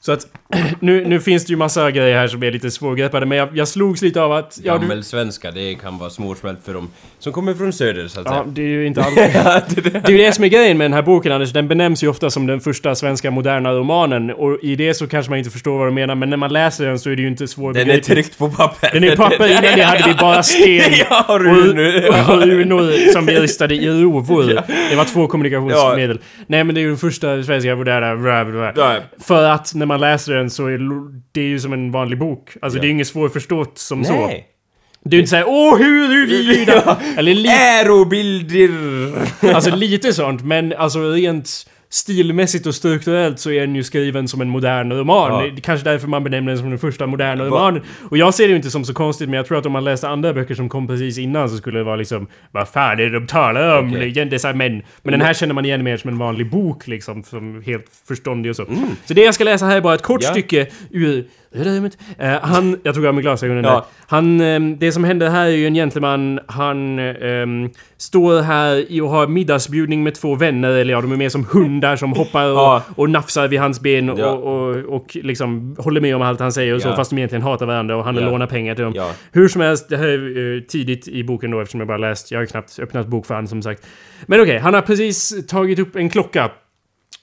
Så 0.06 0.12
att 0.12 0.28
nu, 0.80 1.08
nu 1.08 1.20
finns 1.20 1.46
det 1.46 1.50
ju 1.50 1.58
massa 1.58 1.92
grejer 1.92 2.18
här 2.18 2.28
som 2.28 2.44
är 2.44 2.52
lite 2.52 2.72
svårgreppade 2.72 3.26
men 3.26 3.38
jag, 3.38 3.58
jag 3.58 3.68
slogs 3.68 4.02
lite 4.02 4.22
av 4.22 4.32
att... 4.32 4.60
Ja, 4.63 4.74
du, 4.74 4.80
Gammelsvenska, 4.80 5.52
det 5.52 5.76
kan 5.76 5.98
vara 5.98 6.10
svårsmält 6.10 6.60
för 6.66 6.74
dem 6.74 6.89
som 7.20 7.34
kommer 7.34 7.54
från 7.54 7.74
söder 7.74 8.08
så 8.08 8.20
att 8.20 8.26
ja, 8.26 8.32
säga. 8.32 8.44
det 8.48 8.62
är 8.62 8.68
ju 8.68 8.88
inte 8.88 9.04
alls... 9.04 9.16
Det 9.76 10.08
är 10.08 10.12
ju 10.12 10.18
det 10.18 10.32
som 10.32 10.44
är 10.44 10.48
grejen 10.48 10.78
med 10.78 10.86
den 10.86 10.94
här 10.94 11.02
boken 11.02 11.32
Anders, 11.32 11.54
den 11.54 11.68
benämns 11.68 12.04
ju 12.04 12.08
ofta 12.08 12.30
som 12.30 12.48
den 12.48 12.60
första 12.60 12.96
svenska 12.96 13.32
moderna 13.32 13.74
romanen 13.74 14.32
och 14.32 14.60
i 14.62 14.76
det 14.76 14.94
så 14.94 15.08
kanske 15.08 15.30
man 15.30 15.39
inte 15.39 15.52
förstår 15.52 15.78
vad 15.78 15.88
de 15.88 15.96
menar 15.96 16.16
men 16.16 16.30
när 16.30 16.38
man 16.38 16.54
läser 16.54 16.86
den 16.86 17.00
så 17.00 17.10
är 17.10 17.16
det 17.16 17.22
ju 17.22 17.28
inte 17.28 17.42
Den 17.42 17.46
är 17.46 17.48
svårbegripligt. 17.48 18.06
tryckt 18.08 18.38
på 18.38 18.50
papper. 18.50 18.89
Den 18.94 19.04
är 19.04 19.16
papper, 19.16 19.48
innan 19.52 19.63
det 19.63 19.84
hade 19.84 20.08
vi 20.08 20.13
bara 20.13 20.44
sten 20.44 20.92
Ja, 21.10 21.26
och 21.28 21.36
och, 21.36 21.42
runor. 21.42 22.10
och 22.10 22.48
runor 22.48 23.12
som 23.12 23.26
vi 23.26 23.39
ristade 23.39 23.76
i 23.76 23.88
rovor. 23.88 24.44
Det 24.89 24.96
var 24.96 25.06
två 25.06 25.28
kommunikationsmedel. 25.28 26.20
Nej 26.48 26.63
men 26.63 26.76
det 26.76 26.82
är 26.82 26.84
ju 26.84 26.88
den 26.88 26.98
första 26.98 27.44
svenska 27.44 27.76
moderna... 27.76 28.74
Ja. 28.76 28.96
För 29.20 29.44
att 29.44 29.74
när 29.76 29.86
man 29.86 29.92
läser 29.99 30.34
den 30.34 30.49
så 30.49 30.67
är 30.67 30.79
det 31.32 31.41
är 31.41 31.45
ju 31.45 31.60
som 31.60 31.73
en 31.73 31.91
vanlig 31.91 32.19
bok. 32.19 32.49
Alltså 32.62 32.77
Ja. 32.77 32.82
det 32.82 32.88
är 32.88 32.91
inget 32.91 33.08
svårförstått 33.08 33.77
som 33.77 34.03
så. 34.06 34.27
Nej. 34.27 34.47
Det 35.06 35.15
är 35.15 35.17
ju 35.17 35.19
inte 35.19 35.29
såhär 35.29 35.45
åh 35.47 35.77
huruvida... 35.77 36.97
Eller 37.17 37.34
lite, 37.34 37.51
Ärobilder! 37.53 38.71
alltså 39.56 39.75
lite 39.75 40.13
sånt 40.13 40.43
men 40.45 40.73
alltså 40.73 41.12
rent 41.12 41.69
stilmässigt 41.93 42.65
och 42.65 42.75
strukturellt 42.75 43.39
så 43.39 43.51
är 43.51 43.62
den 43.62 43.75
ju 43.75 43.84
skriven 43.84 44.27
som 44.27 44.41
en 44.41 44.49
modern 44.49 44.91
roman. 44.91 45.32
Ja. 45.32 45.41
Det 45.41 45.60
är 45.60 45.62
kanske 45.62 45.89
därför 45.89 46.08
man 46.08 46.23
benämner 46.23 46.51
den 46.51 46.60
som 46.60 46.69
den 46.69 46.79
första 46.79 47.08
moderna 47.08 47.45
romanen. 47.45 47.82
Och 48.10 48.17
jag 48.17 48.34
ser 48.34 48.43
det 48.43 48.49
ju 48.49 48.56
inte 48.56 48.71
som 48.71 48.86
så 48.86 48.93
konstigt 48.93 49.29
men 49.29 49.38
jag 49.38 49.45
tror 49.47 49.58
att 49.58 49.65
om 49.65 49.71
man 49.71 49.84
läste 49.84 50.10
andra 50.10 50.34
böcker 50.34 50.56
som 50.56 50.69
kom 50.69 50.88
precis 50.88 51.17
innan 51.17 51.49
så 51.49 51.58
skulle 51.58 51.79
det 51.79 51.84
vara 51.84 51.95
liksom 51.95 52.27
Vad 52.51 52.69
fan 52.69 52.91
är 52.91 52.95
det 52.95 53.10
de 53.10 53.27
talar 53.27 53.79
om? 53.79 53.89
Okay. 53.93 54.25
Dessa 54.25 54.53
män. 54.53 54.82
Men 55.03 55.12
den 55.12 55.21
här 55.21 55.34
känner 55.34 55.53
man 55.53 55.65
igen 55.65 55.84
mer 55.84 55.97
som 55.97 56.10
en 56.10 56.17
vanlig 56.17 56.49
bok 56.49 56.88
liksom. 56.88 57.23
Som 57.23 57.63
helt 57.65 57.86
förståndig 58.08 58.49
och 58.49 58.56
så. 58.56 58.65
Mm. 58.65 58.89
Så 59.06 59.13
det 59.13 59.21
jag 59.23 59.34
ska 59.34 59.43
läsa 59.43 59.65
här 59.65 59.77
är 59.77 59.82
bara 59.82 59.95
ett 59.95 60.01
kort 60.01 60.23
Ja. 60.23 60.29
stycke 60.29 60.67
ur. 60.91 61.25
Eh, 62.18 62.32
han, 62.42 62.80
jag 62.84 62.96
tog 62.96 63.06
av 63.06 63.13
mig 63.13 63.22
glasögonen 63.24 63.63
Ja. 63.63 63.72
där. 63.72 63.82
Han, 64.08 64.42
ehm, 64.42 64.78
det 64.80 64.92
som 64.92 65.04
händer 65.04 65.30
här 65.30 65.46
är 65.46 65.50
ju 65.50 65.68
en 65.68 65.74
gentleman, 65.74 66.39
han 66.48 67.00
ehm, 67.00 67.70
står 67.98 68.42
här 68.42 69.02
och 69.04 69.10
har 69.10 69.28
middagsbjudning 69.28 70.04
med 70.04 70.16
två 70.16 70.36
vänner, 70.36 70.70
eller 70.70 70.94
ja, 70.94 71.02
de 71.02 71.12
är 71.12 71.16
mer 71.16 71.30
som 71.30 71.46
hundar 71.52 71.96
som 71.96 72.13
hoppar 72.13 72.46
och, 72.52 72.58
Ja. 72.58 72.84
och 72.96 73.10
nafsar 73.10 73.48
vid 73.48 73.60
hans 73.60 73.80
ben 73.82 74.10
och, 74.10 74.20
Ja. 74.20 74.30
och, 74.32 74.76
och 74.76 75.18
liksom 75.22 75.76
håller 75.80 76.02
med 76.02 76.16
om 76.16 76.22
allt 76.22 76.39
han 76.39 76.52
säger 76.52 76.76
och 76.76 76.82
så, 76.82 76.94
fast 76.96 77.10
de 77.10 77.18
egentligen 77.18 77.42
hatar 77.44 77.66
varandra 77.66 77.96
och 77.98 78.04
han 78.04 78.16
lånar 78.16 78.48
pengar 78.48 78.76
till 78.76 78.84
dem. 78.84 78.94
Hur 79.32 79.48
som 79.48 79.62
helst, 79.62 79.89
det 79.89 79.98
här 79.98 80.08
är 80.08 80.56
eh, 80.56 80.62
tidigt 80.62 81.08
i 81.08 81.24
boken 81.24 81.52
då 81.52 81.60
eftersom 81.62 81.80
jag 81.80 81.88
bara 81.88 81.98
läst, 81.98 82.32
jag 82.32 82.39
har 82.39 82.46
knappt 82.46 82.80
öppnat 82.80 83.08
bokfan 83.08 83.48
som 83.48 83.62
sagt. 83.62 83.88
Men 84.26 84.42
okej, 84.42 84.58
han 84.60 84.74
har 84.74 84.82
precis 84.82 85.48
tagit 85.48 85.80
upp 85.80 85.96
en 85.96 86.10
klocka 86.10 86.52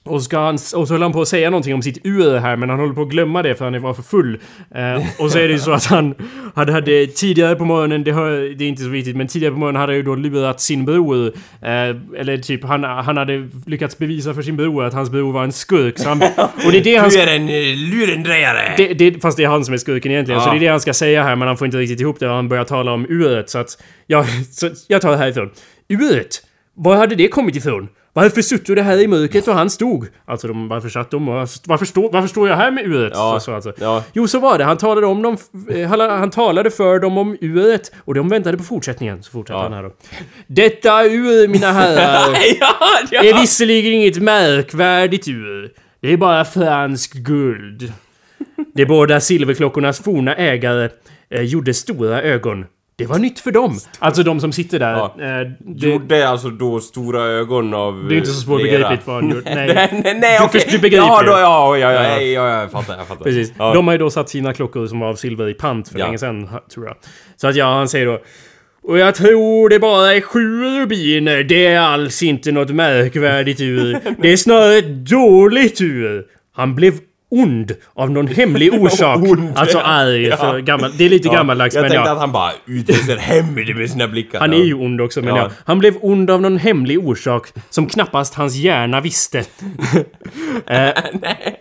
och, 0.03 0.23
ska 0.23 0.39
han, 0.39 0.53
och 0.53 0.87
så 0.87 0.93
höll 0.93 1.01
han 1.01 1.11
på 1.11 1.21
att 1.21 1.27
säga 1.27 1.49
någonting 1.49 1.73
om 1.73 1.81
sitt 1.81 1.99
ur 2.03 2.37
här 2.37 2.55
men 2.55 2.69
han 2.69 2.79
håller 2.79 2.93
på 2.93 3.01
att 3.01 3.09
glömma 3.09 3.43
det 3.43 3.55
för 3.55 3.65
han 3.65 3.81
var 3.81 3.93
för 3.93 4.03
full. 4.03 4.39
Eh, 4.75 5.03
och 5.19 5.31
så 5.31 5.37
är 5.37 5.47
det 5.47 5.53
ju 5.53 5.59
så 5.59 5.71
att 5.71 5.85
han 5.85 6.15
hade, 6.55 6.71
hade 6.71 7.07
tidigare 7.07 7.55
på 7.55 7.65
morgonen, 7.65 8.03
det, 8.03 8.11
hör, 8.11 8.55
det 8.55 8.63
är 8.63 8.67
inte 8.67 8.83
så 8.83 8.89
viktigt, 8.89 9.15
men 9.15 9.27
tidigare 9.27 9.53
på 9.53 9.59
morgonen 9.59 9.79
hade 9.81 9.91
han 9.91 9.97
ju 9.97 10.03
då 10.03 10.15
lurat 10.15 10.61
sin 10.61 10.85
bror. 10.85 11.27
Eh, 11.61 11.71
eller 12.17 12.37
typ 12.37 12.63
han, 12.63 12.83
han 12.83 13.17
hade 13.17 13.49
lyckats 13.65 13.97
bevisa 13.97 14.33
för 14.33 14.41
sin 14.41 14.57
bror 14.57 14.83
att 14.83 14.93
hans 14.93 15.09
bror 15.09 15.33
var 15.33 15.43
en 15.43 15.51
skurk. 15.51 15.99
Så 15.99 16.09
han, 16.09 16.21
och 16.65 16.71
det 16.71 16.77
är 16.77 16.83
det 16.83 16.95
han 16.95 17.09
Du 17.09 17.19
är 17.19 17.35
en 17.35 17.49
uh, 17.49 17.75
lurendrejare! 17.75 18.73
det, 18.77 18.93
det, 18.93 19.21
fast 19.21 19.37
det 19.37 19.43
är 19.43 19.47
han 19.47 19.65
som 19.65 19.73
är 19.73 19.77
skurken 19.77 20.11
egentligen, 20.11 20.39
Ja. 20.39 20.45
så 20.45 20.51
det 20.51 20.57
är 20.57 20.59
det 20.59 20.67
han 20.67 20.81
ska 20.81 20.93
säga 20.93 21.23
här 21.23 21.35
men 21.35 21.47
han 21.47 21.57
får 21.57 21.65
inte 21.65 21.77
riktigt 21.77 21.99
ihop 21.99 22.19
det 22.19 22.27
och 22.27 22.35
han 22.35 22.49
börjar 22.49 22.63
tala 22.63 22.91
om 22.91 23.05
uret 23.09 23.49
så 23.49 23.59
att... 23.59 23.83
Ja, 24.07 24.25
så 24.51 24.69
jag 24.87 25.01
tar 25.01 25.11
det 25.11 25.17
härifrån. 25.17 25.49
Uret! 25.89 26.41
Var 26.73 26.95
hade 26.95 27.15
det 27.15 27.27
kommit 27.27 27.55
ifrån? 27.55 27.87
Varför 28.13 28.41
satt 28.41 28.65
du 28.65 28.75
det 28.75 28.81
här 28.81 28.97
i 28.97 29.07
mörkret 29.07 29.47
och 29.47 29.53
han 29.53 29.69
stod? 29.69 30.07
Alltså 30.25 30.47
de, 30.47 30.67
varför 30.67 30.89
satt 30.89 31.11
de. 31.11 31.25
Varför, 31.25 31.85
stå, 31.85 32.09
varför 32.09 32.27
står 32.27 32.49
jag 32.49 32.55
här 32.55 32.71
med 32.71 32.85
uret? 32.85 33.11
Ja, 33.15 33.39
Så, 33.39 33.45
så, 33.45 33.53
alltså. 33.55 33.73
ja. 33.79 34.03
Jo, 34.13 34.27
så 34.27 34.39
var 34.39 34.57
det. 34.57 34.63
Han 34.63 34.77
talade 34.77 35.07
om 35.07 35.21
dem... 35.21 35.37
eh, 35.69 35.87
Han, 35.89 35.99
han 35.99 36.29
talade 36.29 36.71
för 36.71 36.99
dem 36.99 37.17
om 37.17 37.37
uret 37.41 37.91
och 38.05 38.13
de 38.13 38.29
väntade 38.29 38.57
på 38.57 38.63
fortsättningen. 38.63 39.23
Så 39.23 39.31
fortsatte 39.31 39.57
Ja. 39.57 39.63
han 39.63 39.73
här 39.73 39.83
då. 39.83 39.91
Detta 40.47 41.05
ur, 41.05 41.47
mina 41.47 41.71
herrar, 41.71 42.37
ja. 43.11 43.23
är 43.23 43.39
visserligen 43.41 43.93
inget 43.93 44.21
märkvärdigt 44.21 45.27
ur. 45.27 45.71
Det 46.01 46.13
är 46.13 46.17
bara 46.17 46.45
franskt 46.45 47.13
guld. 47.13 47.93
De 48.73 48.85
båda 48.85 49.19
silverklockornas 49.19 49.99
forna 49.99 50.35
ägare 50.35 50.89
eh, 51.29 51.41
gjorde 51.41 51.73
stora 51.73 52.21
ögon. 52.21 52.65
Det 53.01 53.07
var 53.07 53.19
nytt 53.19 53.39
för 53.39 53.51
dem. 53.51 53.79
Alltså 53.99 54.23
de 54.23 54.39
som 54.39 54.51
sitter 54.51 54.79
där. 54.79 54.91
Ja. 54.91 55.15
Eh, 55.19 55.47
det, 55.59 55.87
Gjorde 55.87 56.29
alltså 56.29 56.49
då 56.49 56.79
stora 56.79 57.21
ögon 57.23 57.73
av 57.73 58.05
det 58.09 58.15
är 58.15 58.17
inte 58.17 58.29
så 58.29 58.41
svårbegripligt 58.41 59.07
vad 59.07 59.15
han 59.15 59.29
gjort. 59.29 59.43
Nej. 59.55 59.55
nej, 59.75 59.89
nej, 60.03 60.19
nej 60.19 60.37
Du 60.39 60.45
okej. 60.45 60.61
först- 60.61 60.71
du 60.71 60.79
begriper 60.79 61.05
Ja, 61.05 61.23
då, 61.25 61.31
ja, 61.31 61.77
ja, 61.77 61.91
ja, 61.93 62.03
Ja. 62.03 62.21
ja, 62.21 62.49
ja, 62.49 62.61
jag 62.61 62.71
fattar, 62.71 62.97
jag 62.97 63.07
fattar. 63.07 63.23
Precis. 63.23 63.53
Ja. 63.57 63.73
De 63.73 63.87
har 63.87 63.91
ju 63.93 63.97
då 63.97 64.09
satt 64.09 64.29
sina 64.29 64.53
klockor 64.53 64.87
som 64.87 64.99
var 64.99 65.07
av 65.09 65.15
silver 65.15 65.49
i 65.49 65.53
pant 65.53 65.89
för 65.89 65.99
Ja. 65.99 66.05
länge 66.05 66.17
sedan, 66.17 66.49
tror 66.73 66.85
jag. 66.85 66.95
Så 67.35 67.47
att 67.47 67.55
ja, 67.55 67.65
han 67.73 67.87
säger 67.89 68.05
då... 68.05 68.19
Och 68.83 68.97
jag 68.97 69.15
tror 69.15 69.69
det 69.69 69.79
bara 69.79 70.13
är 70.15 70.21
sju 70.21 70.63
rubiner. 70.79 71.43
Det 71.43 71.65
är 71.67 71.79
alls 71.79 72.23
inte 72.23 72.51
något 72.51 72.69
märkvärdigt 72.69 73.61
ur. 73.61 73.99
Det 74.21 74.31
är 74.31 74.37
snarare 74.37 74.77
ett 74.77 75.09
dåligt 75.09 75.81
ur. 75.81 76.25
Han 76.55 76.75
blev 76.75 76.93
ond 77.31 77.71
av 77.93 78.11
någon 78.11 78.27
hemlig 78.27 78.73
orsak. 78.81 79.17
Ond, 79.17 79.51
alltså 79.55 79.77
ja. 79.77 79.83
arg. 79.83 80.27
Ja. 80.27 80.37
För 80.37 80.59
gammal, 80.59 80.91
det 80.97 81.05
är 81.05 81.09
lite 81.09 81.29
gammaldags 81.29 81.75
Jag 81.75 81.81
men 81.81 81.91
tänkte 81.91 82.09
ja. 82.09 82.13
att 82.13 82.19
han 82.19 82.31
bara 82.31 82.51
utvisar 82.65 83.17
hemligt 83.17 83.77
med 83.77 83.89
sina 83.89 84.07
blickar. 84.07 84.39
Han 84.39 84.53
är 84.53 84.63
ju 84.63 84.73
ond 84.73 85.01
också, 85.01 85.21
men 85.21 85.35
ja. 85.35 85.41
Ja. 85.41 85.49
Han 85.65 85.79
blev 85.79 85.97
ond 86.01 86.29
av 86.29 86.41
någon 86.41 86.57
hemlig 86.57 86.99
orsak 86.99 87.53
som 87.69 87.87
knappast 87.87 88.33
hans 88.33 88.55
hjärna 88.55 89.01
visste. 89.01 89.39
eh, 90.67 90.89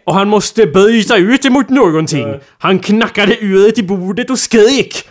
och 0.07 0.15
han 0.15 0.29
måste 0.29 0.67
bryta 0.67 1.17
ut 1.17 1.45
emot 1.45 1.69
någonting. 1.69 2.35
Han 2.59 2.79
knackade 2.79 3.37
uret 3.41 3.79
i 3.79 3.83
bordet 3.83 4.31
och 4.31 4.39
skrek. 4.39 5.09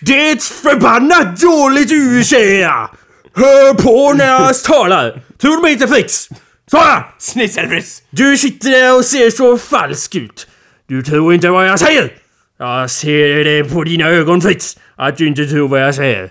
Det 0.00 0.28
är 0.28 0.32
ett 0.32 0.42
förbannat 0.42 1.40
dåligt 1.40 1.92
ur, 1.92 2.34
jag! 2.60 2.90
Hör 3.34 3.74
på 3.74 4.12
när 4.12 4.26
jag 4.26 4.62
talar! 4.62 5.22
Tror 5.40 5.56
du 5.56 5.62
mig 5.62 5.72
inte 5.72 5.88
Fritz? 5.88 6.28
Svara! 6.70 7.04
Snitselfris! 7.18 8.02
Du 8.10 8.36
sitter 8.36 8.70
där 8.70 8.96
och 8.96 9.04
ser 9.04 9.30
så 9.30 9.58
falsk 9.58 10.14
ut. 10.14 10.48
Du 10.86 11.02
tror 11.02 11.34
inte 11.34 11.48
vad 11.48 11.68
jag 11.68 11.78
säger. 11.80 12.12
Jag 12.58 12.90
ser 12.90 13.44
det 13.44 13.64
på 13.64 13.84
dina 13.84 14.08
ögon 14.08 14.40
Fritz, 14.40 14.78
att 14.96 15.16
du 15.16 15.26
inte 15.26 15.46
tror 15.46 15.68
vad 15.68 15.82
jag 15.82 15.94
säger. 15.94 16.30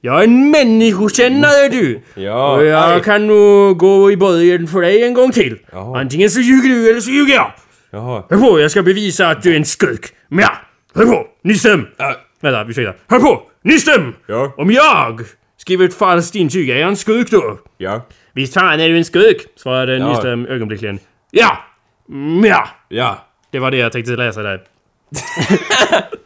Jag 0.00 0.20
är 0.20 0.24
en 0.24 0.50
människokännare 0.50 1.68
du! 1.68 2.02
Ja, 2.14 2.56
och 2.56 2.64
jag 2.64 2.92
aj. 2.92 3.02
kan 3.02 3.26
nog 3.26 3.78
gå 3.78 4.10
i 4.10 4.16
borgen 4.16 4.68
för 4.68 4.80
dig 4.80 5.02
en 5.04 5.14
gång 5.14 5.32
till. 5.32 5.58
Jaha. 5.72 6.00
Antingen 6.00 6.30
så 6.30 6.40
ljuger 6.40 6.68
du 6.68 6.90
eller 6.90 7.00
så 7.00 7.10
ljuger 7.10 7.34
jag. 7.34 7.52
Jaha. 7.90 8.24
Hör 8.30 8.38
på, 8.38 8.60
jag 8.60 8.70
ska 8.70 8.82
bevisa 8.82 9.28
att 9.28 9.42
du 9.42 9.52
är 9.52 9.56
en 9.56 9.64
skurk. 9.64 10.12
Men 10.28 10.42
ja, 10.42 10.52
hör 10.94 11.06
på, 11.06 11.26
Nyström! 11.44 11.86
Ja. 11.96 12.16
Vänta, 12.40 12.64
ursäkta. 12.70 12.94
Hör 13.08 13.18
på, 13.18 13.42
Nyström! 13.64 14.14
Ja. 14.26 14.54
Om 14.56 14.70
jag 14.70 15.20
skriver 15.56 15.84
ett 15.84 15.94
falskt 15.94 16.34
intyg, 16.34 16.70
är 16.70 16.76
jag 16.76 16.88
en 16.88 16.96
skurk 16.96 17.30
då? 17.30 17.58
Ja. 17.78 18.06
Visst 18.32 18.54
fan 18.54 18.80
är 18.80 18.88
du 18.88 18.96
en 18.96 19.04
skurk, 19.04 19.46
svarade 19.56 19.96
Ja. 19.96 20.08
Nyström 20.08 20.46
ögonblickligen. 20.46 20.98
Ja! 21.30 21.58
Mm, 22.08 22.44
ja! 22.44 22.68
Ja. 22.88 23.24
Det 23.50 23.58
var 23.58 23.70
det 23.70 23.76
jag 23.76 23.92
tänkte 23.92 24.16
läsa 24.16 24.42
där. 24.42 24.62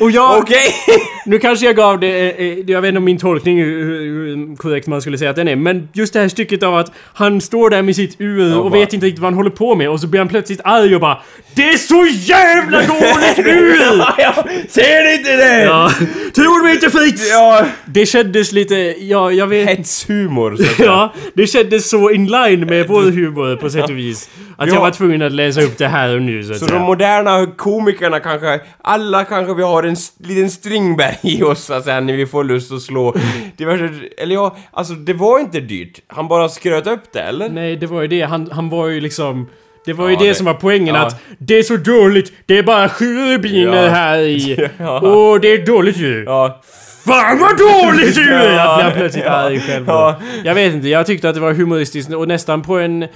Och 0.00 0.10
jag... 0.10 0.38
Okej! 0.38 0.74
Nu 1.28 1.38
kanske 1.38 1.66
jag 1.66 1.76
gav 1.76 2.00
det... 2.00 2.30
eh, 2.30 2.46
eh, 2.46 2.58
Jag 2.66 2.80
vet 2.82 2.88
inte 2.88 2.98
om 2.98 3.04
min 3.04 3.18
tolkning 3.18 3.58
hur, 3.58 3.84
hur 3.84 4.56
korrekt 4.56 4.86
man 4.86 5.00
skulle 5.00 5.18
säga 5.18 5.30
att 5.30 5.36
den 5.36 5.48
är. 5.48 5.56
Men 5.56 5.88
just 5.92 6.12
det 6.12 6.20
här 6.20 6.28
stycket 6.28 6.62
av 6.62 6.76
att 6.76 6.92
han 7.14 7.40
står 7.40 7.70
där 7.70 7.82
med 7.82 7.96
sitt 7.96 8.16
ur 8.20 8.58
och 8.58 8.70
bara- 8.70 8.80
vet 8.80 8.92
inte 8.92 9.06
riktigt 9.06 9.20
vad 9.20 9.26
han 9.30 9.34
håller 9.36 9.50
på 9.50 9.74
med. 9.74 9.90
Och 9.90 10.00
så 10.00 10.06
blir 10.06 10.20
han 10.20 10.28
plötsligt 10.28 10.60
arg 10.64 10.94
och 10.94 11.00
bara 11.00 11.18
Det 11.54 11.62
är 11.68 11.76
så 11.76 12.06
jävla 12.10 12.78
dåligt 12.82 13.38
ur! 13.38 13.98
ja, 14.18 14.44
ser 14.68 15.04
ni 15.10 15.14
inte 15.18 15.36
det? 15.36 15.62
Ja. 15.64 15.90
Tror 16.34 16.66
du 16.66 16.72
inte 16.72 16.90
Fritz? 16.90 17.30
Ja. 17.30 17.66
Det 17.86 18.06
kändes 18.06 18.52
lite... 18.52 18.74
Ja, 18.98 19.32
jag 19.32 19.46
vet... 19.46 19.68
Hetshumor 19.68 20.56
så. 20.56 20.82
Ja, 20.84 21.12
det 21.34 21.46
kändes 21.46 21.90
så 21.90 22.10
in 22.10 22.26
line 22.26 22.60
med 22.66 22.88
vår 22.88 23.02
humor 23.02 23.56
på 23.56 23.70
sätt 23.70 23.84
och 23.84 23.98
vis. 23.98 24.30
Att 24.58 24.68
jag 24.68 24.76
Ja. 24.76 24.80
var 24.80 24.90
tvungen 24.90 25.22
att 25.22 25.32
läsa 25.32 25.62
upp 25.62 25.78
det 25.78 25.86
här 25.88 26.14
och 26.14 26.22
nu 26.22 26.42
så 26.44 26.52
att 26.52 26.58
Så 26.58 26.66
de 26.66 26.82
moderna 26.82 27.46
komikerna 27.56 28.20
kanske, 28.20 28.60
alla 28.82 29.24
kanske 29.24 29.54
vi 29.56 29.62
har 29.62 29.82
en 29.82 29.96
liten 30.18 30.50
Strindberg 30.50 31.16
i 31.22 31.42
oss 31.42 31.64
så 31.64 31.74
att 31.74 31.84
säga 31.84 32.00
när 32.00 32.12
vi 32.16 32.26
får 32.26 32.44
lust 32.44 32.72
att 32.72 32.82
slå 32.82 33.14
diverse, 33.56 33.90
eller 34.18 34.34
ja, 34.34 34.56
alltså 34.70 34.94
det 34.94 35.12
var 35.12 35.38
inte 35.40 35.60
dyrt. 35.60 36.00
Han 36.06 36.28
bara 36.28 36.48
skröt 36.48 36.86
upp 36.86 37.12
det, 37.12 37.20
eller? 37.20 37.48
Nej, 37.48 37.76
det 37.76 37.86
var 37.86 38.02
ju 38.02 38.08
det. 38.08 38.22
Han, 38.22 38.50
han 38.52 38.68
var 38.68 38.86
ju 38.88 39.00
liksom... 39.00 39.48
Det 39.84 39.92
var 39.92 40.08
ju 40.08 40.14
Ja, 40.14 40.20
det, 40.20 40.28
det- 40.28 40.34
som 40.34 40.46
var 40.46 40.54
poängen 40.54 40.94
ja. 40.94 41.06
att 41.06 41.20
det 41.38 41.58
är 41.58 41.62
så 41.62 41.76
dåligt, 41.76 42.32
det 42.46 42.58
är 42.58 42.62
bara 42.62 42.88
sju 42.88 43.34
rubiner 43.34 43.84
Ja. 43.84 43.90
här 43.90 44.18
i. 44.18 44.68
Ja. 44.78 45.00
Och 45.00 45.40
det 45.40 45.48
är 45.52 45.66
dåligt 45.66 45.96
ju. 45.96 46.24
Ja. 46.26 46.60
Fan 47.06 47.38
vad 47.38 47.58
dåligt 47.58 48.18
ju! 48.18 48.30
Ja. 48.32 48.42
Jag 48.44 48.84
blev 48.92 48.98
plötsligt 49.00 49.24
Ja. 49.24 49.30
arg 49.30 49.60
själv. 49.60 49.84
Ja. 49.88 50.20
Jag 50.44 50.54
vet 50.54 50.74
inte, 50.74 50.88
jag 50.88 51.06
tyckte 51.06 51.28
att 51.28 51.34
det 51.34 51.40
var 51.40 51.52
humoristiskt 51.52 52.12
och 52.14 52.28
nästan 52.28 52.62
på 52.62 52.78
en... 52.78 53.06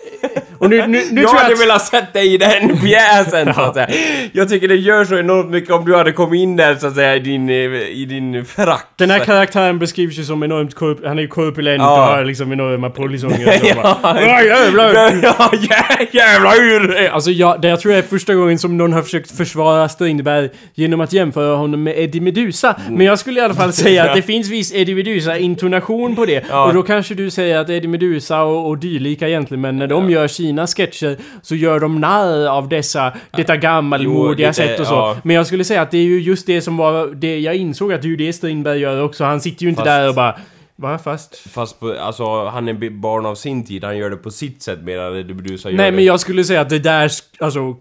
Och 0.58 0.70
nu, 0.70 0.76
nu, 0.76 0.86
nu 0.86 0.96
jag 0.98 1.12
tror 1.12 1.22
jag 1.22 1.42
hade 1.42 1.54
att... 1.54 1.60
velat 1.60 1.82
sett 1.86 2.12
dig 2.12 2.34
i 2.34 2.38
den 2.38 2.78
pjäsen 2.84 3.54
så 3.54 3.60
att 3.60 3.74
säga. 3.74 3.88
Jag 4.32 4.48
tycker 4.48 4.68
det 4.68 4.76
gör 4.76 5.04
så 5.04 5.18
enormt 5.18 5.50
mycket 5.50 5.70
om 5.70 5.84
du 5.84 5.96
hade 5.96 6.12
kommit 6.12 6.38
in 6.40 6.56
där 6.56 6.74
så 6.74 6.86
att 6.86 6.94
säga 6.94 7.16
i 7.16 7.20
din, 7.20 7.48
eh, 7.48 7.54
i 7.74 8.04
din 8.08 8.44
frack. 8.44 8.86
Den 8.96 9.10
här 9.10 9.18
karaktären 9.18 9.78
beskrivs 9.78 10.18
ju 10.18 10.24
som 10.24 10.42
enormt 10.42 10.74
korp... 10.74 10.98
Han 11.06 11.18
är 11.18 11.22
ju 11.22 11.28
korpulent 11.28 11.82
Ja. 11.82 11.92
och 11.92 12.16
har 12.16 12.24
liksom 12.24 12.52
enorma 12.52 12.90
polisonger 12.90 13.46
och. 13.48 13.54
Ja. 13.76 13.98
bara, 14.02 14.20
Ja 14.22 14.42
jävlar! 14.42 14.94
Ja, 15.22 15.50
jä- 15.52 16.06
jävla 16.12 16.56
ur! 16.56 17.08
Alltså 17.12 17.30
jag, 17.30 17.60
det 17.60 17.68
jag 17.68 17.80
tror 17.80 17.94
jag 17.94 18.04
är 18.04 18.08
första 18.08 18.34
gången 18.34 18.58
som 18.58 18.76
någon 18.76 18.92
har 18.92 19.02
försökt 19.02 19.36
försvara 19.36 19.88
Strindberg 19.88 20.48
genom 20.74 21.00
att 21.00 21.12
jämföra 21.12 21.56
honom 21.56 21.82
med 21.82 21.98
Eddie 21.98 22.20
Meduza. 22.20 22.76
Men 22.90 23.06
jag 23.06 23.18
skulle 23.18 23.40
i 23.40 23.42
alla 23.44 23.54
fall 23.54 23.72
säga 23.72 24.04
att 24.04 24.14
det 24.16 24.22
finns 24.22 24.48
viss 24.50 24.74
Eddie 24.74 24.94
Meduza-intonation 24.94 26.16
på 26.16 26.24
det. 26.26 26.44
Ja. 26.48 26.64
Och 26.66 26.74
då 26.74 26.82
kanske 26.82 27.14
du 27.14 27.30
säger 27.30 27.58
att 27.58 27.70
Eddie 27.70 27.88
Meduza 27.88 28.42
och, 28.42 28.68
och 28.68 28.78
dylika 28.78 29.28
egentligen 29.28 29.78
när 29.78 29.86
de 29.86 30.10
gör 30.10 30.28
sina 30.44 30.66
sketcher 30.66 31.16
så 31.42 31.54
gör 31.54 31.80
de 31.80 32.00
narr 32.00 32.46
av 32.48 32.68
dessa, 32.68 33.12
detta 33.36 33.56
gammalmodiga 33.56 34.52
sätt 34.52 34.80
och 34.80 34.86
så. 34.86 34.92
ja. 34.94 35.16
Men 35.24 35.36
jag 35.36 35.46
skulle 35.46 35.64
säga 35.64 35.82
att 35.82 35.90
det 35.90 35.98
är 35.98 36.02
ju 36.04 36.20
just 36.20 36.46
det 36.46 36.62
som 36.62 36.76
var 36.76 37.06
det 37.14 37.38
jag 37.38 37.54
insåg 37.56 37.92
att 37.92 38.02
det 38.02 38.06
är 38.06 38.10
ju 38.10 38.16
det 38.16 38.32
Strindberg 38.32 38.78
gör 38.80 39.02
också. 39.02 39.24
Han 39.24 39.40
sitter 39.40 39.62
ju 39.62 39.68
inte 39.68 39.78
Fast- 39.80 39.86
där 39.86 40.08
och 40.08 40.14
bara 40.14 40.36
Va? 40.76 40.98
Fast? 40.98 41.36
Fast 41.52 41.80
på, 41.80 41.94
alltså 42.00 42.44
han 42.48 42.68
är 42.68 42.90
barn 42.90 43.26
av 43.26 43.34
sin 43.34 43.64
tid, 43.66 43.84
han 43.84 43.96
gör 43.98 44.10
det 44.10 44.16
på 44.16 44.30
sitt 44.30 44.62
sätt 44.62 44.78
medan 44.82 45.16
Eddie 45.16 45.34
Meduza 45.34 45.70
gör 45.70 45.76
Nej 45.76 45.90
det. 45.90 45.96
men 45.96 46.04
jag 46.04 46.20
skulle 46.20 46.44
säga 46.44 46.60
att 46.60 46.68
det 46.70 46.78
där, 46.78 47.10
alltså... 47.40 47.76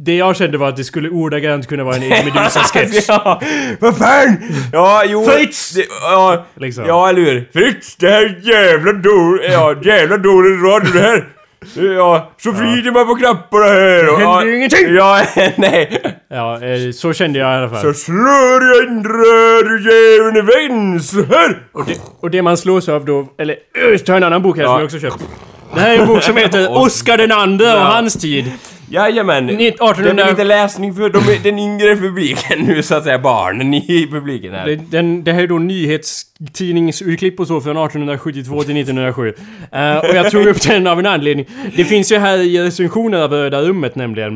Det 0.00 0.16
jag 0.16 0.36
kände 0.36 0.58
var 0.58 0.68
att 0.68 0.76
det 0.76 0.84
skulle 0.84 1.08
ordagrant 1.10 1.66
kunna 1.66 1.84
vara 1.84 1.96
en 1.96 2.02
Eddie 2.02 2.24
Meduza-sketch. 2.34 3.04
ja, 3.08 3.40
vad 3.80 3.96
fan! 3.96 4.36
Ja, 4.72 5.02
jo... 5.06 5.24
Fritz! 5.24 5.74
Det, 5.74 5.84
ja, 6.02 6.46
Liksom. 6.54 6.84
ja, 6.86 7.08
eller 7.08 7.20
hur? 7.22 7.48
Fritz, 7.52 7.96
det 7.96 8.08
här 8.10 8.22
är 8.24 8.40
jävla 8.48 8.92
dåligt, 8.92 9.52
ja, 9.52 9.74
jävla 9.82 10.16
dåligt 10.16 10.62
radio 10.64 10.92
det 10.92 11.00
här! 11.00 11.24
Ja, 11.96 12.30
så 12.38 12.50
vrider 12.50 12.90
man 12.92 13.06
på 13.06 13.14
knapparna 13.14 13.64
här 13.64 14.08
och... 14.12 14.18
Det 14.20 14.24
händer 14.26 14.46
ja, 14.50 14.56
ingenting. 14.56 14.94
Ja, 14.94 15.22
nej. 15.56 16.02
Ja, 16.30 16.54
eh, 16.64 16.90
så 16.92 17.12
kände 17.12 17.38
jag 17.38 17.52
i 17.54 17.56
alla 17.56 17.68
fall. 17.68 17.80
Så 17.82 17.94
slår 17.94 18.62
jag 20.36 20.46
väggen, 20.46 21.00
så 21.00 21.16
här! 21.24 21.62
Och, 21.72 21.84
det, 21.86 22.00
och 22.20 22.30
det 22.30 22.42
man 22.42 22.56
slås 22.56 22.88
av 22.88 23.04
då, 23.04 23.26
eller 23.38 23.56
öh, 23.92 23.98
ta 23.98 24.16
en 24.16 24.24
annan 24.24 24.42
bok 24.42 24.56
här 24.56 24.64
som 24.64 24.72
Ja. 24.72 24.78
jag 24.78 24.84
också 24.84 24.98
köpt. 24.98 25.18
Det 25.74 25.80
här 25.80 25.94
är 25.94 25.98
en 25.98 26.06
bok 26.06 26.22
som 26.22 26.36
heter 26.36 26.70
Oscar 26.82 27.16
den 27.18 27.32
andre 27.32 27.64
och 27.66 27.72
Ja. 27.78 27.84
hans 27.84 28.14
tid. 28.14 28.52
Jajamän. 28.90 29.46
Ni- 29.46 29.56
Det 29.56 29.68
1800 29.68 30.14
blir 30.24 30.24
lite 30.32 30.44
läsning 30.44 30.94
för 30.94 31.08
de, 31.10 31.20
den 31.42 31.58
yngre 31.58 31.96
publiken 31.96 32.58
nu, 32.60 32.82
så 32.82 32.94
att 32.94 33.04
säga, 33.04 33.18
barnen 33.18 33.74
i 33.74 34.08
publiken 34.10 34.54
här. 34.54 34.66
Det, 34.66 34.76
den, 34.76 35.24
det 35.24 35.32
här 35.32 35.42
är 35.42 35.46
då 35.46 35.58
nyhetstidningsurklipp 36.38 37.40
och 37.40 37.46
så 37.46 37.60
från 37.60 37.76
1872 37.76 38.62
till 38.62 38.76
1907. 38.76 39.34
Eh, 39.72 39.96
och 39.96 40.14
jag 40.14 40.30
tog 40.30 40.46
upp 40.46 40.62
den 40.62 40.86
av 40.86 40.98
en 40.98 41.06
anledning. 41.06 41.46
Det 41.76 41.84
finns 41.84 42.12
ju 42.12 42.16
här 42.16 42.38
i 42.38 42.58
recensionen 42.58 43.22
av 43.22 43.32
Röda 43.32 43.62
rummet 43.62 43.94
nämligen. 43.94 44.34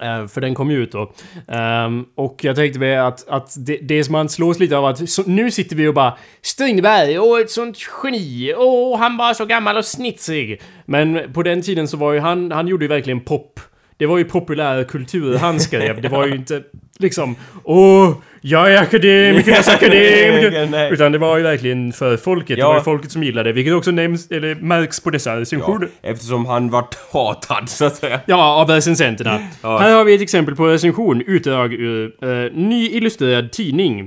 Eh, 0.00 0.26
för 0.26 0.40
den 0.40 0.54
kom 0.54 0.70
ju 0.70 0.82
ut 0.82 0.92
då. 0.92 1.12
Ehm, 1.48 2.04
och 2.14 2.44
jag 2.44 2.56
tänkte 2.56 2.78
väl 2.78 2.98
att, 2.98 3.28
att 3.28 3.54
det, 3.66 3.76
det 3.76 4.04
som 4.04 4.12
man 4.12 4.28
slås 4.28 4.58
lite 4.58 4.76
av 4.76 4.84
att 4.84 5.10
så, 5.10 5.22
nu 5.26 5.50
sitter 5.50 5.76
vi 5.76 5.88
och 5.88 5.94
bara 5.94 6.18
Strindberg, 6.42 7.18
åh 7.18 7.40
ett 7.40 7.50
sånt 7.50 7.78
geni, 8.02 8.54
åh 8.56 8.98
han 8.98 9.16
var 9.16 9.34
så 9.34 9.44
gammal 9.44 9.76
och 9.76 9.84
snitsig. 9.84 10.62
Men 10.86 11.32
på 11.32 11.42
den 11.42 11.62
tiden 11.62 11.88
så 11.88 11.96
var 11.96 12.12
ju 12.12 12.20
han, 12.20 12.52
han 12.52 12.68
gjorde 12.68 12.84
ju 12.84 12.88
verkligen 12.88 13.20
pop. 13.20 13.60
Det 13.96 14.06
var 14.06 14.18
ju 14.18 14.24
populär 14.24 14.84
kultur 14.84 15.38
han 15.38 15.60
skrev. 15.60 16.02
Det 16.02 16.08
var 16.08 16.26
ju 16.26 16.34
inte 16.34 16.62
liksom 16.98 17.36
Åh, 17.64 18.10
jag 18.40 18.72
är 18.74 18.82
akademikernas 18.82 19.68
akademiker! 19.68 20.66
Nej. 20.70 20.92
Utan 20.92 21.12
det 21.12 21.18
var 21.18 21.36
ju 21.36 21.42
verkligen 21.42 21.92
för 21.92 22.16
folket. 22.16 22.56
Det 22.56 22.60
Ja. 22.60 22.68
var 22.68 22.74
ju 22.74 22.80
folket 22.82 23.10
som 23.12 23.22
gillade 23.22 23.48
det. 23.48 23.52
Vilket 23.52 23.74
också 23.74 23.90
nämns, 23.90 24.30
eller 24.30 24.54
märks 24.54 25.00
på 25.00 25.10
dessa 25.10 25.30
Ja, 25.30 25.40
recensioner. 25.40 25.88
eftersom 26.02 26.46
han 26.46 26.70
vart 26.70 26.94
hatad, 27.12 27.68
så 27.68 27.84
att 27.84 27.96
säga. 27.96 28.20
Ja, 28.26 28.60
av 28.60 28.68
recensenterna. 28.70 29.38
Ja. 29.62 29.78
Här 29.78 29.94
har 29.94 30.04
vi 30.04 30.14
ett 30.14 30.20
exempel 30.22 30.56
på 30.56 30.66
recension. 30.66 31.22
Utdrag 31.26 31.72
ur 31.74 32.12
eh, 32.22 32.52
Ny 32.52 32.88
Illustrerad 32.90 33.52
Tidning. 33.52 34.00
Eh, 34.00 34.06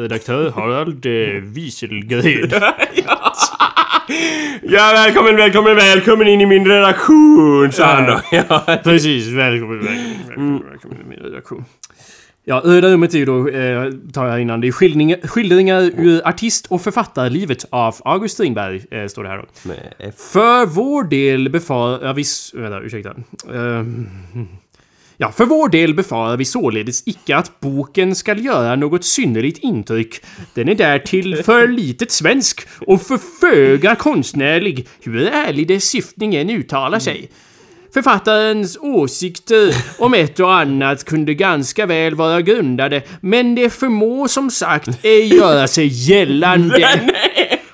redaktör 0.00 0.50
Harald 0.50 1.06
eh, 1.06 1.12
Wieselgren. 1.42 2.50
Ja, 4.62 4.90
välkommen, 4.94 5.36
välkommen, 5.36 5.76
välkommen 5.76 6.28
in 6.28 6.40
i 6.40 6.46
min 6.46 6.66
redaktion, 6.68 7.72
sa 7.72 7.84
han 7.86 8.06
då. 8.06 8.20
Ja. 8.32 8.78
Precis, 8.84 9.28
välkommen, 9.28 9.78
välkommen, 9.78 10.14
välkommen, 10.28 10.62
välkommen 10.70 10.96
till 10.98 11.06
min 11.06 11.18
redaktion. 11.18 11.64
Ja, 12.44 12.62
Röda 12.64 12.88
rummet 12.88 13.14
är 13.14 13.18
ju 13.18 13.24
då, 13.24 13.48
eh, 13.48 13.92
tar 14.12 14.26
jag 14.26 14.40
innan, 14.40 14.60
det 14.60 14.68
är 14.68 14.72
skildringar, 14.72 15.18
skildringar 15.26 15.80
ur 15.96 16.28
artist 16.28 16.66
och 16.66 16.82
författarlivet 16.82 17.64
av 17.70 17.94
August 18.04 18.34
Strindberg, 18.34 18.82
eh, 18.90 19.06
står 19.06 19.22
det 19.22 19.28
här 19.28 19.36
då. 19.36 19.72
F. 19.98 20.14
För 20.18 20.66
vår 20.66 21.04
del 21.04 21.50
befarar... 21.50 22.14
Viss... 22.14 22.54
Vänta, 22.54 22.80
ursäkta. 22.80 23.14
Ehm, 23.54 24.08
ja, 25.16 25.32
för 25.32 25.44
vår 25.44 25.68
del 25.68 25.94
befarar 25.94 26.36
vi 26.36 26.44
således 26.44 27.02
icke 27.06 27.36
att 27.36 27.60
boken 27.60 28.14
skall 28.14 28.44
göra 28.44 28.76
något 28.76 29.04
synnerligt 29.04 29.58
intryck. 29.58 30.20
Den 30.54 30.68
är 30.68 30.74
därtill 30.74 31.36
för 31.36 31.68
litet 31.68 32.10
svensk 32.10 32.68
och 32.86 33.02
för 33.02 33.18
föga 33.40 33.94
konstnärlig, 33.94 34.88
hur 35.00 35.26
ärlig 35.26 35.68
dess 35.68 35.84
syftning 35.84 36.34
än 36.34 36.50
uttalar 36.50 36.98
sig. 36.98 37.30
Författarens 37.94 38.78
åsikter 38.80 39.74
om 39.98 40.14
ett 40.14 40.40
och 40.40 40.54
annat 40.54 41.04
kunde 41.04 41.34
ganska 41.34 41.86
väl 41.86 42.14
vara 42.14 42.40
grundade, 42.40 43.02
men 43.20 43.54
det 43.54 43.70
förmår 43.70 44.28
som 44.28 44.50
sagt 44.50 44.88
ej 45.02 45.34
göra 45.36 45.68
sig 45.68 45.86
gällande. 45.86 46.88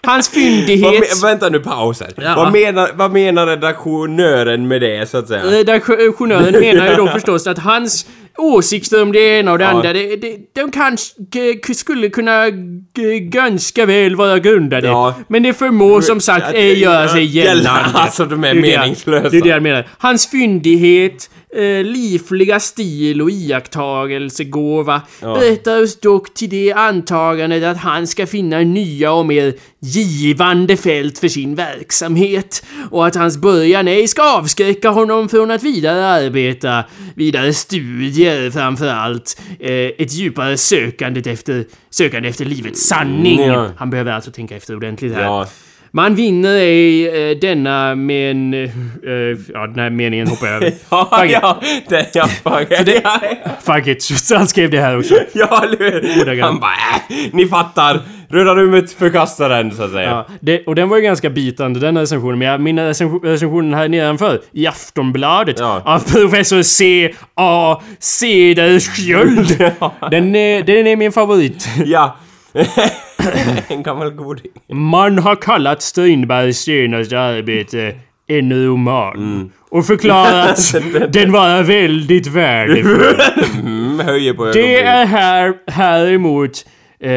Hans 0.02 0.28
fyndighet... 0.28 1.22
vänta 1.22 1.48
nu, 1.48 1.60
paus 1.60 2.00
här. 2.00 2.12
Ja. 2.16 2.34
Vad, 2.36 2.52
menar, 2.52 2.90
vad 2.94 3.12
menar 3.12 3.46
redaktionören 3.46 4.68
med 4.68 4.80
det, 4.80 5.10
så 5.10 5.18
att 5.18 5.28
säga? 5.28 5.44
Redaktionären 5.44 6.60
menar 6.60 6.90
ju 6.90 6.94
då 6.94 7.06
förstås 7.08 7.46
att 7.46 7.58
hans 7.58 8.06
åsikter 8.38 9.02
om 9.02 9.12
det 9.12 9.38
ena 9.38 9.52
och 9.52 9.58
det 9.58 9.64
Ja. 9.64 9.70
andra, 9.70 9.92
det, 9.92 10.16
det, 10.16 10.36
de 10.54 10.70
kanske 10.70 11.74
skulle 11.74 12.08
kunna 12.08 12.44
ganska 13.20 13.86
väl 13.86 14.16
vara 14.16 14.38
grundade. 14.38 14.86
Ja. 14.88 15.14
Men 15.28 15.42
det 15.42 15.54
förmår 15.54 16.00
som 16.00 16.20
sagt 16.20 16.54
ej 16.54 16.78
göra 16.80 17.08
sig 17.08 17.24
gälla- 17.24 17.48
gällande. 17.50 17.80
alltså, 17.98 18.24
de 18.24 18.44
är 18.44 18.54
Det 18.54 18.68
jag- 18.68 18.80
meningslösa. 18.80 19.28
Det 19.28 19.36
är 19.36 19.42
det 19.42 19.48
jag 19.48 19.62
menar. 19.62 19.86
Hans 19.98 20.26
fyndighet, 20.30 21.30
eh, 21.56 21.84
livliga 21.84 22.60
stil 22.60 23.22
och 23.22 23.30
iakttagelsegåva 23.30 25.02
Ja. 25.22 25.34
berättar 25.34 25.82
oss 25.82 26.00
dock 26.00 26.34
till 26.34 26.48
det 26.48 26.72
antagandet 26.72 27.64
att 27.64 27.76
han 27.76 28.06
ska 28.06 28.26
finna 28.26 28.58
nya 28.60 29.12
och 29.12 29.26
mer 29.26 29.54
givande 29.80 30.76
fält 30.76 31.18
för 31.18 31.28
sin 31.28 31.54
verksamhet 31.54 32.64
och 32.90 33.06
att 33.06 33.14
hans 33.16 33.36
början 33.36 33.88
ej 33.88 34.08
ska 34.08 34.22
avskräcka 34.38 34.88
honom 34.88 35.28
från 35.28 35.50
att 35.50 35.62
vidare 35.62 36.06
arbeta, 36.06 36.84
vidare 37.14 37.52
studier 37.54 38.27
framför 38.52 38.88
allt, 38.88 39.40
eh, 39.60 39.70
ett 39.72 40.12
djupare 40.12 40.56
sökandet 40.56 41.26
efter, 41.26 41.64
sökande 41.90 42.28
efter 42.28 42.44
livets 42.44 42.88
sanning. 42.88 43.40
Mm. 43.42 43.70
Han 43.76 43.90
behöver 43.90 44.12
alltså 44.12 44.30
tänka 44.30 44.56
efter 44.56 44.76
ordentligt 44.76 45.14
här. 45.14 45.22
Ja. 45.22 45.46
Man 45.90 46.14
vinner 46.14 46.54
ej 46.54 47.08
eh, 47.30 47.38
denna 47.38 47.94
med 47.94 48.30
en... 48.30 48.54
Eh, 48.54 48.70
ja, 49.54 49.66
den 49.66 49.78
här 49.78 49.90
meningen 49.90 50.28
hoppar 50.28 50.46
jag 50.46 50.56
över. 50.62 50.72
Ja, 50.90 51.08
Fuck 51.20 51.30
it. 51.30 51.38
ja, 51.42 51.60
det, 51.88 52.14
ja, 52.14 52.26
fuck 52.26 52.68
det- 52.86 53.00
ja, 53.04 53.20
Fuck 53.64 53.86
it. 53.86 54.02
Så 54.02 54.36
han 54.36 54.48
skrev 54.48 54.70
det 54.70 54.80
här 54.80 54.98
också. 54.98 55.14
ja, 55.32 55.64
eller 55.64 56.24
hur? 56.24 56.42
Han 56.42 56.60
bara 56.60 56.70
äh, 57.08 57.16
ni 57.32 57.46
fattar. 57.46 58.00
Röda 58.30 58.54
rummet 58.54 58.92
förkastar 58.92 59.48
den, 59.48 59.70
så 59.72 59.82
att 59.82 59.90
säga. 59.90 60.10
Ja, 60.10 60.26
det, 60.40 60.64
och 60.66 60.74
den 60.74 60.88
var 60.88 60.96
ju 60.96 61.02
ganska 61.02 61.30
bitande 61.30 61.80
den 61.80 61.98
recensionen, 61.98 62.38
men 62.38 62.48
jag 62.48 62.60
min 62.60 62.78
recension, 62.78 63.20
recensionen 63.22 63.74
här 63.74 63.88
nedanför 63.88 64.40
i 64.52 64.66
Aftonbladet 64.66 65.58
Ja. 65.58 65.82
av 65.84 65.98
professor 66.12 66.62
C. 66.62 67.14
A. 67.34 67.82
Cederschiöld. 67.98 69.58
Den, 70.10 70.34
är, 70.34 70.62
den 70.62 70.86
är 70.86 70.96
min 70.96 71.12
favorit. 71.12 71.68
Ja. 71.84 72.16
en 73.68 73.82
gammal 73.82 74.10
goding. 74.10 74.52
Man 74.72 75.18
har 75.18 75.36
kallat 75.36 75.82
Strindbergs 75.82 76.58
senaste 76.58 77.20
arbete 77.20 77.94
en 78.26 78.66
roman. 78.66 79.52
Och 79.70 79.86
förklarat 79.86 80.74
den 81.12 81.32
vara 81.32 81.62
väldigt 81.62 82.26
värdefull. 82.26 83.16
Mm, 83.62 83.96
Det 84.52 84.80
är 84.82 85.06
här, 85.06 85.54
häremot, 85.70 86.50
eh, 87.00 87.10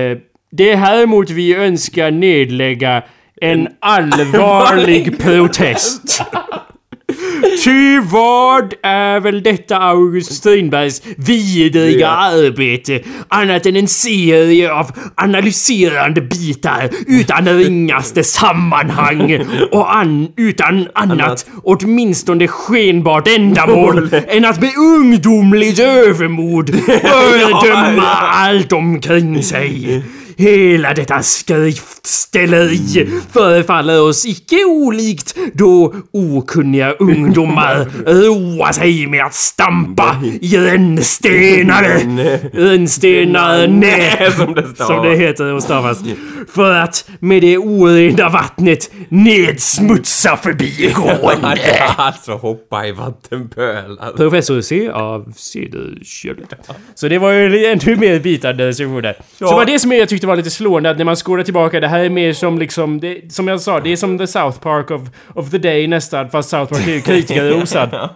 det 0.51 0.71
är 0.71 0.75
häremot 0.77 1.29
vi 1.29 1.55
önskar 1.55 2.11
nedlägga 2.11 3.03
en 3.41 3.67
allvarlig 3.79 5.19
protest. 5.23 6.21
Ty 7.63 7.99
vad 7.99 8.73
är 8.83 9.19
väl 9.19 9.43
detta 9.43 9.77
August 9.77 10.33
Strindbergs 10.33 11.01
vidriga 11.17 11.99
Ja. 11.99 12.07
arbete 12.07 12.99
annat 13.27 13.65
än 13.65 13.75
en 13.75 13.87
serie 13.87 14.73
av 14.73 14.91
analyserande 15.15 16.21
bitar 16.21 16.89
utan 17.07 17.47
ringaste 17.47 18.23
sammanhang 18.23 19.39
och 19.71 19.95
an, 19.97 20.27
utan 20.37 20.87
annat 20.93 21.45
åtminstone 21.63 22.47
skenbart 22.47 23.27
ändamål 23.27 24.09
än 24.27 24.45
att 24.45 24.61
med 24.61 24.71
ungdomligt 24.77 25.79
övermod 25.79 26.69
fördöma 26.85 28.07
allt 28.17 28.73
omkring 28.73 29.43
sig. 29.43 30.03
Hela 30.41 30.93
detta 30.93 31.23
skriftställeri 31.23 33.07
förefaller 33.33 34.01
oss 34.01 34.25
icke 34.25 34.65
olikt 34.65 35.35
då 35.53 35.93
okunniga 36.11 36.91
ungdomar 36.91 37.75
roar 38.05 38.71
sig 38.71 39.07
med 39.07 39.25
att 39.25 39.33
stampa 39.33 40.21
i 40.41 40.57
rännstenare. 40.57 41.99
Rännstenare, 42.53 43.67
nej, 43.67 44.31
som 44.37 44.53
det 44.53 44.75
som 44.77 45.05
det 45.05 45.15
heter 45.15 45.53
och 45.53 45.63
stavas. 45.63 45.99
För 46.53 46.71
att 46.71 47.09
med 47.19 47.41
det 47.41 47.57
orena 47.57 48.29
vattnet 48.29 48.91
nedsmutsa 49.09 50.37
förbigående. 50.37 51.57
alltså 51.97 52.31
hoppa 52.31 52.87
i 52.87 52.91
vattenpölar. 52.91 54.17
Professor 54.17 54.61
C 54.61 54.89
av 54.89 55.33
Cederschiöld. 55.35 56.55
Så 56.95 57.07
det 57.07 57.17
var 57.17 57.31
ju 57.31 57.65
ännu 57.65 57.95
mer 57.95 58.19
bitande 58.19 58.67
recensioner. 58.67 59.17
Så 59.39 59.45
det 59.45 59.55
var 59.55 59.65
det 59.65 59.79
som 59.79 59.91
jag 59.91 60.09
tyckte 60.09 60.27
var 60.27 60.30
lite 60.35 60.49
slående, 60.49 60.89
att 60.89 60.97
när 60.97 61.05
man 61.05 61.15
skådar 61.15 61.43
tillbaka, 61.43 61.79
det 61.79 61.87
här 61.87 61.99
är 61.99 62.09
mer 62.09 62.33
som 62.33 62.59
liksom, 62.59 62.99
det, 62.99 63.33
som 63.33 63.47
jag 63.47 63.61
sa, 63.61 63.79
det 63.79 63.91
är 63.91 63.95
som 63.95 64.17
the 64.17 64.27
South 64.27 64.59
Park 64.59 64.91
of, 64.91 65.01
of 65.35 65.49
the 65.51 65.57
Day 65.57 65.87
nästan, 65.87 66.29
fast 66.29 66.49
South 66.49 66.73
Park 66.73 66.87
är 66.87 66.91
ju 66.91 67.01
kritikerrosad. 67.01 67.89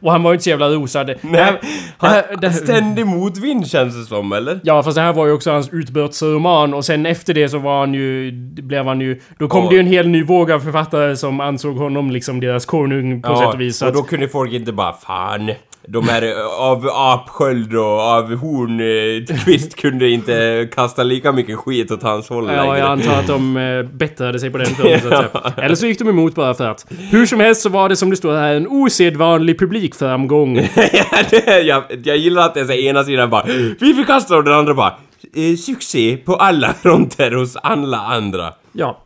Och 0.00 0.12
han 0.12 0.22
var 0.22 0.30
ju 0.30 0.34
inte 0.34 0.44
så 0.44 0.50
jävla 0.50 0.68
rosad. 0.68 1.06
Det 1.06 1.16
här- 1.38 1.60
det 2.00 2.06
här- 2.06 2.36
det 2.40 2.48
här- 2.48 2.56
Ständig 2.56 3.06
motvind 3.06 3.66
känns 3.66 3.96
det 3.96 4.04
som, 4.04 4.32
eller? 4.32 4.60
Ja, 4.62 4.82
fast 4.82 4.94
det 4.96 5.02
här 5.02 5.12
var 5.12 5.26
ju 5.26 5.32
också 5.32 5.50
hans 5.50 5.68
utbrottsroman 5.72 6.74
och 6.74 6.84
sen 6.84 7.06
efter 7.06 7.34
det 7.34 7.48
så 7.48 7.58
var 7.58 7.80
han 7.80 7.94
ju... 7.94 8.32
Blev 8.62 8.86
han 8.86 9.00
ju... 9.00 9.20
Då 9.38 9.48
kom 9.48 9.64
Ja. 9.64 9.68
det 9.70 9.74
ju 9.74 9.80
en 9.80 9.86
hel 9.86 10.08
ny 10.08 10.22
våg 10.24 10.50
av 10.50 10.60
författare 10.60 11.16
som 11.16 11.40
ansåg 11.40 11.76
honom 11.76 12.10
liksom 12.10 12.40
deras 12.40 12.66
konung 12.66 13.22
på 13.22 13.36
sätt 13.36 13.54
och 13.54 13.60
vis. 13.60 13.76
Så 13.78 13.86
och 13.86 13.92
då 13.92 14.02
kunde 14.02 14.28
folk 14.28 14.52
inte 14.52 14.72
bara 14.72 14.92
fan 14.92 15.50
de 15.88 16.08
här 16.08 16.22
eh, 16.22 16.46
av 16.60 16.88
apsköld 16.94 17.74
och 17.76 18.00
av 18.00 18.34
hornkvist 18.36 19.76
kunde 19.76 20.08
inte 20.10 20.68
kasta 20.74 21.02
lika 21.02 21.32
mycket 21.32 21.56
skit 21.58 21.90
åt 21.90 22.02
hans 22.02 22.28
håll 22.28 22.46
Ja, 22.48 22.62
längre. 22.62 22.78
jag 22.78 22.88
antar 22.90 23.12
att 23.18 23.26
de 23.26 23.56
eh, 23.56 23.82
bättrade 23.82 24.40
sig 24.40 24.50
på 24.50 24.58
den 24.58 24.66
punkten 24.66 25.00
så 25.00 25.14
att 25.14 25.32
säga. 25.32 25.52
Eller 25.64 25.74
så 25.74 25.86
gick 25.86 25.98
de 25.98 26.08
emot 26.08 26.34
bara 26.34 26.54
för 26.54 26.68
att. 26.68 26.86
Hur 27.10 27.26
som 27.26 27.40
helst 27.40 27.62
så 27.62 27.68
var 27.68 27.88
det 27.88 27.96
som 27.96 28.10
det 28.10 28.16
står 28.16 28.34
här 28.34 28.54
en 28.54 28.66
osedvanlig 28.68 29.58
publikframgång. 29.58 30.56
Ja, 30.92 31.04
det- 31.30 31.60
jag, 31.60 31.82
jag 32.04 32.16
gillar 32.16 32.42
att 32.42 32.54
det 32.54 32.60
är 32.60 32.64
så 32.64 32.72
ena 32.72 33.04
sidan 33.04 33.30
bara 33.30 33.44
Vi 33.80 33.94
förkastar 33.94 34.36
och 34.36 34.44
den 34.44 34.54
andra 34.54 34.74
bara 34.74 34.94
eh, 35.34 35.56
Succé 35.56 36.16
på 36.16 36.34
alla 36.34 36.72
fronter 36.82 37.30
hos 37.32 37.56
alla 37.56 37.98
andra. 37.98 38.52
Ja, 38.72 38.88
eh, 38.88 38.96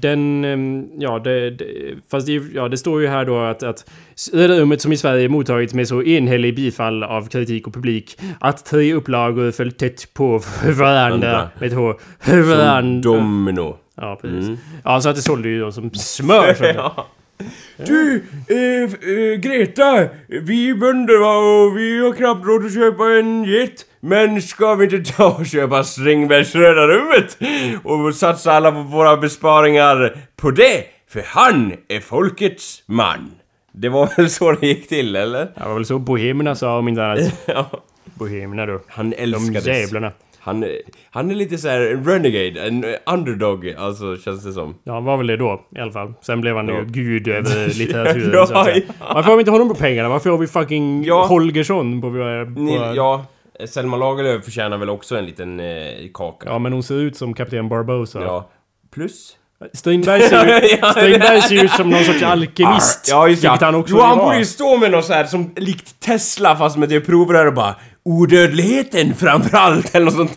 den... 0.00 0.44
ehm, 0.44 0.84
Ja, 0.98 1.18
det, 1.18 1.50
det, 1.50 1.66
fast 2.10 2.26
det, 2.26 2.32
ja, 2.54 2.68
det 2.68 2.76
står 2.76 3.00
ju 3.00 3.06
här 3.08 3.24
då 3.24 3.38
att, 3.38 3.62
att 3.62 3.90
rummet 4.32 4.80
som 4.82 4.92
i 4.92 4.96
Sverige 4.96 5.28
mottagits 5.28 5.74
med 5.74 5.88
så 5.88 6.02
enhällig 6.02 6.56
bifall 6.56 7.02
av 7.04 7.28
kritik 7.28 7.66
och 7.66 7.74
publik 7.74 8.18
att 8.40 8.64
tre 8.66 8.94
upplagor 8.94 9.50
föll 9.50 9.72
tätt 9.72 10.14
på 10.14 10.38
varandra 10.78 11.12
Andra. 11.14 11.48
med 11.60 11.66
ett 11.72 11.74
H. 11.76 11.94
Varandra. 12.26 13.10
Domino. 13.10 13.76
Ja, 13.96 14.18
precis. 14.22 14.58
Ja, 14.84 15.00
så 15.00 15.08
att 15.08 15.16
det 15.16 15.22
sålde 15.22 15.48
ju 15.48 15.60
då 15.60 15.72
som 15.72 15.90
smör. 15.94 16.56
Ja. 16.74 17.06
Du, 17.86 18.22
eh, 18.48 18.82
eh, 19.10 19.38
Greta, 19.40 20.08
vi 20.26 20.70
är 20.70 20.74
bönder 20.74 21.18
va 21.20 21.36
och 21.38 21.78
vi 21.78 22.00
har 22.00 22.12
knappt 22.12 22.46
råd 22.46 22.66
att 22.66 22.74
köpa 22.74 23.04
en 23.10 23.44
jet. 23.44 23.86
Men 24.00 24.42
ska 24.42 24.74
vi 24.74 24.84
inte 24.84 25.12
ta 25.12 25.30
och 25.30 25.46
köpa 25.46 25.84
Strindbergs 25.84 26.54
Röda 26.54 26.86
rummet? 26.86 27.38
Och 27.84 28.14
satsa 28.14 28.52
alla 28.52 28.70
våra 28.70 29.16
besparingar 29.16 30.16
på 30.36 30.50
det? 30.50 30.84
För 31.10 31.22
han 31.26 31.72
är 31.88 32.00
folkets 32.00 32.82
man. 32.86 33.30
Det 33.72 33.88
var 33.88 34.08
väl 34.16 34.30
så 34.30 34.52
det 34.52 34.66
gick 34.66 34.88
till, 34.88 35.16
eller? 35.16 35.38
Det 35.38 35.64
var 35.68 35.74
väl 35.74 35.84
så 35.84 35.98
bohemerna 35.98 36.54
sa 36.54 36.78
om 36.78 36.88
inte 36.88 37.04
annat. 37.04 37.20
Ja. 37.46 37.70
Bohemerna 38.14 38.66
då. 38.66 38.80
Han 38.88 39.10
De 39.10 39.16
älskades. 39.16 39.66
jävlarna. 39.66 40.12
Han, 40.40 40.64
han 41.10 41.30
är 41.30 41.34
lite 41.34 41.58
så 41.58 41.68
här 41.68 41.80
en 41.80 42.04
renegade, 42.04 42.66
en 42.66 42.84
underdog, 43.06 43.74
alltså 43.78 44.16
känns 44.16 44.44
det 44.44 44.52
som. 44.52 44.74
Ja, 44.84 44.92
han 44.94 45.04
var 45.04 45.16
väl 45.16 45.26
det 45.26 45.36
då 45.36 45.60
i 45.76 45.80
alla 45.80 45.92
fall. 45.92 46.14
Sen 46.22 46.40
blev 46.40 46.56
han 46.56 46.68
Ja. 46.68 46.74
ju 46.78 46.84
gud 46.84 47.28
över 47.38 47.78
litteraturen 47.78 48.30
Ja, 48.34 48.46
så 48.46 48.54
att 48.54 48.66
säga. 48.66 48.82
Varför 49.14 49.30
har 49.30 49.36
vi 49.36 49.40
inte 49.40 49.50
honom 49.50 49.68
på 49.68 49.74
pengarna? 49.74 50.08
Varför 50.08 50.30
har 50.30 50.38
vi 50.38 50.46
fucking 50.46 51.04
Ja. 51.04 51.26
Holgersson 51.26 52.00
på 52.00 52.08
våra... 52.08 52.44
på 52.46 52.92
ja, 52.96 53.26
Selma 53.66 53.96
Lagerlöf 53.96 54.44
förtjänar 54.44 54.78
väl 54.78 54.90
också 54.90 55.16
en 55.16 55.26
liten 55.26 55.60
eh, 55.60 56.08
kaka. 56.14 56.48
ja, 56.48 56.58
men 56.58 56.72
hon 56.72 56.82
ser 56.82 56.94
ut 56.94 57.16
som 57.16 57.34
kapten 57.34 57.68
Barbosa. 57.68 58.20
Ja. 58.20 58.50
Plus 58.94 59.36
Strindberg 59.72 60.22
ser, 60.22 60.90
Strindberg 60.92 61.42
ser 61.42 61.64
ut 61.64 61.70
som 61.70 61.90
någon 61.90 62.04
sorts 62.04 62.22
alkemist. 62.22 63.08
Ja, 63.10 63.28
just 63.28 63.42
det. 63.42 63.48
Vilket 63.48 63.62
han 63.62 63.74
också 63.74 63.94
jo, 63.94 64.02
han 64.02 64.18
borde 64.18 64.38
ju 64.38 64.44
stå 64.44 64.76
med 64.76 64.90
något 64.90 65.04
så 65.04 65.12
här 65.12 65.24
som 65.24 65.52
likt 65.56 66.00
Tesla 66.00 66.56
fast 66.56 66.76
med 66.76 66.88
det 66.88 67.00
provrör 67.00 67.46
och 67.46 67.54
bara 67.54 67.76
Odödligheten 68.08 69.14
framförallt 69.14 69.94
eller 69.94 70.04
något 70.04 70.14
sånt 70.14 70.36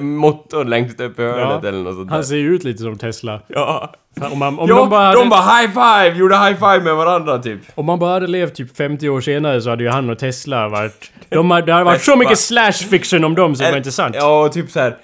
motto 0.00 0.62
längst 0.62 1.00
upp 1.00 1.18
i 1.18 1.22
hörnet 1.22 1.64
eller 1.64 1.82
något 1.82 1.94
sånt 1.94 2.08
där. 2.08 2.14
Han 2.14 2.24
ser 2.24 2.36
ju 2.36 2.54
ut 2.54 2.64
lite 2.64 2.82
som 2.82 2.98
Tesla. 2.98 3.40
Ja. 3.48 3.94
Om 4.32 4.38
man, 4.38 4.58
om 4.58 4.68
ja, 4.68 4.76
de, 4.76 4.90
bara 4.90 5.06
hade, 5.06 5.18
de 5.18 5.28
bara 5.28 5.40
high 5.40 5.68
five, 5.68 6.18
gjorde 6.18 6.36
high 6.36 6.54
five 6.54 6.80
med 6.80 6.96
varandra 6.96 7.38
typ. 7.38 7.60
om 7.74 7.86
man 7.86 7.98
bara 7.98 8.12
hade 8.12 8.26
levt 8.26 8.54
typ 8.54 8.76
50 8.76 9.08
år 9.08 9.20
senare 9.20 9.60
så 9.60 9.70
hade 9.70 9.84
ju 9.84 9.90
han 9.90 10.10
och 10.10 10.18
Tesla 10.18 10.68
varit... 10.68 11.12
De 11.28 11.50
hade, 11.50 11.66
det 11.66 11.72
hade 11.72 11.84
varit 11.84 12.02
så 12.02 12.16
mycket 12.16 12.38
slash 12.38 12.72
fiction 12.72 13.24
om 13.24 13.34
dem 13.34 13.56
som 13.56 13.70
var 13.70 13.76
intressant. 13.76 14.14
Ja, 14.18 14.44
och 14.44 14.52
typ 14.52 14.70
så 14.70 14.80
här. 14.80 14.96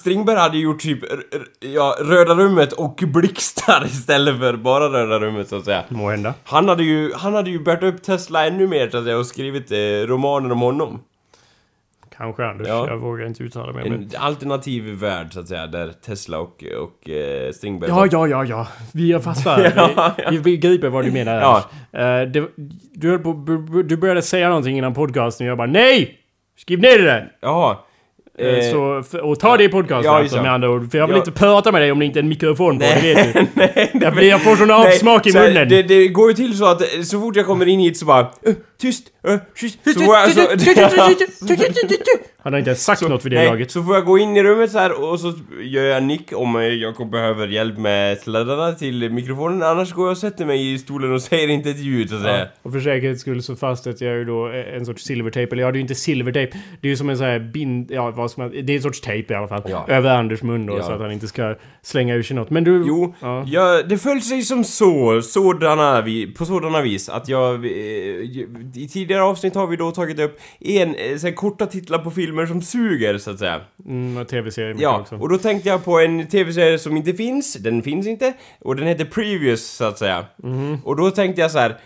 Strindberg 0.00 0.36
hade 0.36 0.58
gjort 0.58 0.80
typ 0.80 0.98
ja, 1.60 1.96
Röda 2.00 2.34
rummet 2.34 2.72
och 2.72 3.02
blixtar 3.06 3.84
istället 3.90 4.38
för 4.38 4.56
bara 4.56 4.88
Röda 4.88 5.18
rummet 5.18 5.48
så 5.48 5.56
att 5.56 5.64
säga. 5.64 5.84
Må 5.88 6.10
hända. 6.10 6.34
Han 6.44 6.68
hade 6.68 6.82
ju, 6.82 7.12
han 7.14 7.34
hade 7.34 7.50
ju 7.50 7.58
bärt 7.58 7.82
upp 7.82 8.02
Tesla 8.02 8.46
ännu 8.46 8.66
mer 8.66 8.90
så 8.90 8.98
att 8.98 9.04
säga 9.04 9.18
och 9.18 9.26
skrivit 9.26 9.72
eh, 9.72 9.76
romaner 10.06 10.52
om 10.52 10.60
honom. 10.60 11.00
Kanske 12.20 12.46
Anders. 12.46 12.68
Ja. 12.68 12.86
Jag 12.88 12.98
vågar 12.98 13.26
inte 13.26 13.42
uttala 13.42 13.72
mig. 13.72 13.88
En 13.88 14.10
alternativ 14.18 14.84
värld 14.84 15.32
så 15.32 15.40
att 15.40 15.48
säga, 15.48 15.66
där 15.66 15.92
Tesla 15.92 16.38
och, 16.38 16.64
och 16.80 17.10
eh, 17.10 17.52
Strindberg 17.52 17.90
Ja, 17.90 18.06
ja, 18.10 18.26
ja, 18.28 18.44
ja. 18.44 18.68
Vi 18.92 19.12
har 19.12 19.20
fattar. 19.20 19.72
Ja, 19.76 20.14
vi, 20.30 20.36
vi 20.36 20.42
begriper 20.42 20.88
vad 20.88 21.04
du 21.04 21.12
menar. 21.12 21.40
Ja. 21.40 21.64
Ja. 21.90 22.26
det, 22.26 22.48
du, 22.94 23.18
du 23.82 23.96
började 23.96 24.22
säga 24.22 24.48
någonting 24.48 24.78
innan 24.78 24.94
podcasten 24.94 25.46
och 25.46 25.50
jag 25.50 25.58
bara 25.58 25.66
NEJ! 25.66 26.18
Skriv 26.56 26.80
ner 26.80 26.98
det 26.98 27.04
där! 27.04 27.32
Jaha. 27.40 27.76
Eh, 28.40 28.58
Eh, 28.58 28.72
så, 29.02 29.18
och 29.22 29.38
ta 29.40 29.56
det 29.56 29.64
i 29.64 29.68
podcasten 29.68 30.12
Ja, 30.12 30.18
alltså, 30.18 30.42
med 30.42 30.52
andra 30.52 30.70
ord. 30.70 30.90
För 30.90 30.98
jag 30.98 31.06
vill 31.06 31.16
Ja. 31.16 31.18
inte 31.18 31.32
prata 31.32 31.72
med 31.72 31.82
dig 31.82 31.92
om 31.92 31.98
det 31.98 32.04
inte 32.04 32.18
är 32.18 32.22
en 32.22 32.28
mikrofon 32.28 32.78
på, 32.78 32.84
det 32.84 33.14
vet 33.14 33.32
du. 33.34 33.46
nej, 33.54 33.90
Jag, 33.94 34.12
blir, 34.14 34.28
jag 34.28 34.42
får 34.42 34.56
sån 34.56 34.70
avsmak 34.70 35.26
i 35.26 35.32
munnen. 35.32 35.68
Det, 35.68 35.82
det 35.82 36.08
går 36.08 36.28
ju 36.30 36.34
till 36.36 36.58
så 36.58 36.64
att 36.64 36.80
eh, 36.82 37.02
så 37.02 37.20
fort 37.20 37.36
jag 37.36 37.46
kommer 37.46 37.66
in 37.68 37.80
hit 37.80 37.96
så 37.98 38.04
bara 38.04 38.20
"Ö, 38.46 38.52
Tyst! 38.80 39.04
Tyst! 39.56 39.78
Så 42.42 42.48
jag, 42.48 42.48
så, 42.48 42.48
Han 42.48 42.52
har 42.52 42.58
inte 42.58 42.70
ens 42.70 42.84
sagt 42.84 43.02
något 43.02 43.24
vid 43.24 43.32
det 43.32 43.36
nej, 43.38 43.46
laget. 43.48 43.70
så 43.70 43.82
får 43.82 43.94
jag 43.94 44.04
gå 44.04 44.18
in 44.18 44.36
i 44.36 44.42
rummet 44.42 44.70
så 44.70 44.78
här 44.78 45.10
och 45.10 45.20
så 45.20 45.32
gör 45.62 45.84
jag 45.84 46.02
nick 46.02 46.32
om 46.34 46.54
jag 46.54 47.10
behöver 47.10 47.48
hjälp 47.48 47.78
med 47.78 48.18
sladdarna 48.18 48.72
till 48.72 49.10
mikrofonen 49.10 49.62
Annars 49.62 49.92
går 49.92 50.04
jag 50.06 50.10
och 50.12 50.18
sätter 50.18 50.44
mig 50.46 50.72
i 50.74 50.78
stolen 50.78 51.12
och 51.12 51.22
säger 51.22 51.48
inte 51.48 51.70
ett 51.70 51.78
ljud 51.78 52.10
så 52.10 52.16
att 52.16 52.22
säga. 52.22 52.46
Och 52.62 52.72
för 52.72 52.80
säkerhets 52.80 53.20
skull 53.20 53.42
så 53.42 53.56
fastställer 53.56 54.06
jag 54.06 54.16
ju 54.18 54.24
då 54.24 54.46
en 54.76 54.86
sorts 54.86 55.04
silvertejp. 55.04 55.52
Eller 55.52 55.62
ja, 55.62 55.70
det 55.72 55.76
är 55.76 55.78
ju 55.78 55.82
inte 55.82 55.94
silvertejp. 55.94 56.58
Det 56.80 56.88
är 56.88 56.90
ju 56.90 56.96
som 56.96 57.10
en 57.10 57.16
sån 57.16 57.26
här 57.26 57.38
bind... 57.38 57.90
Ja, 57.90 58.10
vad 58.10 58.30
ska 58.30 58.42
man... 58.42 58.50
Det 58.50 58.72
är 58.72 58.76
en 58.76 58.82
sorts 58.82 59.00
tejp 59.00 59.34
i 59.34 59.36
alla 59.36 59.48
fall. 59.48 59.62
Ja. 59.68 59.84
Över 59.88 60.16
Anders 60.16 60.42
mun 60.42 60.66
då, 60.66 60.76
Ja. 60.78 60.82
så 60.82 60.92
att 60.92 61.00
han 61.00 61.12
inte 61.12 61.26
ska 61.28 61.54
slänga 61.82 62.14
ur 62.14 62.22
sig 62.22 62.36
något. 62.36 62.50
Men 62.50 62.64
du... 62.64 62.84
Jo, 62.86 63.14
Ja. 63.20 63.44
ja, 63.46 63.82
det 63.82 63.98
föll 63.98 64.20
sig 64.22 64.42
som 64.42 64.64
så, 64.64 65.22
sådana 65.22 66.04
på 66.38 66.44
sådana 66.44 66.82
vis 66.82 67.08
att 67.08 67.28
jag... 67.28 67.64
eh, 67.64 67.70
I 68.74 68.88
tidigare 68.92 69.22
avsnitt 69.22 69.54
har 69.54 69.66
vi 69.66 69.76
då 69.76 69.90
tagit 69.90 70.20
upp 70.20 70.38
en, 70.60 70.94
eh, 70.94 71.16
så 71.16 71.26
här, 71.26 71.34
korta 71.34 71.66
titlar 71.66 71.98
på 71.98 72.10
filmer 72.30 72.46
som 72.46 72.62
suger, 72.62 73.18
så 73.18 73.30
att 73.30 73.38
säga. 73.38 73.60
Mm, 73.86 74.16
och 74.16 74.28
tv-serier 74.28 74.76
Ja, 74.78 75.00
också. 75.00 75.16
och 75.16 75.28
då 75.28 75.38
tänkte 75.38 75.68
jag 75.68 75.84
på 75.84 75.98
en 76.00 76.26
tv-serie 76.26 76.78
som 76.78 76.96
inte 76.96 77.12
finns, 77.14 77.54
den 77.54 77.82
finns 77.82 78.06
inte, 78.06 78.32
och 78.60 78.76
den 78.76 78.86
heter 78.86 79.04
Previous, 79.04 79.66
så 79.66 79.84
att 79.84 79.98
säga. 79.98 80.24
Mhm. 80.36 80.78
Och 80.84 80.96
då 80.96 81.10
tänkte 81.10 81.40
jag 81.42 81.50
så 81.50 81.58
här. 81.58 81.78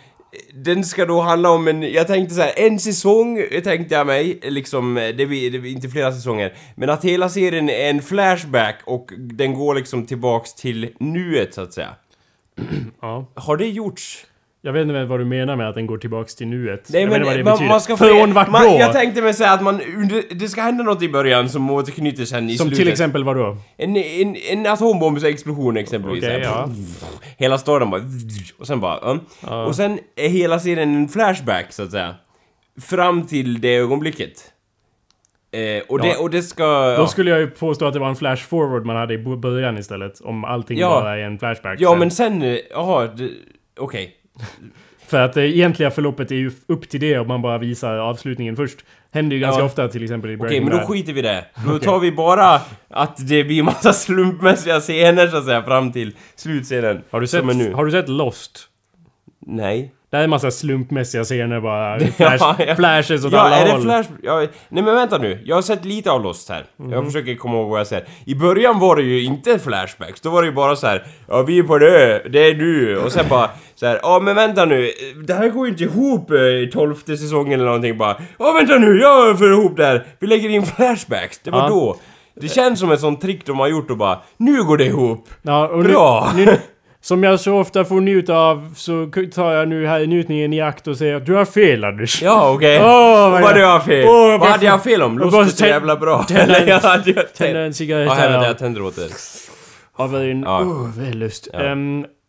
Den 0.55 0.85
ska 0.85 1.07
då 1.07 1.21
handla 1.21 1.51
om 1.51 1.69
en, 1.69 1.83
jag 1.83 2.07
tänkte 2.07 2.35
så 2.35 2.41
här, 2.41 2.53
en 2.57 2.79
säsong 2.79 3.47
tänkte 3.65 3.95
jag 3.95 4.07
mig, 4.07 4.39
liksom, 4.43 4.95
det 4.95 5.27
blir 5.27 5.67
inte 5.67 5.89
flera 5.89 6.13
säsonger. 6.13 6.55
Men 6.75 6.91
att 6.91 7.05
hela 7.05 7.29
serien 7.29 7.69
är 7.71 7.91
en 7.91 8.03
flashback 8.03 8.81
och 8.85 9.11
den 9.19 9.55
går 9.55 9.75
liksom 9.75 10.07
tillbaks 10.07 10.55
till 10.55 10.89
nuet 11.01 11.55
så 11.55 11.61
att 11.63 11.73
säga. 11.73 11.95
Ja. 13.01 13.27
Har 13.35 13.57
det 13.57 13.69
gjorts? 13.69 14.27
Jag 14.67 14.73
vet 14.73 14.83
inte 14.83 15.05
vad 15.05 15.21
du 15.21 15.25
menar 15.25 15.57
med 15.57 15.69
att 15.69 15.75
den 15.75 15.87
går 15.87 15.99
tillbaks 15.99 16.35
till 16.35 16.47
nuet. 16.47 16.89
Nej 16.93 17.03
jag 17.03 17.11
men 17.11 17.23
vet 17.23 17.29
inte 17.29 17.29
vad 17.31 17.39
det 17.39 17.45
man, 17.45 17.53
betyder. 17.55 17.69
man 17.71 17.81
ska 17.81 17.97
Från 17.97 18.33
vart 18.35 18.51
man, 18.51 18.63
då? 18.63 18.77
Jag 18.79 18.93
tänkte 18.93 19.23
mig 19.23 19.35
säga 19.35 19.51
att 19.53 19.63
man, 19.63 19.81
det 20.31 20.49
ska 20.49 20.63
hända 20.63 20.85
något 20.85 21.03
i 21.03 21.09
början 21.09 21.49
som 21.49 21.71
återknyter 21.71 22.25
sen 22.25 22.51
i 22.51 22.57
Som 22.57 22.67
slutet. 22.67 22.79
till 22.85 22.93
exempel 22.93 23.25
vad 23.25 23.37
då? 23.37 23.57
En, 23.77 23.97
en, 23.97 24.37
en 24.51 24.67
atombombsexplosion 24.67 25.77
exempelvis. 25.77 26.25
Här, 26.25 26.39
ja. 26.41 26.69
Hela 27.39 27.59
staden 27.59 27.91
bara... 27.91 28.03
Och 28.59 28.67
sen 28.67 28.81
bara... 28.81 28.99
ja. 29.03 29.19
Ja. 29.47 29.65
Och 29.65 29.77
sen 29.77 29.99
är 30.17 30.29
hela 30.29 30.59
serien 30.59 30.95
en 30.95 31.09
flashback, 31.09 31.73
så 31.73 31.83
att 31.83 31.91
säga. 31.91 32.15
Fram 32.83 33.27
till 33.27 33.61
det 33.61 33.77
ögonblicket. 33.77 34.33
Eh, 35.53 35.83
och, 35.89 36.01
det, 36.01 36.09
Ja. 36.09 36.19
och 36.21 36.31
det 36.31 36.43
ska... 36.43 36.65
Då 36.97 37.03
Ja, 37.03 37.07
skulle 37.07 37.31
jag 37.31 37.41
ju 37.41 37.47
påstå 37.51 37.87
att 37.87 37.93
det 37.95 38.01
var 38.01 38.09
en 38.09 38.17
flash 38.17 38.43
forward 38.49 38.87
man 38.87 38.97
hade 38.97 39.15
i 39.15 39.19
början 39.19 39.79
istället. 39.79 40.21
Om 40.21 40.45
allting 40.45 40.79
Ja. 40.79 40.89
bara 41.01 41.17
är 41.19 41.23
en 41.23 41.39
flashback. 41.39 41.81
ja 41.81 41.91
sen. 41.91 41.99
men 41.99 42.11
sen... 42.11 42.43
eh, 42.43 42.57
Jaha, 42.71 43.07
det- 43.07 43.31
okej. 43.81 44.17
För 45.07 45.21
att 45.21 45.33
det 45.33 45.49
egentliga 45.57 45.91
förloppet 45.91 46.31
är 46.31 46.35
ju 46.35 46.51
upp 46.67 46.89
till 46.89 47.01
det 47.01 47.19
om 47.19 47.29
man 47.29 47.43
bara 47.43 47.59
visar 47.59 47.97
avslutningen 47.99 48.57
först. 48.57 48.85
Händer 49.13 49.37
ju 49.37 49.41
ganska 49.43 49.61
Ja. 49.61 49.67
ofta 49.67 49.89
till 49.89 50.03
exempel 50.03 50.31
i 50.31 50.35
Okej, 50.35 50.41
Breaking 50.41 50.65
men 50.69 50.79
då 50.79 50.87
skiter 50.87 51.13
vi 51.13 51.23
det. 51.23 51.45
Då 51.67 51.79
tar 51.79 51.99
vi 52.01 52.13
bara 52.13 52.61
att 52.89 53.29
det 53.29 53.45
blir 53.45 53.63
massa 53.63 53.93
slumpmässiga 53.93 54.81
scener, 54.81 55.29
så 55.29 55.37
att 55.37 55.45
säga, 55.45 55.63
fram 55.63 55.93
till 55.93 56.13
slutscenen. 56.37 57.03
Har 57.11 57.21
du, 57.21 57.27
sett, 57.27 57.47
nu. 57.47 57.73
har 57.73 57.85
du 57.85 57.91
sett 57.91 58.09
Lost? 58.09 58.69
Nej. 59.47 59.93
Det 60.15 60.19
är 60.19 60.25
en 60.25 60.31
massa 60.31 60.51
slumpmässiga 60.51 61.25
scener 61.25 61.61
bara. 61.61 61.99
Flash, 62.17 62.37
Ja, 62.41 62.57
ja. 62.67 62.75
Flashes 62.77 63.25
åt 63.25 63.33
Ja, 63.33 63.39
alla 63.41 63.57
är 63.57 63.65
det 63.65 63.73
håll. 63.73 63.83
flash... 63.83 64.09
Ja, 64.23 64.47
nej 64.69 64.83
men 64.85 64.95
vänta 64.95 65.19
nu, 65.19 65.43
jag 65.45 65.55
har 65.57 65.63
sett 65.63 65.85
lite 65.85 66.11
av 66.11 66.23
Lost 66.23 66.49
här. 66.49 66.65
Mhm. 66.77 66.93
Jag 66.93 67.05
försöker 67.05 67.35
komma 67.35 67.55
ihåg 67.55 67.71
vad 67.71 67.81
jag 67.81 67.87
säger. 67.87 68.05
I 68.27 68.35
början 68.35 68.79
var 68.81 68.97
det 68.97 69.03
ju 69.03 69.25
inte 69.25 69.59
flashbacks, 69.59 70.21
då 70.21 70.31
var 70.31 70.43
det 70.43 70.49
ju 70.49 70.55
bara 70.55 70.77
så 70.77 70.87
här. 70.87 71.05
Ja, 71.29 71.43
vi 71.43 71.59
är 71.59 71.63
på 71.63 71.79
det, 71.79 72.23
det 72.33 72.51
är 72.51 72.55
nu. 72.55 72.99
Och 72.99 73.13
sen 73.13 73.25
bara 73.29 73.51
så 73.75 73.87
här. 73.87 73.99
ja 74.03 74.21
men 74.21 74.35
vänta 74.35 74.65
nu, 74.65 74.91
det 75.27 75.35
här 75.35 75.49
går 75.49 75.67
ju 75.67 75.73
inte 75.73 75.85
ihop 75.85 76.31
eh, 76.31 76.37
i 76.39 76.71
tolfte 76.73 77.17
säsongen 77.17 77.53
eller 77.53 77.65
någonting 77.65 77.99
bara. 77.99 78.17
Ja 78.39 78.53
vänta 78.53 78.79
nu, 78.79 78.99
jag 79.01 79.39
får 79.39 79.53
ihop 79.53 79.77
det 79.77 79.85
här. 79.87 80.07
Vi 80.21 80.27
lägger 80.27 80.49
in 80.49 80.67
flashbacks, 80.67 81.39
det 81.39 81.51
var 81.51 81.59
Ja. 81.63 81.69
då. 81.69 81.97
Det 82.41 82.49
känns 82.49 82.81
som 82.81 82.93
ett 82.93 83.01
sånt 83.01 83.21
trick 83.21 83.47
de 83.47 83.59
har 83.59 83.69
gjort 83.69 83.91
och 83.91 83.97
bara, 83.97 84.19
nu 84.37 84.65
går 84.65 84.77
det 84.77 84.85
ihop. 84.85 85.29
Ja, 85.43 85.71
Bra. 85.85 86.31
Nu, 86.37 86.45
nu, 86.45 86.59
som 87.05 87.23
jag 87.23 87.41
så 87.41 87.59
ofta 87.59 87.85
får 87.85 88.01
njuta 88.01 88.35
av 88.37 88.75
så 88.77 89.07
tar 89.35 89.53
jag 89.53 89.69
nu 89.69 89.87
här 89.87 90.07
njutningen 90.07 90.53
i 90.53 90.61
akt 90.61 90.87
och 90.87 90.97
säger 90.97 91.15
att 91.15 91.27
du 91.27 91.35
har 91.35 91.45
fel 91.45 91.85
Anders. 91.85 92.23
Ja 92.23 92.51
okej. 92.51 92.79
Åh, 92.81 92.87
vad 92.87 93.31
vad 93.33 93.43
hade 93.43 93.61
jag 93.61 93.85
fel? 93.85 94.05
Åh, 94.09 94.31
vad 94.31 94.41
vad- 94.41 94.49
hade 94.49 94.67
jag 94.67 94.83
fel 94.83 95.03
om? 95.03 95.19
bara 95.31 95.45
är 95.45 95.49
så 95.49 95.67
jävla 95.67 95.97
bra. 95.97 96.23
tända 96.29 96.59
en- 96.59 96.65
cigarett 97.75 98.07
Ja, 98.09 98.15
här 98.15 98.31
här. 98.31 98.47
jag 98.47 98.59
tänder 98.59 98.83
åt 98.83 98.97
det. 98.97 99.09
Av 99.97 100.17
en 100.17 100.43
Ja. 100.43 100.61
oh, 100.61 100.99
vällust. 100.99 101.49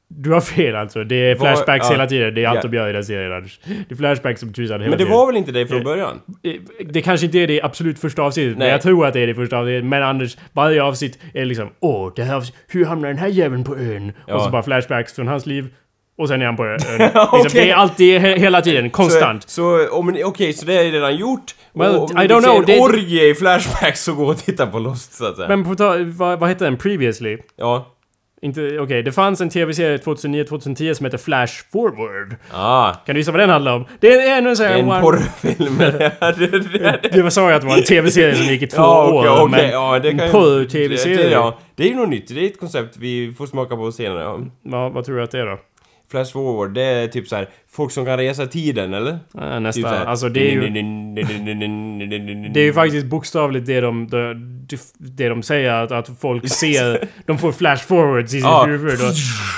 Du 0.07 0.31
har 0.31 0.41
fel 0.41 0.75
alltså. 0.75 1.03
Det 1.03 1.15
är 1.15 1.35
flashbacks 1.35 1.85
ja. 1.85 1.91
hela 1.91 2.07
tiden. 2.07 2.33
Det 2.33 2.43
är 2.43 2.47
allt 2.47 2.59
Ja. 2.63 2.69
de 2.69 2.77
gör 2.77 2.89
i 2.89 2.93
den 2.93 3.03
serien 3.05 3.31
Anders. 3.33 3.59
Det 3.65 3.91
är 3.91 3.95
flashbacks 3.95 4.39
som 4.39 4.53
tusan 4.53 4.73
hela 4.81 4.89
Men 4.89 4.91
det 4.91 4.97
tiden. 4.97 5.13
var 5.17 5.27
väl 5.27 5.37
inte 5.37 5.51
det 5.51 5.67
från 5.67 5.83
början? 5.83 6.21
Eh, 6.43 6.53
Det 6.89 7.01
kanske 7.01 7.25
inte 7.25 7.37
är 7.39 7.47
det 7.47 7.61
absolut 7.61 7.99
första 7.99 8.21
avsnittet, 8.21 8.51
men 8.51 8.59
Nej. 8.59 8.69
jag 8.69 8.81
tror 8.81 9.05
att 9.05 9.13
det 9.13 9.19
är 9.19 9.27
det 9.27 9.35
första 9.35 9.57
avsnittet. 9.57 9.85
Men 9.85 10.03
Anders, 10.03 10.37
varje 10.53 10.83
avsnitt 10.83 11.19
är 11.33 11.45
liksom 11.45 11.69
Åh, 11.79 12.11
det 12.15 12.23
här, 12.23 12.43
hur 12.67 12.85
hamnar 12.85 13.07
den 13.07 13.17
här 13.17 13.27
jäveln 13.27 13.63
på 13.63 13.75
ön? 13.77 14.11
Ja. 14.27 14.35
Och 14.35 14.41
så 14.41 14.49
bara 14.49 14.63
flashbacks 14.63 15.13
från 15.13 15.27
hans 15.27 15.45
liv. 15.45 15.67
Och 16.17 16.27
sen 16.27 16.41
är 16.41 16.45
han 16.45 16.55
på 16.55 16.65
ön. 16.65 16.71
liksom, 16.99 17.27
Okej. 17.31 17.49
Det 17.53 17.69
är 17.69 17.75
alltid, 17.75 18.19
he 18.21 18.37
hela 18.39 18.61
tiden, 18.61 18.89
konstant. 18.89 19.49
Så, 19.49 19.87
så 19.89 20.13
okej, 20.25 20.53
så 20.53 20.65
det 20.65 20.73
är 20.73 20.91
redan 20.91 21.15
gjort. 21.15 21.55
Well, 21.73 21.95
och 21.95 22.11
I 22.11 22.13
don't 22.13 22.41
know, 22.43 22.55
en 22.59 22.65
det- 22.65 22.79
orgie 22.79 23.29
i 23.29 23.35
Flashback 23.35 23.97
så 23.97 24.13
gå 24.13 24.25
och 24.25 24.37
titta 24.37 24.67
på 24.67 24.79
Lost 24.79 25.13
så 25.13 25.25
att 25.25 25.35
säga. 25.35 25.47
Men 25.47 25.63
på 25.63 25.75
vad, 26.17 26.39
vad 26.39 26.49
hette 26.49 26.63
den? 26.65 26.77
Previously? 26.77 27.37
Ja. 27.57 27.91
Inte, 28.45 28.79
okej, 28.79 29.03
det 29.03 29.11
fanns 29.11 29.41
en 29.41 29.49
tv-serie 29.49 29.97
2009-2010 29.97 30.93
som 30.93 31.03
hette 31.05 31.17
Flash 31.17 31.53
Forward. 31.71 32.35
Ah. 32.51 32.93
Kan 32.93 33.15
du 33.15 33.19
gissa 33.21 33.31
vad 33.31 33.39
den 33.41 33.49
handlar 33.49 33.75
om? 33.75 33.85
Det 33.99 34.13
är 34.13 34.37
en 34.37 34.55
sån 34.55 34.65
här... 34.65 34.77
En 34.79 34.85
one- 34.85 35.01
porrfilm. 35.01 35.77
Det- 37.11 37.21
var 37.21 37.29
så 37.29 37.49
att 37.49 37.61
det 37.61 37.67
var 37.67 37.77
en 37.77 37.83
tv-serie 37.83 38.35
som 38.35 38.45
gick 38.45 38.61
i 38.61 38.67
två 38.67 38.81
Ja, 38.81 39.11
år. 39.13 39.19
okej, 39.19 39.29
okej. 39.31 39.61
men 39.63 39.69
Ja, 39.71 39.99
det 39.99 40.11
kan 40.11 40.19
en 40.19 40.31
porr-tv-serie. 40.31 41.17
Det, 41.17 41.23
det, 41.23 41.29
ja. 41.31 41.57
det 41.75 41.83
är 41.83 41.87
ju 41.87 41.95
något 41.95 42.09
nytt. 42.09 42.27
Det 42.27 42.39
är 42.41 42.45
ett 42.45 42.59
koncept 42.59 42.97
vi 42.97 43.33
får 43.37 43.45
smaka 43.45 43.75
på 43.75 43.91
senare. 43.91 44.23
Ja. 44.23 44.39
Ja, 44.63 44.89
vad 44.89 45.05
tror 45.05 45.17
du 45.17 45.23
att 45.23 45.31
det 45.31 45.39
är 45.39 45.45
då? 45.45 45.57
Flash 46.11 46.33
forward, 46.33 46.73
det 46.73 46.81
är 46.81 47.07
typ 47.07 47.27
så 47.27 47.35
här 47.35 47.49
folk 47.71 47.91
som 47.91 48.05
kan 48.05 48.17
resa 48.17 48.43
i 48.43 48.47
tiden, 48.47 48.93
eller? 48.93 49.19
Ja, 49.33 49.39
Typ 49.53 49.61
nästan. 49.61 49.83
så 49.83 49.87
här- 49.89 50.05
Alltså 50.05 50.29
det 50.29 50.39
är 50.39 50.51
ju... 50.51 50.69
Det 52.53 52.59
är 52.59 52.63
ju 52.63 52.73
faktiskt 52.73 53.05
bokstavligt 53.05 53.65
det 53.65 53.81
de, 53.81 54.07
det, 54.07 54.33
det 54.97 55.29
de 55.29 55.43
säger 55.43 55.71
att, 55.71 55.91
att 55.91 56.09
folk 56.19 56.49
ser. 56.53 57.07
De 57.25 57.37
får 57.37 57.51
flash 57.51 57.83
forwards 57.87 58.33
i 58.33 58.39
Ja. 58.39 58.65
huvud. 58.65 58.93
Och, 59.01 59.13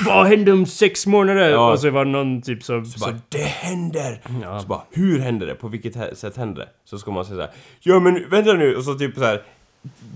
Vad 0.05 0.27
hände 0.27 0.51
om 0.51 0.65
sex 0.65 1.07
månader? 1.07 1.49
Ja. 1.49 1.71
Och 1.71 1.79
så 1.79 1.89
var 1.89 2.05
det 2.05 2.11
någon 2.11 2.41
typ 2.41 2.63
som... 2.63 2.85
Så 2.85 2.99
bara, 2.99 3.19
det 3.29 3.37
händer! 3.43 4.21
Ja. 4.43 4.59
Så 4.59 4.67
bara, 4.67 4.81
hur 4.91 5.19
händer 5.19 5.47
det? 5.47 5.55
På 5.55 5.67
vilket 5.67 6.17
sätt 6.17 6.37
händer 6.37 6.61
det? 6.61 6.67
Så 6.85 6.97
ska 6.97 7.11
man 7.11 7.25
säga 7.25 7.35
så 7.35 7.41
här, 7.41 7.51
ja 7.79 7.99
men 7.99 8.29
vänta 8.29 8.53
nu, 8.53 8.75
och 8.75 8.83
så 8.83 8.93
typ 8.93 9.15
så 9.15 9.23
här. 9.25 9.41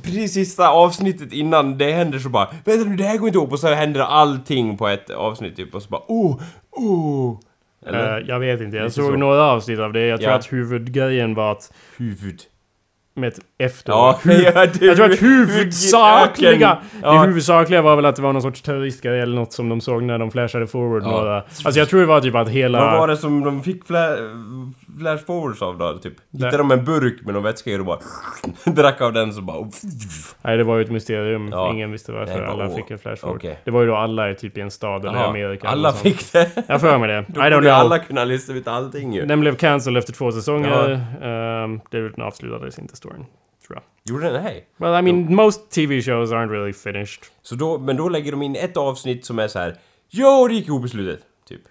Precis 0.03 0.33
sista 0.33 0.69
avsnittet 0.69 1.33
innan 1.33 1.77
det 1.77 1.91
händer 1.91 2.19
så 2.19 2.29
bara, 2.29 2.47
vänta 2.65 2.89
nu, 2.89 2.95
det 2.95 3.03
här 3.03 3.17
går 3.17 3.27
inte 3.27 3.37
ihop, 3.37 3.51
och 3.51 3.59
så 3.59 3.67
händer 3.67 3.99
allting 4.01 4.77
på 4.77 4.87
ett 4.87 5.09
avsnitt 5.09 5.55
typ, 5.55 5.75
och 5.75 5.81
så 5.83 5.89
bara, 5.89 6.01
oh, 6.07 6.41
oh! 6.71 7.39
Eller? 7.85 8.19
Eh, 8.21 8.27
jag 8.27 8.39
vet 8.39 8.61
inte, 8.61 8.77
jag 8.77 8.83
Lite 8.83 8.95
såg 8.95 9.11
så. 9.11 9.17
några 9.17 9.43
avsnitt 9.43 9.79
av 9.79 9.93
det. 9.93 10.05
Jag 10.07 10.19
tror 10.19 10.31
Ja. 10.31 10.37
att 10.37 10.53
huvudgrejen 10.53 11.33
var 11.35 11.51
att 11.51 11.73
Huvud. 11.97 12.41
Med 13.15 13.27
ett 13.27 13.39
efter. 13.57 13.91
Ja, 13.93 14.19
ja, 14.23 14.65
det- 14.65 14.81
jag 14.85 14.95
tror 14.95 15.11
att 15.11 15.21
huvudsakliga... 15.21 16.77
Ja. 17.03 17.11
Det 17.13 17.19
huvudsakliga 17.27 17.81
var 17.81 17.95
väl 17.95 18.05
att 18.05 18.15
det 18.15 18.21
var 18.21 18.33
någon 18.33 18.41
sorts 18.41 18.61
terroristgrej 18.61 19.19
eller 19.19 19.35
något 19.35 19.53
som 19.53 19.69
de 19.69 19.81
såg 19.81 20.03
när 20.03 20.17
de 20.19 20.31
flashade 20.31 20.67
forward 20.67 21.03
Ja. 21.03 21.11
några... 21.11 21.35
Alltså 21.37 21.79
jag 21.79 21.89
tror 21.89 21.99
det 21.99 22.05
var 22.05 22.21
typ 22.21 22.35
att 22.35 22.49
hela... 22.49 22.79
Vad 22.85 22.97
var 22.99 23.07
det 23.07 23.17
som 23.17 23.43
de 23.43 23.63
fick 23.63 23.83
fla- 23.85 24.17
flash 24.99 25.25
forwards 25.25 25.61
av 25.61 25.77
då? 25.77 25.97
Typ? 25.97 26.13
Hittade 26.33 26.57
de 26.57 26.71
en 26.71 26.85
burk 26.85 27.21
med 27.25 27.33
någon 27.33 27.43
vätska 27.43 27.69
i 27.71 27.79
och 27.79 27.85
bara 27.85 27.99
drack 28.71 29.01
av 29.01 29.13
den 29.13 29.33
så 29.33 29.41
bara... 29.41 29.67
Nej, 30.41 30.57
det 30.57 30.63
var 30.63 30.77
ju 30.77 30.83
ett 30.83 30.91
mysterium. 30.91 31.49
Ja. 31.51 31.71
Ingen 31.73 31.91
visste 31.91 32.11
varför 32.11 32.37
Nej, 32.37 32.45
alla 32.45 32.67
åh. 32.67 32.75
fick 32.75 32.91
en 32.91 32.97
flash 32.99 33.15
forward. 33.15 33.37
Okej. 33.37 33.59
Det 33.63 33.71
var 33.71 33.81
ju 33.81 33.87
då 33.87 33.95
alla 33.95 34.29
i 34.31 34.35
typ 34.35 34.57
i 34.57 34.61
en 34.61 34.71
stad 34.71 35.05
eller 35.05 35.19
i 35.19 35.23
Amerika. 35.23 35.67
alla 35.67 35.93
fick 35.93 36.33
det. 36.33 36.49
Jag 36.67 36.81
för 36.81 36.97
mig 36.97 37.07
det. 37.07 37.25
Då 37.33 37.41
borde 37.41 37.59
know. 37.59 37.71
alla 37.71 37.99
kunna 37.99 38.23
lista 38.25 38.53
ut 38.53 38.67
allting 38.67 39.13
ju. 39.13 39.25
Den 39.25 39.39
blev 39.39 39.55
cancelled 39.55 39.99
efter 39.99 40.13
två 40.13 40.31
säsonger. 40.31 40.91
Um, 41.63 41.81
den 41.91 42.21
avslutades 42.21 42.79
inte 42.79 42.95
storyn. 43.01 43.25
Tror 43.67 43.77
jag. 43.77 43.83
Gjorde 44.03 44.31
den? 44.31 44.43
Nej. 44.43 44.67
Well, 44.77 44.99
I 44.99 45.01
mean, 45.01 45.35
most 45.35 45.71
TV 45.71 46.01
shows 46.01 46.31
aren't 46.31 46.49
really 46.49 46.73
finished. 46.73 47.23
Så 47.41 47.55
då, 47.55 47.77
men 47.77 47.97
då 47.97 48.09
lägger 48.09 48.31
de 48.31 48.41
in 48.41 48.55
ett 48.55 48.77
avsnitt 48.77 49.25
som 49.25 49.39
är 49.39 49.47
så 49.47 49.59
här. 49.59 49.75
Jo, 50.09 50.47
det 50.47 50.53
gick 50.53 50.67
ihop 50.67 50.85
i 50.85 50.89
slutet. 50.89 51.19
Typ. 51.49 51.61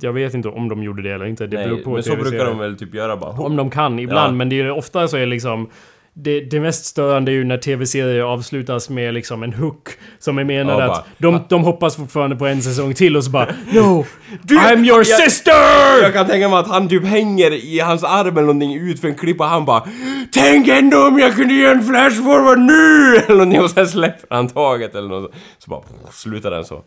Jag 0.00 0.12
vet 0.12 0.34
inte 0.34 0.48
om 0.48 0.68
de 0.68 0.82
gjorde 0.82 1.02
det 1.02 1.12
eller 1.12 1.26
inte. 1.26 1.46
Det 1.46 1.56
beror 1.56 1.74
Nej, 1.74 1.84
på 1.84 1.90
men 1.90 2.02
så 2.02 2.16
brukar 2.16 2.44
de 2.44 2.58
väl 2.58 2.76
typ 2.78 2.94
göra 2.94 3.16
bara. 3.16 3.30
Om 3.30 3.56
de 3.56 3.70
kan, 3.70 3.98
ibland. 3.98 4.32
Ja. 4.34 4.36
Men 4.36 4.48
det 4.48 4.60
är 4.60 4.70
ofta 4.70 5.08
så 5.08 5.16
är 5.16 5.26
liksom... 5.26 5.70
Det, 6.14 6.40
det 6.40 6.60
mest 6.60 6.84
störande 6.84 7.30
är 7.30 7.34
ju 7.34 7.44
när 7.44 7.58
tv-serier 7.58 8.22
avslutas 8.22 8.90
med 8.90 9.14
liksom 9.14 9.42
en 9.42 9.52
hook 9.52 9.88
som 10.18 10.38
är 10.38 10.44
menad 10.44 10.82
Ja, 10.82 10.92
att 10.92 11.06
de, 11.18 11.40
de 11.48 11.64
hoppas 11.64 11.96
fortfarande 11.96 12.36
på 12.36 12.46
en 12.46 12.62
säsong 12.62 12.94
till 12.94 13.16
och 13.16 13.24
så 13.24 13.30
bara 13.30 13.44
No! 13.72 14.06
Du, 14.42 14.58
I'm 14.58 14.86
your 14.86 14.98
jag- 14.98 15.06
sister! 15.06 16.02
Jag 16.02 16.12
kan 16.12 16.26
tänka 16.26 16.48
mig 16.48 16.58
att 16.58 16.68
han 16.68 16.88
typ 16.88 17.04
hänger 17.04 17.50
i 17.52 17.80
hans 17.80 18.04
arm 18.04 18.26
eller 18.36 18.40
någonting 18.46 18.74
ut 18.74 19.00
för 19.00 19.08
en 19.08 19.14
klipp 19.14 19.40
och 19.40 19.46
han 19.46 19.64
bara 19.64 19.88
Tänk 20.32 20.68
ändå 20.68 21.06
om 21.06 21.18
jag 21.18 21.34
kunde 21.36 21.54
göra 21.54 21.72
en 21.72 21.82
flash 21.84 22.22
forward 22.22 22.58
nu! 22.58 23.16
Eller 23.26 23.36
någonting 23.36 23.60
och 23.60 23.70
sen 23.70 23.88
släpper 23.88 24.34
han 24.34 24.48
taget 24.48 24.94
eller 24.94 25.08
något. 25.08 25.32
Så 25.58 25.70
bara 25.70 25.82
slutar 26.12 26.50
den 26.50 26.64
så. 26.64 26.82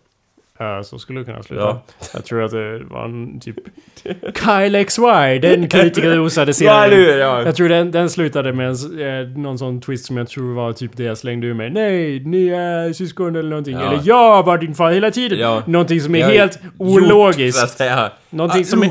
Ja, 0.60 0.84
så 0.84 1.00
skulle 1.00 1.20
det 1.20 1.26
kunna 1.26 1.44
sluta. 1.44 1.64
Ja. 1.64 1.84
Jag 2.14 2.26
tror 2.26 2.44
att 2.44 2.52
det 2.52 2.80
var 2.84 3.06
en 3.06 3.40
typ... 3.40 3.56
Kyle 4.44 4.86
XY, 4.86 5.40
den 5.42 5.68
kritikerrosade 5.70 6.50
Ja, 6.50 6.54
serien. 6.54 6.92
hur? 7.00 7.18
Ja. 7.18 7.42
Jag 7.46 7.56
tror 7.56 7.70
den, 7.70 7.92
den 7.92 8.10
slutade 8.10 8.54
med 8.54 8.68
en, 8.70 9.00
eh, 9.22 9.38
någon 9.38 9.58
sån 9.58 9.82
twist 9.82 10.06
som 10.06 10.18
jag 10.18 10.28
tror 10.30 10.54
var 10.56 10.74
typ 10.74 10.92
det 10.98 11.04
jag 11.04 11.18
slängde 11.18 11.48
ur 11.48 11.54
mig. 11.54 11.70
Nej, 11.70 12.20
ni 12.26 12.48
är 12.50 12.94
syskon 12.94 13.36
eller 13.36 13.50
någonting. 13.50 13.74
Ja. 13.74 13.82
Eller 13.88 14.00
jag 14.06 14.44
var 14.46 14.58
din 14.58 14.76
far 14.76 14.92
hela 14.92 15.12
tiden. 15.12 15.40
Ja. 15.40 15.64
Någonting 15.66 16.02
som 16.02 16.16
är 16.16 16.20
Jag 16.20 16.28
helt 16.30 16.60
gjort, 16.64 16.74
ologiskt. 16.78 17.70
säga. 17.78 18.12
Någonting 18.30 18.62
Ah, 18.62 18.66
som 18.66 18.84
är... 18.84 18.86
I- 18.88 18.90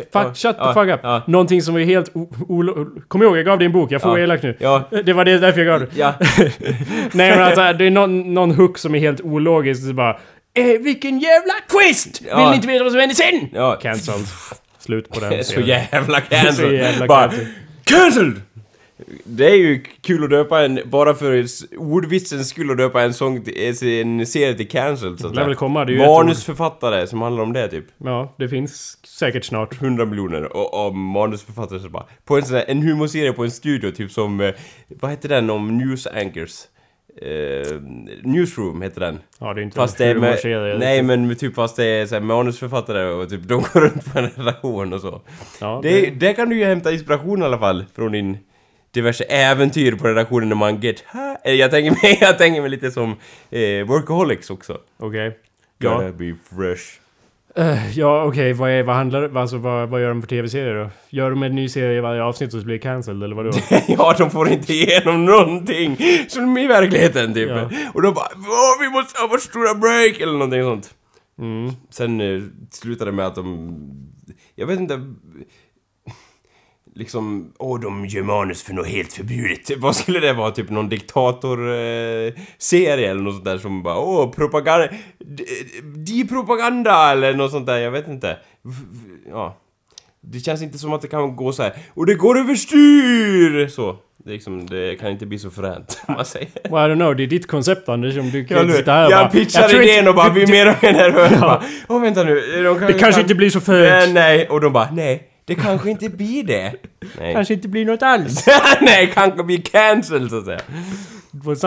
Fuck, 0.00 0.06
ja, 0.12 0.34
shut 0.34 0.56
the 0.56 0.62
ja, 0.64 0.74
fuck 0.74 0.88
up. 0.94 1.00
ja. 1.02 1.22
Någonting 1.26 1.62
som 1.62 1.76
är 1.76 1.84
helt 1.84 2.10
o- 2.16 2.32
olo... 2.48 2.86
Kom 3.08 3.22
ihåg, 3.22 3.36
jag 3.38 3.44
gav 3.44 3.58
dig 3.58 3.66
en 3.66 3.72
bok. 3.72 3.92
Jag 3.92 4.02
får 4.02 4.18
Ja. 4.18 4.24
elak 4.24 4.42
nu. 4.42 4.56
Ja. 4.58 4.82
Det 5.04 5.12
var 5.12 5.24
det 5.24 5.38
därför 5.38 5.60
jag 5.64 5.80
gav. 5.80 5.88
Ja. 5.96 6.14
Nej 7.12 7.30
men 7.30 7.42
alltså, 7.42 7.72
det 7.78 7.84
är 7.84 7.90
någon, 7.90 8.34
någon 8.34 8.50
hook 8.50 8.78
som 8.78 8.94
är 8.94 8.98
helt 8.98 9.20
ologisk. 9.20 9.92
Bara... 9.94 10.16
Eh, 10.56 10.80
vilken 10.80 11.18
jävla 11.20 11.52
twist! 11.70 12.20
Vill 12.20 12.28
Ja. 12.30 12.50
ni 12.50 12.56
inte 12.56 12.68
veta 12.68 12.82
vad 12.84 12.92
som 12.92 13.00
händer 13.00 13.16
sen? 13.16 13.48
Ja. 13.52 13.78
Cancelled. 13.82 14.26
Slut 14.78 15.08
på 15.10 15.20
den 15.20 15.44
Så 15.44 15.60
jävla 15.60 16.20
Så 16.20 16.26
cancelled. 16.28 16.72
jävla 16.74 17.06
Bara 17.06 17.32
cancelled. 17.84 18.40
Det 19.24 19.46
är 19.50 19.54
ju 19.54 19.82
kul 20.00 20.24
att 20.24 20.30
döpa 20.30 20.64
en, 20.64 20.80
bara 20.84 21.14
för 21.14 21.44
ordvitsens 21.78 22.48
skull 22.48 22.70
att 22.70 22.78
döpa 22.78 23.02
en 23.02 23.14
sång 23.14 23.44
till, 23.44 23.54
en 24.00 24.26
serie 24.26 24.54
till 24.54 24.68
cancelled 24.68 25.20
så 25.20 25.26
att 25.26 25.36
väl 25.36 25.44
säga. 25.44 25.54
komma, 25.54 25.84
det 25.84 25.92
är 25.92 25.94
ju 25.94 26.06
Manusförfattare 26.06 27.06
som 27.06 27.22
handlar 27.22 27.42
om 27.42 27.52
det 27.52 27.68
typ. 27.68 27.84
Ja, 28.04 28.34
det 28.38 28.48
finns 28.48 28.98
säkert 29.06 29.44
snart. 29.44 29.82
100 29.82 30.04
miljoner 30.04 30.56
och, 30.56 30.86
och 30.86 30.94
manusförfattare 30.94 31.80
så 31.80 31.88
bara 31.88 32.04
På 32.24 32.36
en 32.36 32.42
sån 32.44 32.56
här, 32.56 32.64
en 32.68 32.82
humorserie 32.82 33.32
på 33.32 33.44
en 33.44 33.50
studio 33.50 33.90
typ 33.90 34.10
som 34.12 34.40
eh, 34.40 34.50
Vad 34.88 35.10
heter 35.10 35.28
den 35.28 35.50
om 35.50 35.78
news 35.78 36.06
anchors? 36.06 36.52
Eh, 37.22 37.80
Newsroom 38.22 38.82
heter 38.82 39.00
den 39.00 39.18
Ja, 39.38 39.54
det 39.54 39.60
är 39.60 39.62
inte 39.62 39.76
Fast 39.76 39.98
det 39.98 40.04
är 40.04 40.14
med, 40.14 40.28
humorserie. 40.28 40.78
Nej 40.78 41.02
men 41.02 41.26
med 41.26 41.38
typ 41.38 41.54
fast 41.54 41.76
det 41.76 41.84
är 41.84 42.06
så 42.06 42.14
här 42.14 42.22
manusförfattare 42.22 43.04
och 43.08 43.28
typ 43.30 43.42
de 43.48 43.54
går 43.72 43.80
runt 43.80 44.12
på 44.12 44.18
en 44.18 44.30
redaktion 44.36 44.92
och 44.92 45.00
så 45.00 45.22
Ja, 45.60 45.80
det, 45.82 46.10
det 46.10 46.32
kan 46.34 46.48
du 46.48 46.56
ju 46.58 46.64
hämta 46.64 46.92
inspiration 46.92 47.42
i 47.42 47.44
alla 47.44 47.58
fall 47.58 47.84
från 47.94 48.12
din 48.12 48.38
diverse 48.90 49.24
äventyr 49.24 49.92
på 49.92 50.08
redaktionen 50.08 50.48
när 50.48 50.56
man 50.56 50.80
get 50.80 51.04
high. 51.12 51.36
Eh, 51.44 51.52
Jag 51.54 51.70
tänker 51.70 51.90
mig, 52.02 52.18
jag 52.20 52.38
tänker 52.38 52.60
mig 52.60 52.70
lite 52.70 52.90
som 52.90 53.10
eh, 53.50 53.86
Workaholics 53.86 54.50
också 54.50 54.78
Okej. 54.98 55.38
Gotta 55.82 56.04
Ja, 56.04 56.12
be 56.12 56.34
fresh 56.56 56.82
Eh, 57.58 57.98
ja 57.98 58.24
okej. 58.24 58.52
Vad, 58.52 58.70
är- 58.70 58.82
vad 58.82 58.96
handlar 58.96 59.28
det... 59.28 59.40
Alltså 59.40 59.56
vad, 59.58 59.88
vad 59.88 60.00
gör 60.02 60.08
de 60.08 60.20
för 60.22 60.28
tv-serier 60.28 60.74
då? 60.74 60.90
Gör 61.10 61.30
de 61.30 61.42
en 61.42 61.54
ny 61.54 61.68
serie 61.68 61.98
i 61.98 62.00
varje 62.00 62.22
avsnitt 62.22 62.52
så 62.52 62.58
blir 62.58 62.74
det 62.74 62.78
cancelled 62.78 63.22
eller 63.22 63.36
vadå? 63.36 63.50
Ja, 63.88 64.14
de 64.18 64.30
får 64.30 64.48
inte 64.48 64.72
igenom 64.72 65.24
någonting 65.24 65.96
som 66.28 66.58
i 66.58 66.66
verkligheten 66.66 67.34
typ. 67.34 67.48
Ja. 67.50 67.70
Och 67.94 68.02
de 68.02 68.14
bara 68.14 68.28
Åh, 68.36 68.80
vi 68.80 68.90
måste 68.90 69.20
ha 69.20 69.28
vårt 69.28 69.40
stora 69.42 69.74
break 69.74 70.20
eller 70.20 70.32
någonting 70.32 70.62
sånt. 70.62 70.90
Mm. 71.38 71.72
Sen 71.90 72.20
eh, 72.20 72.42
slutade 72.70 73.10
det 73.10 73.14
med 73.16 73.26
att 73.26 73.34
de... 73.34 73.74
Jag 74.54 74.66
vet 74.66 74.80
inte... 74.80 75.00
Liksom, 76.98 77.52
åh 77.58 77.80
de 77.80 78.06
gör 78.06 78.22
manus 78.22 78.62
för 78.62 78.72
något 78.74 78.86
helt 78.86 79.12
förbjudet. 79.12 79.70
Vad 79.78 79.96
skulle 79.96 80.20
det 80.20 80.32
vara? 80.32 80.50
Typ 80.50 80.70
någon 80.70 80.88
diktator-serie 80.88 83.04
eh, 83.04 83.10
eller 83.10 83.20
något 83.22 83.34
sånt 83.34 83.44
där 83.44 83.58
som 83.58 83.82
bara 83.82 83.98
åh 83.98 84.30
propaganda... 84.32 84.88
d- 85.18 85.44
De-propaganda 85.94 87.12
eller 87.12 87.34
något 87.34 87.50
sånt 87.50 87.66
där, 87.66 87.78
jag 87.78 87.90
vet 87.90 88.08
inte. 88.08 88.36
Ja. 89.30 89.56
Det 90.20 90.40
känns 90.40 90.62
inte 90.62 90.78
som 90.78 90.92
att 90.92 91.02
det 91.02 91.08
kan 91.08 91.36
gå 91.36 91.52
så 91.52 91.62
här. 91.62 91.72
Och 91.94 92.06
det 92.06 92.14
går 92.14 92.38
överstyr! 92.38 93.68
Så. 93.68 93.96
Det, 94.24 94.30
är 94.30 94.34
liksom, 94.34 94.66
det 94.66 95.00
kan 95.00 95.10
inte 95.10 95.26
bli 95.26 95.38
så 95.38 95.50
fränt, 95.50 96.00
man 96.08 96.24
säger. 96.24 96.48
Well, 96.70 96.90
I 96.90 96.94
don't 96.94 96.96
know, 96.96 97.16
det 97.16 97.22
är 97.22 97.26
ditt 97.26 97.46
koncept 97.46 97.88
Anders. 97.88 98.16
Om 98.18 98.30
du 98.30 98.44
kan 98.44 98.56
Ja, 98.56 98.62
inte 98.62 98.76
sitta 98.76 98.92
här 98.92 99.02
jag 99.10 99.12
bara, 99.24 99.28
pitchar 99.30 99.68
tror 99.68 99.82
idén 99.82 99.98
inte- 99.98 100.10
och 100.10 100.16
bara 100.16 100.30
blir 100.30 100.46
du- 100.46 100.52
mer 100.52 100.68
och 100.70 100.82
mer 100.82 100.92
nervös. 100.92 101.32
Bara, 101.40 101.62
Åh 101.88 102.02
vänta 102.02 102.22
nu, 102.22 102.62
de 102.64 102.78
kan, 102.78 102.86
Det 102.86 102.92
kanske 102.98 103.20
inte 103.20 103.34
blir 103.34 103.50
så 103.50 103.72
Nej, 103.72 104.00
fult. 104.02 104.14
nej, 104.14 104.48
och 104.48 104.60
de 104.60 104.72
bara 104.72 104.88
nej, 104.92 105.22
det 105.46 105.54
kanske 105.54 105.90
inte 105.90 106.08
blir 106.08 106.44
det. 106.44 106.72
Nej, 107.18 107.34
Kanske 107.34 107.54
inte 107.54 107.68
blir 107.68 107.84
något 107.84 108.02
alls. 108.02 108.46
nej, 108.80 109.10
kanske 109.14 109.42
blir 109.42 109.60
cancelled 109.62 110.30
så 110.30 110.38
att 110.38 110.44
säga. 110.44 110.60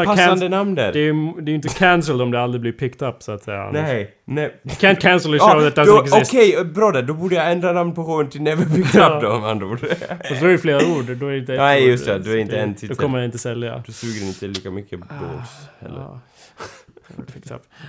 Passande 0.05 0.49
namn 0.49 0.75
där. 0.75 0.93
Det 0.93 0.99
är 0.99 1.03
ju 1.03 1.13
det 1.13 1.41
är 1.41 1.49
ju 1.49 1.55
inte 1.55 1.69
cancelled 1.69 2.21
om 2.21 2.31
det 2.31 2.41
aldrig 2.41 2.61
blir 2.61 2.71
picked 2.71 3.07
up 3.09 3.23
så 3.23 3.31
att 3.31 3.43
säga. 3.43 3.63
Anders. 3.63 3.81
Nej, 3.83 4.11
nej. 4.25 4.43
You 4.63 4.75
can't 4.75 4.99
cancel 4.99 5.33
a 5.35 5.37
show 5.39 5.61
that 5.69 5.75
då- 5.75 5.81
doesn't 5.83 6.03
exist. 6.19 6.33
Okej, 6.33 6.65
bra 6.65 6.91
där, 6.91 7.01
då 7.01 7.13
borde 7.13 7.35
jag 7.35 7.51
ändra 7.51 7.71
namn 7.73 7.93
på 7.93 8.03
showen 8.05 8.29
till 8.29 8.41
Never 8.41 8.65
Picked 8.65 9.01
Up 9.01 9.21
då 9.21 9.39
med 9.39 9.49
andra 9.49 9.65
ord. 9.67 9.79
Fast 9.79 10.41
då 10.41 10.47
är 10.47 10.51
det 10.51 10.57
flera 10.57 10.77
ord, 10.77 11.05
då 11.17 11.25
är 11.27 11.31
det 11.31 11.37
inte 11.37 11.53
Nej, 11.53 11.87
just 11.87 12.05
det, 12.05 12.19
då 12.19 12.31
är 12.31 12.35
det 12.35 12.41
inte 12.41 12.57
en 12.59 12.73
Då 12.73 12.79
titel. 12.79 12.95
kommer 12.95 13.17
jag 13.17 13.25
inte 13.25 13.37
sälja. 13.37 13.83
Du 13.85 13.91
suger 13.91 14.27
inte 14.27 14.47
lika 14.47 14.71
mycket 14.71 14.99
balls 14.99 15.49
heller. 15.79 15.99
Ja. 15.99 16.19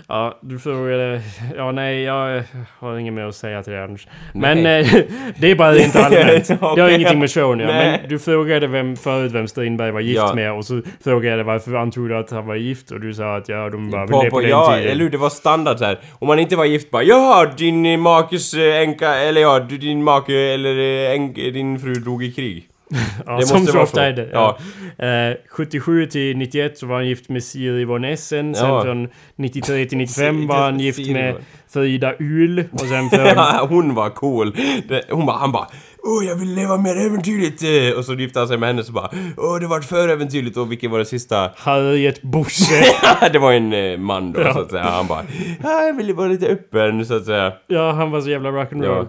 Ja, 0.09 0.39
du 0.43 0.59
frågade... 0.59 1.21
Ja, 1.57 1.73
nej, 1.73 2.03
jag 2.03 2.43
har 2.79 2.99
inget 2.99 3.15
mer 3.15 3.23
att 3.23 3.35
säga 3.35 3.63
till 3.63 3.73
dig 3.73 3.83
Anders. 3.83 4.09
Men 4.35 4.59
eh, 4.59 4.87
det 5.39 5.51
är 5.51 5.55
bara 5.55 5.73
rent 5.73 5.97
allmänt. 5.97 6.49
Det 6.77 6.81
har 6.83 6.89
ingenting 6.91 7.19
med 7.19 7.31
showen 7.31 7.61
att 7.61 7.67
göra. 7.67 7.77
Men 7.77 8.09
du 8.09 8.19
frågade 8.19 8.67
vem, 8.67 8.97
förut 8.97 9.33
vem 9.33 9.49
Strindberg 9.49 9.91
var 9.91 10.01
gift 10.01 10.17
Ja. 10.17 10.35
med 10.35 10.53
och 10.53 10.65
så 10.65 10.83
frågade 11.05 11.37
jag 11.37 11.45
varför 11.45 11.75
antog 11.75 12.09
du 12.09 12.17
att 12.17 12.31
han 12.31 12.47
var 12.47 12.55
gift 12.55 12.91
och 12.91 13.01
du 13.01 13.15
sa 13.15 13.37
att 13.37 13.49
ja, 13.49 13.69
de 13.71 13.91
var 13.91 13.99
väl 14.01 14.09
På, 14.09 14.23
det 14.25 14.31
på, 14.31 14.41
den 14.41 14.51
ja, 14.51 14.73
tiden. 14.77 14.93
eller? 14.93 15.11
Det 15.11 15.19
var 15.19 15.31
standard 15.31 15.79
så 15.79 15.85
här. 15.85 15.99
Om 16.19 16.27
man 16.29 16.39
inte 16.39 16.57
var 16.57 16.65
gift 16.65 16.91
bara 16.91 17.03
Ja, 17.03 17.47
din 17.57 17.87
eh, 17.87 17.99
makes 17.99 18.55
eh, 18.55 18.77
änka, 18.81 19.15
eller 19.15 19.41
ja, 19.41 19.59
din 19.59 20.05
make 20.05 20.35
eller 20.35 20.79
eh, 20.79 21.13
änk, 21.13 21.35
din 21.37 21.79
fru 21.79 21.95
dog 21.95 22.25
i 22.25 22.33
krig. 22.33 22.67
Ja, 23.27 23.37
Det 23.37 23.47
som 23.47 23.59
måste 23.61 23.73
så 23.73 23.81
ofta 23.81 24.05
är 24.07 24.13
det. 24.13 24.29
Ja. 24.33 24.59
Eh, 24.99 25.37
77 25.51 26.07
till 26.07 26.37
91 26.37 26.79
så 26.79 26.87
var 26.87 26.95
han 26.97 27.07
gift 27.07 27.29
med 27.29 27.43
Siri 27.45 27.85
von 27.85 28.05
Essen. 28.05 28.55
Sen 28.55 28.69
Ja. 28.69 28.83
från 28.83 29.09
93 29.37 29.87
till 29.87 29.99
95 29.99 30.47
var 30.47 30.57
han 30.57 30.81
gift 30.81 31.11
med 31.11 31.35
Frida 31.73 32.15
Uhl. 32.19 32.65
Och 32.73 32.81
sen 32.81 33.11
från... 33.11 33.27
Ja, 33.27 33.67
hon 33.69 33.95
var 33.95 34.11
cool. 34.11 34.57
Det, 34.89 35.03
hon 35.11 35.27
bara, 35.27 35.37
han 35.37 35.53
bara 35.53 35.67
Åh, 36.03 36.25
jag 36.27 36.37
vill 36.37 36.55
leva 36.55 36.77
mer 36.77 37.07
äventyrligt! 37.07 37.63
eh." 37.63 37.99
Och 37.99 38.05
så 38.05 38.15
gifte 38.15 38.39
han 38.39 38.49
sig 38.49 38.59
med 38.59 38.69
henne 38.69 38.85
så 38.85 38.93
bara 38.93 39.11
Åh, 39.37 39.61
det 39.61 39.67
vart 39.67 39.85
för 39.85 40.09
äventyrligt 40.09 40.57
och 40.57 40.73
vilken 40.73 40.91
var 40.91 40.99
det 40.99 41.05
sista? 41.05 41.51
Harriet 41.57 42.23
Bosse. 42.23 42.83
det 43.33 43.39
var 43.39 43.53
en 43.53 43.73
eh, 43.73 43.99
man 43.99 44.33
då 44.33 44.41
Ja. 44.41 44.55
så 44.55 44.61
att 44.61 44.71
säga. 44.71 44.83
Han 44.85 45.07
bara 45.07 45.23
ja, 45.63 45.83
jag 45.83 45.97
ville 45.97 46.13
vara 46.13 46.29
lite 46.29 46.47
öppen 46.47 47.07
så 47.07 47.17
att 47.17 47.25
säga. 47.25 47.53
ja, 47.67 47.93
han 47.93 48.11
var 48.11 48.21
så 48.21 48.31
jävla 48.31 48.51
rock'n'roll. 48.51 48.85
Ja. 48.85 49.07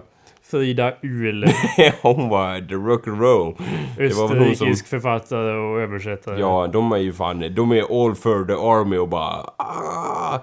Frida 0.52 0.92
Uhl. 1.02 1.44
hon 2.02 2.28
var 2.28 2.60
the. 2.60 3.56
Det 3.96 4.14
var 4.14 4.28
väl 4.28 4.38
hon 4.38 4.44
som... 4.46 4.50
Österrikisk 4.52 4.86
författare 4.86 5.52
och 5.56 5.80
översättare. 5.80 6.40
Ja, 6.40 6.66
de 6.72 6.92
är 6.92 6.96
ju 6.96 7.12
fan, 7.12 7.54
de 7.54 7.72
är 7.72 8.04
all 8.06 8.14
for 8.14 8.44
the 8.44 8.52
army 8.52 8.96
och 8.96 9.08
bara 9.08 9.34
ah. 9.56 10.38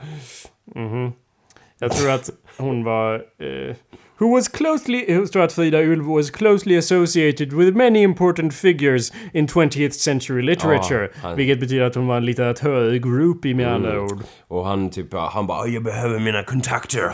Jag 1.80 1.92
tror 1.92 2.12
att 2.12 2.30
hon 2.58 2.84
var... 2.84 3.14
Eh, 3.16 3.76
who 4.20 4.32
was 4.36 4.48
closely... 4.48 5.06
Jag 5.08 5.32
tror 5.32 5.44
att 5.44 5.54
Frida 5.54 5.80
Uhl 5.82 6.02
was 6.02 6.32
closely 6.32 6.78
associated 6.78 7.54
with 7.54 7.78
many 7.78 8.00
important 8.04 8.54
figures 8.54 9.14
in 9.34 9.48
20th 9.48 9.90
century 9.92 10.42
literature. 10.42 11.10
Ja, 11.14 11.20
han- 11.30 11.38
Vilket 11.38 11.60
betyder 11.60 11.84
att 11.86 11.96
hon 11.96 12.08
var 12.08 12.18
en 12.18 12.26
litteratör 12.26 12.96
groupie 12.96 13.56
med 13.56 13.68
Mm. 13.68 13.76
andra 13.76 14.02
ord. 14.02 14.20
Och 14.48 14.66
han 14.66 14.90
typ, 14.90 15.14
han 15.14 15.48
bara 15.48 15.68
jag 15.68 15.84
behöver 15.84 16.20
mina 16.20 16.44
kontakter. 16.44 17.12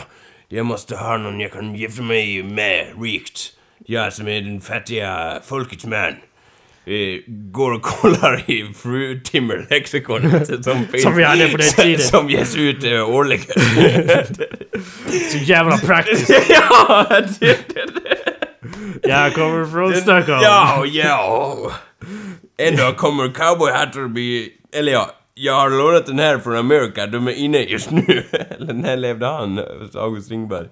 Jag 0.48 0.66
måste 0.66 0.96
ha 0.96 1.16
någon 1.16 1.40
jag 1.40 1.52
kan 1.52 1.74
gifta 1.74 2.02
mig 2.02 2.42
med 2.42 2.86
rikt. 3.02 3.52
Jag 3.86 4.12
som 4.12 4.28
är 4.28 4.40
den 4.40 4.60
fattiga 4.60 5.40
folkets 5.46 5.84
man. 5.86 5.98
eh, 6.86 7.20
går 7.26 7.72
och 7.72 7.82
kollar 7.82 8.50
i 8.50 8.72
frutimmerlexikonet 8.82 10.46
som 10.64 10.86
finns. 10.86 11.02
Som 11.02 11.16
vi 11.16 11.24
hade 11.24 11.48
på 11.48 11.56
den 11.56 11.68
tiden. 11.76 12.00
Som 12.00 12.30
ges 12.30 12.56
ut 12.56 12.84
eh, 12.84 13.10
årligen. 13.10 13.44
Så 15.32 15.38
jävla 15.38 15.78
praktiskt. 15.78 16.30
ja, 16.48 17.06
det, 17.40 17.46
det, 17.74 17.86
det. 17.94 19.08
Jag 19.08 19.34
kommer 19.34 19.66
från 19.66 19.94
Stockholm. 19.94 20.40
Ja, 20.42 20.84
ja. 20.86 21.72
Ändå 22.58 22.92
kommer 22.92 23.32
cowboyhattar 23.32 24.00
att 24.00 24.10
bli... 24.10 24.52
Eller 24.72 24.92
ja, 24.92 25.10
jag 25.38 25.52
har 25.52 25.70
lånat 25.70 26.06
den 26.06 26.18
här 26.18 26.38
från 26.38 26.56
Amerika. 26.56 27.06
De 27.06 27.28
är 27.28 27.32
inne 27.32 27.58
just 27.58 27.90
nu. 27.90 28.02
Eller 28.50 28.72
när 28.72 28.96
levde 28.96 29.26
han? 29.26 29.60
August 29.94 30.30
Ringberg. 30.30 30.66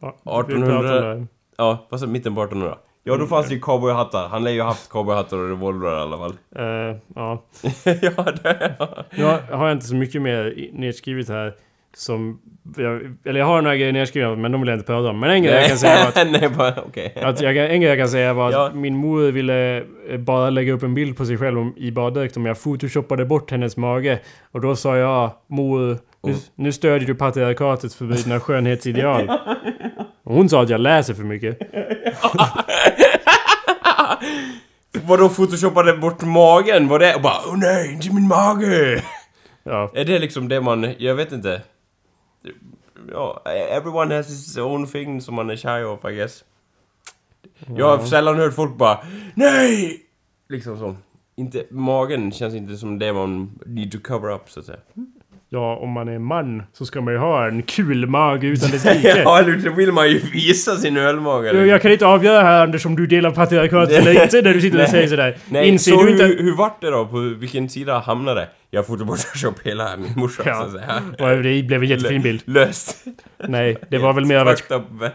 Ja, 0.00 0.44
vi 0.48 0.54
pratar 0.54 0.54
1800... 0.54 1.00
där. 1.00 1.26
Ja, 1.56 1.86
vad 1.90 2.00
sa 2.00 2.06
mitten 2.06 2.34
på 2.34 2.42
1800? 2.42 2.78
Ja, 3.04 3.16
då 3.16 3.26
fanns 3.26 3.48
det 3.48 3.54
ju 3.54 3.60
cowboyhattar. 3.60 4.28
Han 4.28 4.44
lär 4.44 4.50
ju 4.50 4.62
haft 4.62 4.88
cowboyhattar 4.88 5.36
och 5.36 5.48
revolvrar 5.48 5.98
i 5.98 6.02
alla 6.02 6.18
fall. 6.18 6.34
Eh, 6.56 6.96
ja. 7.14 7.44
ja, 7.84 8.24
det... 8.42 8.76
Nu 9.16 9.24
har 9.24 9.68
jag 9.68 9.72
inte 9.72 9.86
så 9.86 9.94
mycket 9.94 10.22
mer 10.22 10.70
nedskrivet 10.72 11.28
här. 11.28 11.54
Som... 11.96 12.40
Jag, 12.76 13.16
eller 13.24 13.40
jag 13.40 13.46
har 13.46 13.62
några 13.62 13.76
grejer 13.76 13.92
nedskrivna 13.92 14.36
men 14.36 14.52
de 14.52 14.60
vill 14.60 14.68
jag 14.68 14.76
inte 14.76 14.86
prata 14.86 15.08
om. 15.10 15.20
Men 15.20 15.30
en 15.30 15.42
grej 15.42 15.54
jag 15.54 15.68
kan 15.68 15.78
säga 15.78 15.98
var 16.00 16.08
att 16.22 16.30
Nej, 16.30 16.48
bara 16.56 16.74
okej. 16.86 17.14
Att 17.22 17.40
jag, 17.40 17.56
en 17.56 17.80
grej 17.80 17.90
jag 17.90 17.98
kan 17.98 18.08
säga 18.08 18.32
var 18.34 18.46
att 18.48 18.52
Ja. 18.52 18.70
min 18.74 18.96
mor 18.96 19.30
ville 19.32 19.76
eh, 20.10 20.18
bara 20.18 20.50
lägga 20.50 20.72
upp 20.72 20.82
en 20.82 20.94
bild 20.94 21.16
på 21.16 21.24
sig 21.24 21.38
själv 21.38 21.58
om, 21.58 21.74
i 21.76 21.90
baddräkt 21.92 22.36
om 22.36 22.46
jag 22.46 22.62
photoshoppade 22.62 23.24
bort 23.24 23.50
hennes 23.50 23.76
mage. 23.76 24.18
Och 24.52 24.60
då 24.60 24.76
sa 24.76 24.96
jag 24.96 25.30
mor, 25.48 25.98
nu, 26.22 26.34
nu 26.54 26.72
stödjer 26.72 27.06
du 27.06 27.14
patriarkatets 27.14 27.94
förbjudna 27.96 28.40
skönhetsideal. 28.46 29.30
Och 30.24 30.34
hon 30.34 30.48
sa 30.48 30.62
att 30.62 30.68
jag 30.70 30.80
läser 30.80 31.14
för 31.14 31.22
mycket. 31.24 31.58
Vadå 35.06 35.28
photoshoppade 35.28 35.92
bort 35.96 36.22
magen? 36.22 36.88
Var 36.88 36.98
det... 36.98 37.14
Och 37.14 37.22
bara 37.22 37.36
åh 37.46 37.56
nej, 37.58 37.92
inte 37.92 38.14
min 38.14 38.28
mage! 38.28 39.02
Ja, 39.64 39.90
Är 39.94 40.04
det 40.04 40.18
liksom 40.18 40.48
det 40.48 40.60
man... 40.60 40.94
Jag 40.98 41.14
vet 41.14 41.32
inte. 41.32 41.62
Ja, 43.12 43.42
everyone 43.46 44.16
has 44.16 44.28
his 44.28 44.58
own 44.58 44.86
thing 44.86 45.20
som 45.20 45.34
man 45.34 45.50
är 45.50 45.56
shy 45.56 45.84
of, 45.84 46.04
I 46.04 46.14
guess. 46.14 46.44
Jag 47.76 47.96
har 47.96 48.06
sällan 48.06 48.36
hört 48.36 48.54
folk 48.54 48.76
bara 48.76 48.98
NEJ! 49.34 50.02
Liksom 50.48 50.78
så. 50.78 50.96
Inte, 51.36 51.66
magen 51.70 52.32
känns 52.32 52.54
inte 52.54 52.76
som 52.76 52.98
det 52.98 53.12
man 53.12 53.60
need 53.66 53.92
to 53.92 53.98
cover 53.98 54.34
up, 54.34 54.50
så 54.50 54.60
att 54.60 54.66
säga. 54.66 54.80
Ja, 55.52 55.76
om 55.76 55.90
man 55.90 56.08
är 56.08 56.18
man 56.18 56.62
så 56.72 56.86
ska 56.86 57.00
man 57.00 57.14
ju 57.14 57.18
ha 57.20 57.46
en 57.48 57.62
kul 57.62 58.06
mage 58.06 58.46
utan 58.46 58.70
dess 58.70 58.84
like. 58.84 59.08
ja, 59.24 59.42
då 59.64 59.70
vill 59.70 59.92
man 59.92 60.08
ju 60.10 60.18
visa 60.32 60.76
sin 60.76 60.96
ölmage. 60.96 61.46
Jag, 61.46 61.66
jag 61.66 61.82
kan 61.82 61.92
inte 61.92 62.06
avgöra 62.06 62.42
här 62.42 62.62
Anders 62.62 62.86
om 62.86 62.96
du 62.96 63.06
delar 63.06 63.30
patriarkatet 63.30 63.98
eller 63.98 64.22
inte 64.22 64.42
när 64.42 64.54
du 64.54 64.60
sitter 64.60 64.82
och 64.82 64.88
säger 64.88 65.08
sådär. 65.08 65.36
Nej, 65.48 65.68
Inser 65.68 65.92
så 65.92 66.02
du 66.02 66.10
inte... 66.10 66.24
hur, 66.24 66.38
hur 66.42 66.56
vart 66.56 66.80
det 66.80 66.90
då? 66.90 67.06
På 67.06 67.18
vilken 67.18 67.68
sida 67.68 67.98
hamnade 67.98 68.40
det? 68.40 68.48
Jag 68.72 68.86
får 68.86 68.96
photoshop 68.96 69.54
hela 69.66 69.96
min 69.96 70.12
morsa, 70.16 70.42
Ja. 70.46 70.54
så 70.54 70.62
att 70.62 70.72
säga. 70.72 71.36
Och 71.36 71.42
det 71.42 71.62
blev 71.62 71.82
en 71.82 71.88
jättefin 71.88 72.22
bild. 72.22 72.42
Löst. 72.44 73.04
Nej, 73.48 73.76
det 73.90 73.98
var 73.98 74.12
väl 74.12 74.24
mer 74.24 74.36
av 74.36 74.48
ett. 74.48 74.68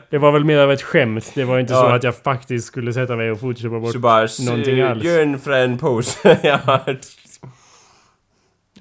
Det 0.09 0.17
var 0.17 0.31
väl 0.31 0.43
mer 0.43 0.57
av 0.57 0.71
ett 0.71 0.81
skämt. 0.81 1.31
Det 1.35 1.43
var 1.43 1.59
inte 1.59 1.73
Ja. 1.73 1.79
så 1.79 1.85
att 1.87 2.03
jag 2.03 2.15
faktiskt 2.17 2.67
skulle 2.67 2.93
sätta 2.93 3.15
mig 3.15 3.31
och 3.31 3.39
photoshoppa 3.39 3.79
bort 3.79 3.91
Så 3.93 3.99
bara, 3.99 4.27
någonting 4.45 4.81
alls. 4.81 5.03
gör 5.03 5.21
en 5.21 5.39
frän 5.39 5.77
pose. 5.77 6.37
ja. 6.43 6.79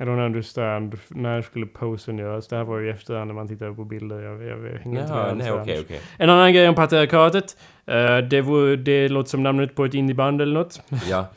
I 0.00 0.02
don't 0.02 0.26
understand. 0.26 0.98
När 1.08 1.42
skulle 1.42 1.66
posen 1.66 2.18
göras? 2.18 2.48
Det 2.48 2.56
här 2.56 2.64
var 2.64 2.78
ju 2.78 2.90
efterhand 2.90 3.26
när 3.26 3.34
man 3.34 3.48
tittade 3.48 3.74
på 3.74 3.84
bilder. 3.84 4.20
Jag, 4.20 4.42
jag, 4.42 4.58
jag 4.72 4.78
hänger 4.78 5.00
inte 5.00 5.12
med 5.14 5.36
nej 5.36 5.52
okej 5.52 5.80
okej. 5.80 6.00
En 6.18 6.30
annan 6.30 6.52
grej 6.52 6.68
om 6.68 6.74
patriarkatet. 6.74 7.56
Uh, 7.90 8.18
det, 8.28 8.40
vore, 8.40 8.76
det 8.76 9.08
låter 9.08 9.30
som 9.30 9.42
namnet 9.42 9.74
på 9.74 9.84
ett 9.84 9.94
indieband 9.94 10.42
eller 10.42 10.54
något. 10.54 10.80
Ja. 11.10 11.26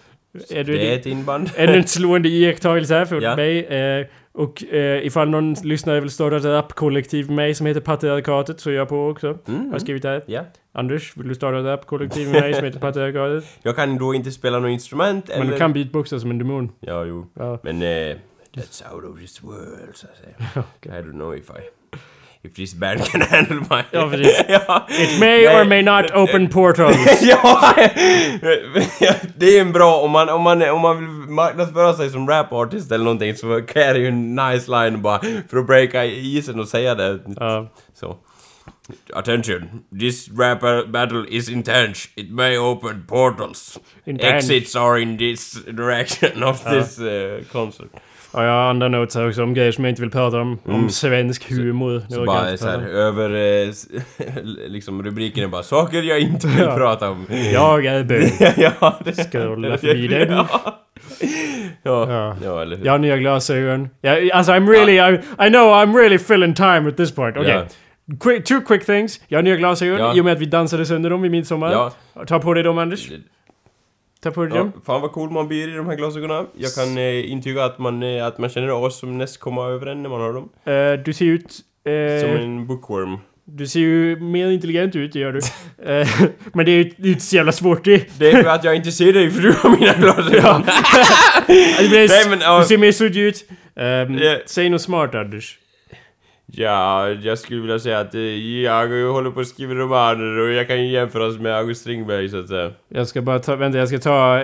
Är 0.49 0.63
du 0.63 0.73
Det 0.73 0.93
är 0.93 0.97
ett 0.97 1.05
inband. 1.05 1.49
Ännu 1.55 1.77
en 1.77 1.87
slående 1.87 2.29
iakttagelse 2.29 2.93
här 2.93 3.05
för 3.05 3.21
Ja. 3.21 3.35
mig. 3.35 3.65
Eh, 3.65 4.05
och 4.31 4.73
eh, 4.73 5.05
ifall 5.05 5.29
någon 5.29 5.53
lyssnare 5.53 5.99
vill 5.99 6.09
starta 6.09 6.37
ett 6.37 6.45
rapkollektiv 6.45 7.27
med 7.27 7.35
mig 7.35 7.53
som 7.55 7.65
heter 7.65 7.81
Patriarkatet 7.81 8.59
så 8.59 8.69
är 8.69 8.73
jag 8.73 8.89
på 8.89 9.07
också. 9.07 9.27
Mm. 9.47 9.65
Jag 9.65 9.71
har 9.71 9.79
skrivit 9.79 10.03
här. 10.03 10.23
Ja. 10.25 10.41
Anders, 10.71 11.17
vill 11.17 11.27
du 11.27 11.35
starta 11.35 11.59
ett 11.59 11.65
rapkollektiv 11.65 12.31
med 12.31 12.41
mig 12.41 12.53
som 12.53 12.65
heter 12.65 12.79
Patriarkatet? 12.79 13.45
Jag 13.63 13.75
kan 13.75 13.97
då 13.97 14.13
inte 14.13 14.31
spela 14.31 14.59
något 14.59 14.69
instrument 14.69 15.27
Men 15.27 15.41
eller... 15.41 15.51
du 15.51 15.57
kan 15.57 15.73
beatboxa 15.73 16.19
som 16.19 16.31
en 16.31 16.37
demon. 16.37 16.71
Ja, 16.79 17.05
jo. 17.05 17.27
Ja. 17.33 17.59
Men 17.63 17.81
eh, 17.81 18.17
that's 18.57 18.93
out 18.93 19.03
of 19.03 19.19
this 19.19 19.43
world, 19.43 19.95
så 19.95 20.07
att 20.07 20.17
säga. 20.17 20.63
I 20.99 21.01
don't 21.01 21.11
know 21.13 21.35
if 21.35 21.49
I... 21.49 21.69
If 22.43 22.53
this 22.53 22.73
band 22.73 23.05
can 23.05 23.21
handle 23.29 23.59
my... 23.69 23.83
Ja, 23.91 24.09
precis. 24.09 24.45
ja. 24.47 24.87
It 24.89 25.19
may 25.19 25.45
Nej. 25.45 25.61
or 25.61 25.65
may 25.65 25.81
not 25.81 26.11
open 26.15 26.49
portals. 26.49 27.21
ja! 27.21 27.73
det 29.37 29.57
är 29.57 29.61
en 29.61 29.71
bra, 29.71 30.01
om 30.01 30.11
man, 30.11 30.29
om 30.29 30.41
man, 30.41 30.61
om 30.69 30.81
man 30.81 30.97
vill 30.97 31.07
marknadsföra 31.33 31.93
sig 31.93 32.09
som 32.09 32.27
rapartist 32.27 32.91
eller 32.91 33.03
någonting 33.03 33.35
så 33.35 33.53
är 33.57 33.93
det 33.93 33.99
ju 33.99 34.07
en 34.07 34.35
nice 34.35 34.71
line 34.71 35.01
bara 35.01 35.19
för 35.49 35.57
att 35.57 35.67
breaka 35.67 36.05
isen 36.05 36.59
och 36.59 36.67
säga 36.67 36.95
det. 36.95 37.19
Ja. 37.39 37.69
Så. 37.93 38.17
Attention, 39.13 39.83
this 39.99 40.29
rap 40.29 40.61
battle 40.91 41.25
is 41.29 41.49
intense. 41.49 42.09
It 42.15 42.29
may 42.29 42.57
open 42.57 43.03
portals. 43.07 43.79
Intense. 44.05 44.53
Exits 44.53 44.75
are 44.75 45.01
in 45.01 45.17
this 45.17 45.53
direction 45.65 46.43
of 46.43 46.63
this 46.63 46.99
uh, 46.99 47.43
concert. 47.51 47.89
Ja, 48.33 48.43
jag 48.43 48.51
har 48.51 48.69
andra 48.69 48.87
notes 48.87 49.15
här 49.15 49.27
också 49.27 49.43
om 49.43 49.53
grejer 49.53 49.71
som 49.71 49.83
jag 49.83 49.91
inte 49.91 50.01
vill 50.01 50.11
prata 50.11 50.41
om. 50.41 50.59
Om 50.65 50.89
svensk 50.89 51.49
humor. 51.51 51.91
Mm. 51.97 52.09
Så 52.09 52.25
bara 52.25 52.57
så 52.57 52.67
här, 52.67 52.77
prata 52.77 52.89
om. 52.89 52.95
över... 52.95 53.29
Eh, 53.65 53.73
liksom 54.67 55.03
rubriken 55.03 55.43
är 55.43 55.47
bara 55.47 55.63
saker 55.63 56.03
jag 56.03 56.19
inte 56.19 56.47
vill 56.47 56.59
Ja. 56.59 56.75
prata 56.75 57.09
om. 57.09 57.25
Jag 57.53 57.85
är 57.85 58.03
bög. 58.03 58.31
ja, 58.57 58.99
det... 59.05 59.13
Scrolla 59.31 59.77
förbi 59.77 60.07
den. 60.07 60.31
Ja. 60.31 60.47
Ja. 61.83 62.11
Ja. 62.11 62.35
ja, 62.43 62.61
eller 62.61 62.77
hur? 62.77 62.85
Jag 62.85 62.91
har 62.91 62.99
nya 62.99 63.17
glasögon. 63.17 63.89
Jag, 64.01 64.31
alltså 64.31 64.51
I'm 64.51 64.69
really, 64.71 64.93
I, 65.15 65.19
I 65.47 65.49
know 65.49 65.73
I'm 65.73 65.95
really 65.97 66.17
filling 66.17 66.53
time 66.53 66.89
at 66.89 66.97
this 66.97 67.15
point. 67.15 67.37
Okej. 67.37 67.49
Ja. 67.49 67.63
Quick, 68.19 68.45
two 68.45 68.61
quick 68.67 68.85
things. 68.85 69.21
Jag 69.27 69.37
har 69.37 69.43
nya 69.43 69.55
glasögon 69.55 69.99
Ja. 69.99 70.15
i 70.15 70.21
och 70.21 70.25
med 70.25 70.33
att 70.33 70.39
vi 70.39 70.45
dansade 70.45 70.85
sönder 70.85 71.09
dem 71.09 71.25
i 71.25 71.29
midsommar. 71.29 71.71
Ja. 71.71 71.91
Ta 72.27 72.39
på 72.39 72.53
dig 72.53 72.63
dem 72.63 72.77
Anders. 72.77 73.09
Ta 74.23 74.31
på 74.31 74.45
dig 74.45 74.57
Ja, 74.57 74.71
fan 74.85 75.01
vad 75.01 75.11
cool 75.11 75.29
man 75.31 75.47
blir 75.47 75.73
i 75.73 75.75
de 75.75 75.85
här 75.87 75.95
glasögonen. 75.95 76.45
Jag 76.57 76.73
kan 76.73 76.97
eh, 76.97 77.31
intyga 77.31 77.63
att 77.65 77.79
man, 77.79 78.03
eh, 78.03 78.25
att 78.25 78.37
man 78.37 78.49
känner 78.49 78.71
oss 78.71 78.99
som 78.99 79.17
näst 79.17 79.39
komma 79.39 79.65
över 79.67 79.85
en 79.87 80.03
när 80.03 80.09
man 80.09 80.21
har 80.21 80.33
dem. 80.33 80.49
Eh, 80.65 81.03
du 81.05 81.13
ser 81.13 81.25
ut... 81.25 81.59
eh, 81.85 82.21
Som 82.21 82.29
en 82.43 82.67
bookworm. 82.67 83.17
Du 83.49 83.67
ser 83.67 83.79
ju 83.79 84.19
mer 84.19 84.49
intelligent 84.51 84.95
ut, 84.95 85.13
det 85.13 85.19
gör 85.19 85.31
du. 85.33 85.39
Eh, 85.85 86.07
men 86.53 86.65
det 86.65 86.71
är 86.71 86.75
ju 86.75 86.83
det 86.97 87.07
är 87.07 87.11
inte 87.11 87.23
så 87.23 87.35
jävla 87.35 87.51
svårt 87.51 87.83
det. 87.85 88.19
Det 88.19 88.31
är 88.31 88.43
för 88.43 88.49
att 88.49 88.63
jag 88.63 88.75
inte 88.75 88.91
ser 88.91 89.13
dig 89.13 89.29
för 89.31 89.41
du 89.41 89.51
har 89.51 89.69
mina 89.69 89.93
glasögon. 89.93 90.63
Nej, 91.91 92.29
men, 92.29 92.39
ja. 92.41 92.59
du 92.59 92.65
ser 92.65 92.77
mer 92.77 92.91
suddig 92.91 93.21
ut. 93.21 93.45
Um, 93.75 94.17
Ja. 94.17 94.37
Säg 94.45 94.69
något 94.69 94.81
smart 94.81 95.15
Anders. 95.15 95.57
Ja, 96.51 97.09
jag 97.09 97.39
skulle 97.39 97.61
vilja 97.61 97.79
säga 97.79 97.99
att 97.99 98.15
eh, 98.15 98.21
jag 98.61 99.11
håller 99.11 99.31
på 99.31 99.39
att 99.39 99.47
skriva 99.47 99.73
romaner 99.73 100.37
och 100.37 100.51
jag 100.51 100.67
kan 100.67 100.83
ju 100.83 100.91
jämföras 100.91 101.37
med 101.39 101.55
August 101.55 101.81
Strindberg 101.81 102.29
så 102.29 102.39
att 102.39 102.47
säga. 102.47 102.71
Jag 102.89 103.07
ska 103.07 103.21
bara 103.21 103.39
ta, 103.39 103.55
vänta 103.55 103.77
jag 103.77 103.87
ska 103.87 103.99
ta 103.99 104.43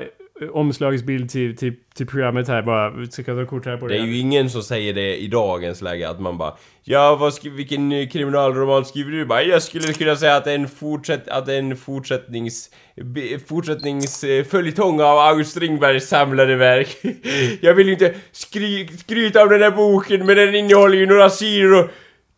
omslagsbild 0.52 1.30
till, 1.30 1.58
till, 1.58 1.74
till 1.96 2.08
programmet 2.08 2.48
här 2.48 2.62
bara. 2.62 3.06
Ska 3.06 3.24
jag 3.28 3.46
ta 3.46 3.50
kort 3.50 3.66
här 3.66 3.78
på 3.78 3.88
Det 3.88 3.98
är 3.98 4.06
ju 4.06 4.18
ingen 4.18 4.50
som 4.50 4.64
säger 4.64 4.94
det 4.94 5.18
i 5.18 5.28
dagens 5.28 5.82
läge 5.82 6.10
att 6.10 6.20
man 6.22 6.38
bara 6.38 6.54
Ja, 6.84 7.16
vad 7.16 7.34
skri- 7.34 7.50
vilken 7.50 7.91
eh, 7.91 8.08
kriminalroman 8.08 8.86
skriver 8.86 9.12
du? 9.12 9.26
Bara, 9.26 9.44
jag 9.44 9.64
skulle 9.64 9.94
kunna 9.94 10.16
säga 10.16 10.36
att 10.36 10.44
det 10.46 10.52
är 10.52 10.56
en 10.56 10.68
fortsätt... 10.68 11.28
Att 11.28 11.46
det 11.46 11.56
en 11.58 11.78
fortsättnings... 11.78 12.70
be- 13.02 13.39
Fortsättnings... 13.48 14.24
eh, 14.24 14.44
följetong 14.44 15.02
av 15.02 15.18
August 15.18 15.52
Strindbergs 15.52 16.08
samlade 16.08 16.56
verk. 16.56 16.98
Jag 17.62 17.74
vill 17.74 17.88
ju 17.88 17.94
inte 17.94 18.14
skry, 18.32 18.88
skryta 18.88 19.44
om 19.44 19.50
den 19.50 19.62
här 19.62 19.72
boken 19.72 20.26
men 20.26 20.36
den 20.36 20.56
innehåller 20.56 20.98
ju 20.98 21.06
några 21.06 21.30
sidor 21.30 21.84
och... 21.84 21.89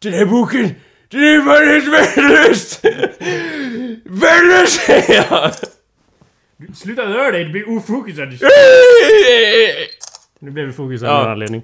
Den 0.04 0.14
här 0.14 0.26
boken! 0.26 0.70
Den 1.10 1.24
är 1.24 1.42
värdelös! 1.46 2.82
Värdelös 4.06 4.80
jag! 6.58 6.76
Sluta 6.76 7.02
röra 7.06 7.32
dig, 7.32 7.44
det 7.44 7.50
blir 7.50 7.70
ofokus 7.78 8.20
Anders. 8.20 8.40
Nu 10.40 10.52
blev 10.52 10.68
det 10.68 10.74
fokus 10.74 11.04
av 11.04 11.08
Ja. 11.10 11.20
någon 11.24 11.32
anledning. 11.32 11.62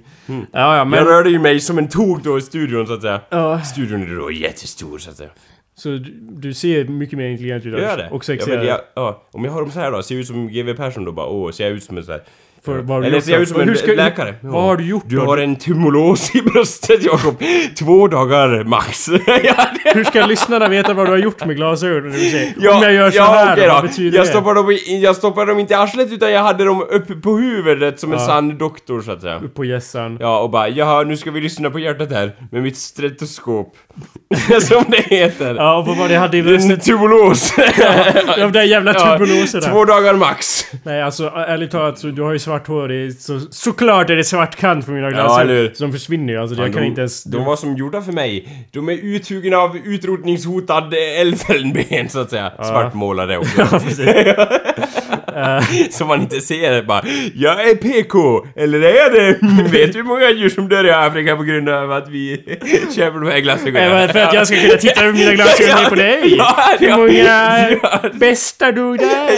Ja, 0.52 0.76
ja, 0.76 0.84
men... 0.84 0.98
Jag 0.98 1.08
rörde 1.08 1.30
ju 1.30 1.38
mig 1.38 1.60
som 1.60 1.78
en 1.78 1.88
tok 1.88 2.22
då 2.24 2.38
i 2.38 2.40
studion 2.40 2.86
så 2.86 2.92
att 2.94 3.00
säga. 3.02 3.20
Ja, 3.30 3.60
Studion 3.60 4.02
är 4.02 4.16
då 4.16 4.30
jättestor 4.32 4.98
så 4.98 5.10
att 5.10 5.16
säga. 5.16 5.30
så 5.74 5.88
du, 5.88 5.98
du 6.20 6.54
ser 6.54 6.84
mycket 6.84 7.18
mer 7.18 7.26
intelligent 7.28 7.66
ut 7.66 7.72
Gör 7.72 7.80
jag 7.80 7.98
det? 7.98 8.04
Och 8.04 8.10
ja, 8.10 8.10
men 8.12 8.20
sexigare. 8.38 8.64
jag, 8.66 8.80
ja, 8.94 9.28
Om 9.32 9.44
jag 9.44 9.52
har 9.52 9.60
dem 9.60 9.70
så 9.70 9.80
här 9.80 9.90
då, 9.92 10.02
ser 10.02 10.14
jag 10.14 10.20
ut 10.20 10.26
som 10.26 10.48
GW 10.48 10.74
Persson 10.76 11.04
då 11.04 11.12
bara 11.12 11.26
åh, 11.26 11.50
ser 11.50 11.64
jag 11.64 11.72
ut 11.72 11.84
som 11.84 11.96
en 11.98 12.04
så 12.04 12.12
här 12.12 12.22
För 12.64 12.78
vad 12.78 12.88
har 12.88 13.00
du 13.00 13.06
Eller 13.06 13.16
gjort 13.16 13.24
ser 13.24 13.32
jag 13.32 13.38
då? 13.38 13.42
ut 13.42 13.48
som 13.48 13.60
en 13.60 13.68
Hur 13.68 13.74
ska- 13.74 13.92
läkare? 13.92 14.34
Vad 14.40 14.62
har 14.62 14.76
du 14.76 14.84
gjort 14.84 15.02
Du 15.06 15.16
då? 15.16 15.24
har 15.24 15.38
en 15.38 15.56
tumulos 15.56 16.34
i 16.34 16.42
bröstet 16.42 17.04
Jakob. 17.04 17.42
Två 17.78 18.08
dagar 18.08 18.64
max. 18.64 19.08
ja, 19.26 19.54
det... 19.84 19.90
Hur 19.94 20.04
ska 20.04 20.26
lyssnarna 20.26 20.68
veta 20.68 20.94
vad 20.94 21.06
du 21.06 21.10
har 21.10 21.18
gjort 21.18 21.44
med 21.44 21.56
glasögonen? 21.56 22.12
Det 22.12 22.18
vill 22.18 22.30
säga, 22.30 22.52
Ja, 22.60 22.76
Om 22.76 22.82
jag 22.82 22.92
gör 22.92 23.10
så 23.10 23.16
ja, 23.16 23.24
här, 23.24 23.52
okej 23.52 23.68
vad 23.68 23.78
då. 23.82 23.88
betyder 23.88 24.18
jag 24.18 24.26
det? 24.26 24.30
stoppar, 24.30 24.54
dem 24.54 24.70
i, 24.70 25.00
jag 25.02 25.16
stoppar 25.16 25.46
dem 25.46 25.58
inte 25.58 25.72
i 25.72 25.76
arslet 25.76 26.12
utan 26.12 26.32
jag 26.32 26.42
hade 26.42 26.64
dem 26.64 26.82
uppe 26.90 27.14
på 27.14 27.36
huvudet 27.36 28.00
som 28.00 28.12
en 28.12 28.18
Ja. 28.18 28.26
sann 28.26 28.58
doktor 28.58 29.00
så 29.02 29.12
att 29.12 29.20
säga. 29.20 29.36
Upp 29.44 29.54
på 29.54 29.64
gässan. 29.64 30.16
Ja, 30.20 30.38
och 30.40 30.50
bara 30.50 30.68
jaha, 30.68 31.02
nu 31.02 31.16
ska 31.16 31.30
vi 31.30 31.40
lyssna 31.40 31.70
på 31.70 31.78
hjärtat 31.78 32.10
här 32.12 32.32
med 32.50 32.62
mitt 32.62 32.76
stetoskop. 32.76 33.76
som 34.62 34.84
det 34.88 35.00
heter. 35.16 35.54
Ja, 35.54 35.76
och 35.76 35.86
vad 35.86 35.96
var 35.96 36.08
det 36.08 36.14
jag 36.14 36.20
hade 36.20 36.36
i 36.36 36.40
En 36.40 36.46
bröstet? 36.46 36.82
tubulos. 36.84 37.52
De 38.38 38.52
där 38.52 38.62
jävla 38.62 38.94
tubuloserna. 38.94 39.62
Två 39.72 39.84
dagar 39.84 40.14
max. 40.14 40.64
Nej, 40.84 41.02
alltså 41.02 41.32
ärligt 41.36 41.70
talat, 41.70 41.98
så, 41.98 42.06
du 42.06 42.22
har 42.22 42.32
ju 42.32 42.38
svart 42.52 42.66
hår. 42.66 42.88
Det 42.88 42.94
är 42.94 43.10
så, 43.10 43.40
såklart 43.50 44.10
är 44.10 44.16
det 44.16 44.24
svart 44.24 44.56
kant 44.56 44.86
på 44.86 44.92
mina 44.92 45.10
glasögon. 45.10 45.48
hur? 45.56 45.72
så 45.74 45.84
de 45.84 45.92
försvinner 45.92 46.32
ju. 46.32 46.40
Alltså, 46.40 46.56
jag 46.56 46.64
Fan, 46.64 46.72
kan 46.72 46.82
de, 46.82 46.88
inte 46.88 47.00
ens... 47.00 47.24
de 47.24 47.44
var 47.44 47.56
som 47.56 47.76
gjorda 47.76 48.02
för 48.02 48.12
mig. 48.12 48.48
De 48.70 48.88
är 48.88 48.92
uthugna 48.92 49.56
av 49.56 49.76
utrotningshotad 49.76 50.94
elfenben 50.94 52.08
så 52.08 52.20
att 52.20 52.30
säga. 52.30 52.52
Svartmålade 52.56 53.38
också. 53.38 53.52
Ja, 53.72 53.78
precis. 53.78 53.98
Så 55.90 56.04
man 56.04 56.20
inte 56.20 56.40
ser 56.40 56.82
bara 56.82 57.02
Jag 57.34 57.70
är 57.70 57.74
PK! 57.74 58.46
Eller 58.56 58.80
är 58.80 59.10
det? 59.10 59.38
Vet 59.72 59.92
du 59.92 59.98
hur 59.98 60.04
många 60.04 60.30
djur 60.30 60.48
som 60.48 60.68
dör 60.68 60.84
i 60.86 60.90
Afrika 60.90 61.36
på 61.36 61.42
grund 61.42 61.68
av 61.68 61.92
att 61.92 62.08
vi 62.08 62.36
köper 62.96 63.20
de 63.20 63.30
här 63.30 63.38
glasögonen? 63.40 63.92
Eh, 63.92 64.12
För 64.12 64.18
att 64.18 64.34
jag 64.34 64.46
ska 64.46 64.56
kunna 64.56 64.74
titta 64.74 65.04
över 65.04 65.12
mina 65.12 65.34
glasögon 65.34 65.88
på 65.88 65.94
dig. 65.94 66.38
Hur 66.78 66.96
många 66.96 67.70
ja. 67.82 68.10
bästa 68.12 68.72
dog 68.72 68.98
där? 68.98 69.30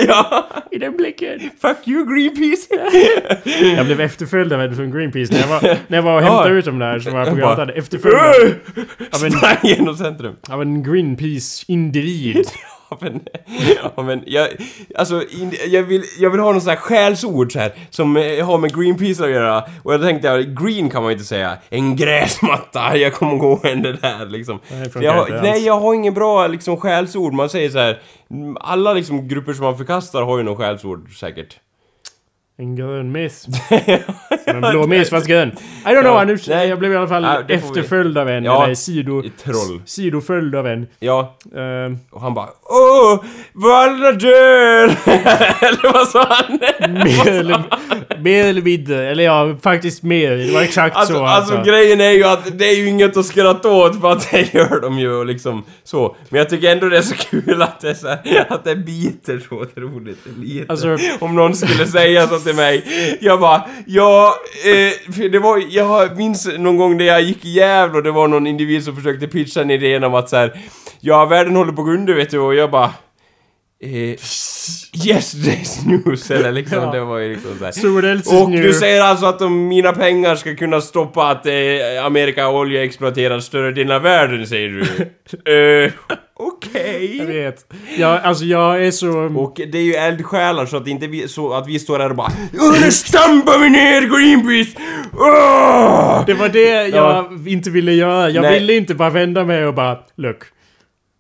I 0.71 0.79
den 0.79 0.97
blicken. 0.97 1.41
Fuck 1.61 1.89
you 1.89 2.15
Greenpeace! 2.15 2.67
Jag 3.77 3.87
blev 3.87 4.01
efterföljd 4.01 4.53
av 4.53 4.61
en 4.61 4.77
från 4.77 4.91
Greenpeace 4.93 5.33
när 5.33 5.41
jag 5.41 5.49
var, 5.49 5.77
när 5.89 5.99
jag 5.99 6.03
var 6.03 6.17
och 6.17 6.23
hämtade 6.23 6.55
ut 6.55 6.65
dem 6.65 6.79
där 6.79 6.99
som 6.99 7.13
var 7.13 7.27
på 7.27 7.35
gatan. 7.35 7.71
Efterföljd 7.71 8.17
av, 8.17 8.33
av, 9.13 9.25
en, 9.25 9.33
Sprang 9.33 9.57
genom 9.63 9.97
centrum. 9.97 10.35
av 10.49 10.63
en 10.63 10.83
Greenpeace-individ. 10.83 12.47
Men, 13.01 13.21
ja, 13.83 14.03
men 14.03 14.23
jag, 14.27 14.49
alltså, 14.95 15.23
jag, 15.67 15.83
vill, 15.83 16.03
jag 16.19 16.31
vill 16.31 16.41
ha 16.41 16.53
någon 16.53 16.61
sån 16.61 16.71
här 16.71 16.77
skällsord 16.77 17.53
så 17.53 17.59
här, 17.59 17.73
som 17.91 18.17
eh, 18.17 18.47
har 18.47 18.59
med 18.59 18.77
Greenpeace 18.77 19.25
att 19.25 19.31
göra. 19.31 19.65
Och 19.83 19.95
jag 19.95 20.03
tänkte, 20.03 20.43
green 20.43 20.91
kan 20.91 21.03
man 21.03 21.11
ju 21.11 21.13
inte 21.13 21.25
säga. 21.25 21.59
En 21.69 21.97
gräsmatta, 21.97 22.97
jag 22.97 23.15
kommer 23.15 23.37
gående 23.37 23.93
där 23.93 24.27
liksom. 24.27 24.61
Nej, 24.71 24.91
det 24.95 25.05
jag 25.05 25.13
har, 25.13 25.43
nej, 25.43 25.67
jag 25.67 25.81
har 25.81 25.95
ingen 25.95 26.15
bra 26.15 26.47
liksom 26.47 26.77
skällsord. 26.77 27.33
Man 27.33 27.51
säger 27.51 27.71
så 27.71 27.79
här. 27.79 28.01
alla 28.61 28.93
liksom 28.93 29.29
grupper 29.29 29.53
som 29.53 29.65
man 29.65 29.79
förkastar 29.79 30.23
har 30.23 30.39
ju 30.39 30.45
någon 30.45 30.57
skällsord 30.57 31.19
säkert. 31.19 31.59
En 32.57 32.77
grön 32.77 33.13
mes. 33.13 33.43
Som 34.45 34.65
en 34.65 34.71
blå 34.71 34.87
mes 34.87 35.11
fast 35.11 35.27
grön. 35.27 35.49
I 35.49 35.89
don't 35.89 36.01
know 36.01 36.05
Ja, 36.15 36.21
Anders. 36.21 36.49
nej. 36.49 36.69
Jag 36.69 36.79
blev 36.79 36.93
i 36.93 36.97
alla 36.97 37.09
fall 37.09 37.23
det 37.23 37.29
får 37.39 37.45
vi. 37.49 37.55
efterföljd 37.55 38.19
av 38.19 38.29
en. 38.29 38.45
Ja, 38.45 38.65
eller 38.65 38.75
sido... 38.75 39.23
troll. 39.45 39.83
Sidoföljd 39.87 40.55
av 40.55 40.67
en. 40.67 40.87
Ja, 41.01 41.37
Ehm, 41.57 41.99
och 42.11 42.21
han 42.21 42.35
bara 42.35 42.49
Åh, 42.63 43.25
Valda 43.53 44.13
dör! 44.13 44.85
Eller 45.65 45.93
vad 45.93 46.09
sa 46.09 46.27
han? 46.29 46.59
mer, 46.93 47.29
eller, 47.29 47.63
mer 48.23 48.45
eller 48.47 48.63
mindre. 48.63 49.11
Eller 49.11 49.25
ja, 49.25 49.57
faktiskt 49.63 50.03
mer. 50.03 50.31
Det 50.37 50.53
var 50.55 50.63
exakt 50.63 50.97
Alltså, 50.97 51.15
så 51.15 51.25
alltså 51.25 51.55
alltså. 51.57 51.71
grejen 51.71 52.01
är 52.01 52.11
ju 52.11 52.25
att 52.25 52.59
det 52.59 52.65
är 52.71 52.77
ju 52.77 52.87
inget 52.89 53.17
att 53.17 53.27
skratta 53.27 53.71
åt 53.71 54.01
för 54.01 54.13
att 54.13 54.31
det 54.31 54.55
gör 54.55 54.81
de 54.81 54.99
ju 54.99 55.13
och 55.15 55.27
liksom 55.27 55.65
så. 55.85 56.17
Men 56.29 56.39
jag 56.39 56.49
tycker 56.51 56.73
ändå 56.73 56.89
det 56.89 56.99
är 56.99 57.03
så 57.03 57.15
kul 57.15 57.63
att 57.63 57.81
det 57.81 57.91
är 57.91 57.95
så 57.95 58.09
här, 58.09 58.47
att 58.49 58.65
det 58.65 58.77
biter 58.77 59.41
så 59.49 59.55
otroligt 59.55 60.19
lite. 60.39 60.65
Alltså- 60.73 60.97
Om 61.21 61.35
någon 61.35 61.55
skulle 61.55 61.87
säga 61.87 62.27
så 62.27 62.39
till 62.45 62.55
mig. 62.55 62.85
Jag 63.21 63.41
bara, 63.41 63.63
ja, 63.87 64.35
eh, 64.65 65.13
för 65.15 65.29
det 65.29 65.39
var, 65.39 65.63
jag 65.71 66.17
minns 66.17 66.49
någon 66.59 66.77
gång 66.77 66.97
när 66.97 67.05
jag 67.05 67.23
gick 67.23 67.45
i 67.45 67.51
Gävle 67.51 67.97
och 67.97 68.03
det 68.03 68.11
var 68.13 68.29
någon 68.29 68.47
individ 68.47 68.85
som 68.85 68.97
försökte 68.97 69.27
pitcha 69.27 69.61
en 69.61 69.71
idé 69.71 69.99
om 69.99 70.15
att 70.15 70.29
så 70.29 70.37
här, 70.37 70.61
ja 71.01 71.25
världen 71.25 71.57
håller 71.57 71.73
på 71.73 71.81
att 71.81 71.87
gå 71.87 71.93
under 71.93 72.15
vet 72.15 72.31
du 72.31 72.39
och 72.39 72.55
jag 72.55 72.71
bara 72.71 72.91
Eh, 73.85 73.91
yes, 75.07 75.35
there's 75.35 75.87
news, 75.87 76.31
eller 76.31 76.53
liksom, 76.53 76.79
Ja. 76.83 76.91
det 76.93 77.01
var 77.01 77.19
ju 77.19 77.35
liksom 77.35 77.59
såhär. 77.59 77.73
So 77.73 78.43
Och 78.43 78.51
du 78.51 78.73
säger 78.73 79.01
alltså 79.01 79.27
att 79.27 79.43
om 79.43 79.69
mina 79.69 79.93
pengar 79.93 80.35
ska 80.37 80.55
kunna 80.55 80.81
stoppa 80.81 81.29
att 81.31 81.47
eh, 81.47 82.05
Amerika 82.05 82.49
olja 82.49 82.85
exploaterar 82.85 83.41
större 83.41 83.73
delen 83.73 83.97
av 83.97 84.03
världen, 84.03 84.47
säger 84.47 84.69
du? 84.69 84.85
Eh, 85.85 85.93
Okej. 86.37 87.17
Jag 87.19 87.27
vet. 87.27 87.73
Ja, 87.99 88.19
alltså 88.19 88.45
jag 88.45 88.87
är 88.87 88.91
så... 88.91 89.11
Och 89.19 89.61
det 89.73 89.79
är 89.79 89.83
ju 89.83 89.95
eldsjälar 89.95 90.67
så 90.67 90.77
att 90.77 90.87
inte 90.89 91.07
vi, 91.07 91.29
så 91.29 91.53
att 91.55 91.69
vi 91.69 91.79
står 91.79 91.99
här 91.99 92.11
och 92.11 92.17
bara 92.17 92.33
"Åh, 92.61 92.81
Nu 92.81 92.91
stampar 92.91 93.59
vi 93.59 93.71
ner 93.71 94.01
Greenpeace! 94.01 94.79
Åh!" 95.13 96.25
Det 96.27 96.35
var 96.35 96.49
det 96.49 96.89
jag 96.89 96.89
Ja. 96.89 97.31
inte 97.47 97.71
ville 97.71 97.93
göra. 97.93 98.31
Jag 98.31 98.43
Nej. 98.43 98.53
ville 98.61 98.73
inte 98.77 98.95
bara 98.95 99.11
vända 99.11 99.45
mig 99.45 99.67
och 99.67 99.75
bara 99.75 99.99
Look. 100.17 100.37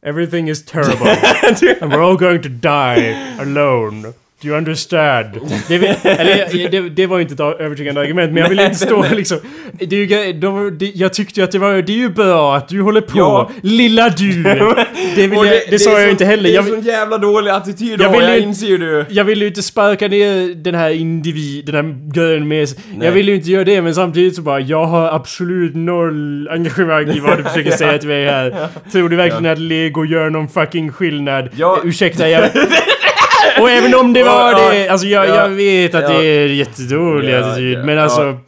Everything 0.06 0.48
is 0.50 0.64
terrible. 0.64 1.10
and 1.80 1.92
we're 1.92 2.08
all 2.10 2.16
going 2.16 2.42
to 2.42 2.48
die 2.48 3.16
alone. 3.40 4.12
Do 4.44 4.48
you 4.50 4.58
understand? 4.58 5.26
Det, 5.68 5.78
vill- 5.78 5.94
eller, 6.02 6.68
det, 6.70 6.80
det 6.88 7.06
var 7.06 7.16
ju 7.18 7.22
inte 7.22 7.34
ett 7.34 7.60
övertygande 7.60 8.00
argument 8.00 8.32
men 8.32 8.42
jag 8.42 8.48
ville 8.48 8.64
inte 8.64 8.78
stå 8.78 9.04
liksom... 9.12 9.38
Det 9.78 9.96
är 9.96 10.26
ju, 10.26 10.32
de, 10.32 10.78
det, 10.78 10.86
jag 10.94 11.12
tyckte 11.14 11.40
ju 11.40 11.44
att 11.44 11.52
det 11.52 11.58
var... 11.58 11.72
Det 11.82 11.92
är 11.92 11.96
ju 11.96 12.08
bra 12.08 12.56
att 12.56 12.68
du 12.68 12.82
håller 12.82 13.00
på. 13.00 13.18
Ja. 13.18 13.50
Lilla 13.62 14.08
du! 14.08 14.42
Det, 15.16 15.26
vill 15.26 15.38
jag, 15.38 15.60
det, 15.70 15.78
sa 15.78 15.90
är 15.90 15.94
jag 15.94 16.04
så- 16.04 16.10
inte 16.10 16.24
heller. 16.24 16.42
Det 16.50 16.56
är 16.56 16.58
en 16.58 16.66
sån 16.66 16.80
jävla 16.80 17.18
dålig 17.18 17.50
attityd 17.50 18.00
Jag 18.00 18.10
vill 18.12 18.20
jag 18.22 18.36
ju- 18.36 18.42
inser 18.42 18.66
ju 18.66 18.78
du. 18.78 19.04
jag 19.08 19.24
ville 19.24 19.40
ju 19.40 19.46
inte 19.48 19.62
sparka 19.62 20.08
ner 20.08 20.54
den 20.54 20.74
här 20.74 20.90
individ, 20.90 21.66
den 21.66 21.74
här 21.74 22.10
grön 22.12 22.48
med 22.48 22.68
Nej. 22.96 23.06
Jag 23.06 23.12
ville 23.12 23.30
ju 23.30 23.36
inte 23.36 23.50
göra 23.50 23.64
det 23.64 23.82
men 23.82 23.94
samtidigt 23.94 24.36
så 24.36 24.42
bara 24.42 24.60
jag 24.60 24.86
har 24.86 25.08
absolut 25.08 25.74
noll 25.74 26.48
engagemang 26.50 27.08
i 27.08 27.20
vad 27.20 27.38
du 27.38 27.42
försöker 27.44 27.70
säga 27.76 27.98
till 27.98 28.08
mig 28.08 28.26
här. 28.26 28.68
Tror 28.92 29.08
du 29.08 29.16
verkligen 29.16 29.46
att 29.46 29.58
Lego 29.58 30.04
gör 30.04 30.30
någon 30.30 30.48
fucking 30.48 30.92
skillnad? 30.92 31.48
Ja. 31.56 31.80
Ursäkta 31.84 32.28
jag... 32.28 32.50
Och 33.60 33.70
även 33.70 33.94
om 33.94 34.12
det 34.12 34.22
var 34.22 34.54
det, 34.54 34.88
alltså 34.88 35.06
jag, 35.06 35.28
ja, 35.28 35.34
jag 35.34 35.48
vet 35.48 35.94
att 35.94 36.06
det 36.06 36.26
är 36.26 36.46
jättedålig 36.48 37.32
Ja, 37.32 37.38
attityd 37.38 37.78
ja, 37.78 37.82
men 37.84 37.98
alltså... 37.98 38.38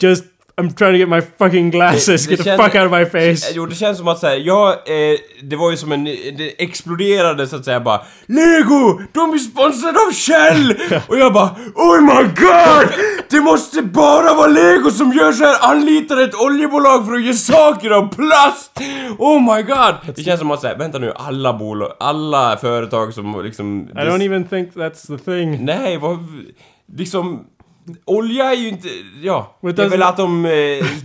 Just... 0.00 0.24
I'm 0.56 0.72
trying 0.72 0.92
to 0.92 0.98
get 0.98 1.08
my 1.08 1.20
fucking 1.20 1.70
glasses, 1.70 2.26
get 2.26 2.38
the 2.38 2.44
känns- 2.44 2.62
fuck 2.62 2.74
out 2.74 2.86
of 2.86 2.92
my 2.92 3.04
face. 3.04 3.52
Jo, 3.54 3.66
det 3.66 3.74
känns 3.74 3.98
som 3.98 4.08
att 4.08 4.18
säga, 4.18 4.36
ja, 4.36 4.72
eh, 4.86 5.18
det 5.42 5.56
var 5.56 5.70
ju 5.70 5.76
som 5.76 5.92
en, 5.92 6.04
det 6.04 6.62
exploderade 6.62 7.46
så 7.46 7.56
att 7.56 7.64
säga 7.64 7.80
bara 7.80 8.00
Lego! 8.26 9.00
De 9.12 9.32
är 9.34 9.38
sponsrade 9.38 9.98
av 9.98 10.12
Shell! 10.12 10.74
Och 11.08 11.18
jag 11.18 11.32
bara 11.32 11.56
Oh 11.74 12.00
my 12.00 12.22
god! 12.22 12.88
Det 13.30 13.40
måste 13.40 13.82
bara 13.82 14.34
vara 14.34 14.46
Lego 14.46 14.90
som 14.90 15.12
gör 15.12 15.32
så 15.32 15.44
här 15.44 15.70
anlitar 15.70 16.16
ett 16.20 16.34
oljebolag 16.34 17.06
för 17.06 17.12
att 17.14 17.24
göra 17.24 17.34
saker 17.34 17.90
av 17.90 18.14
plast! 18.14 18.80
Oh 19.18 19.54
my 19.56 19.62
god! 19.62 20.14
Det 20.16 20.22
känns 20.22 20.40
som 20.40 20.50
att 20.50 20.60
säga, 20.60 20.74
vänta 20.76 20.98
nu, 20.98 21.12
alla 21.16 21.52
bolag, 21.52 21.92
alla 22.00 22.56
företag 22.56 23.14
som 23.14 23.44
liksom... 23.44 23.88
I 23.88 23.98
don't 23.98 24.24
even 24.26 24.44
think 24.48 24.74
that's 24.74 25.16
the 25.18 25.24
thing. 25.24 25.64
Nej, 25.64 25.98
vad... 25.98 26.18
Liksom... 26.96 27.44
Olja 28.04 28.44
är 28.44 28.56
ju 28.56 28.68
inte... 28.68 28.88
Ja. 29.22 29.58
Det 29.60 29.68
är 29.68 29.72
doesn't- 29.72 29.88
väl 29.88 30.02
att 30.02 30.16
de 30.16 30.44
eh, 30.46 30.52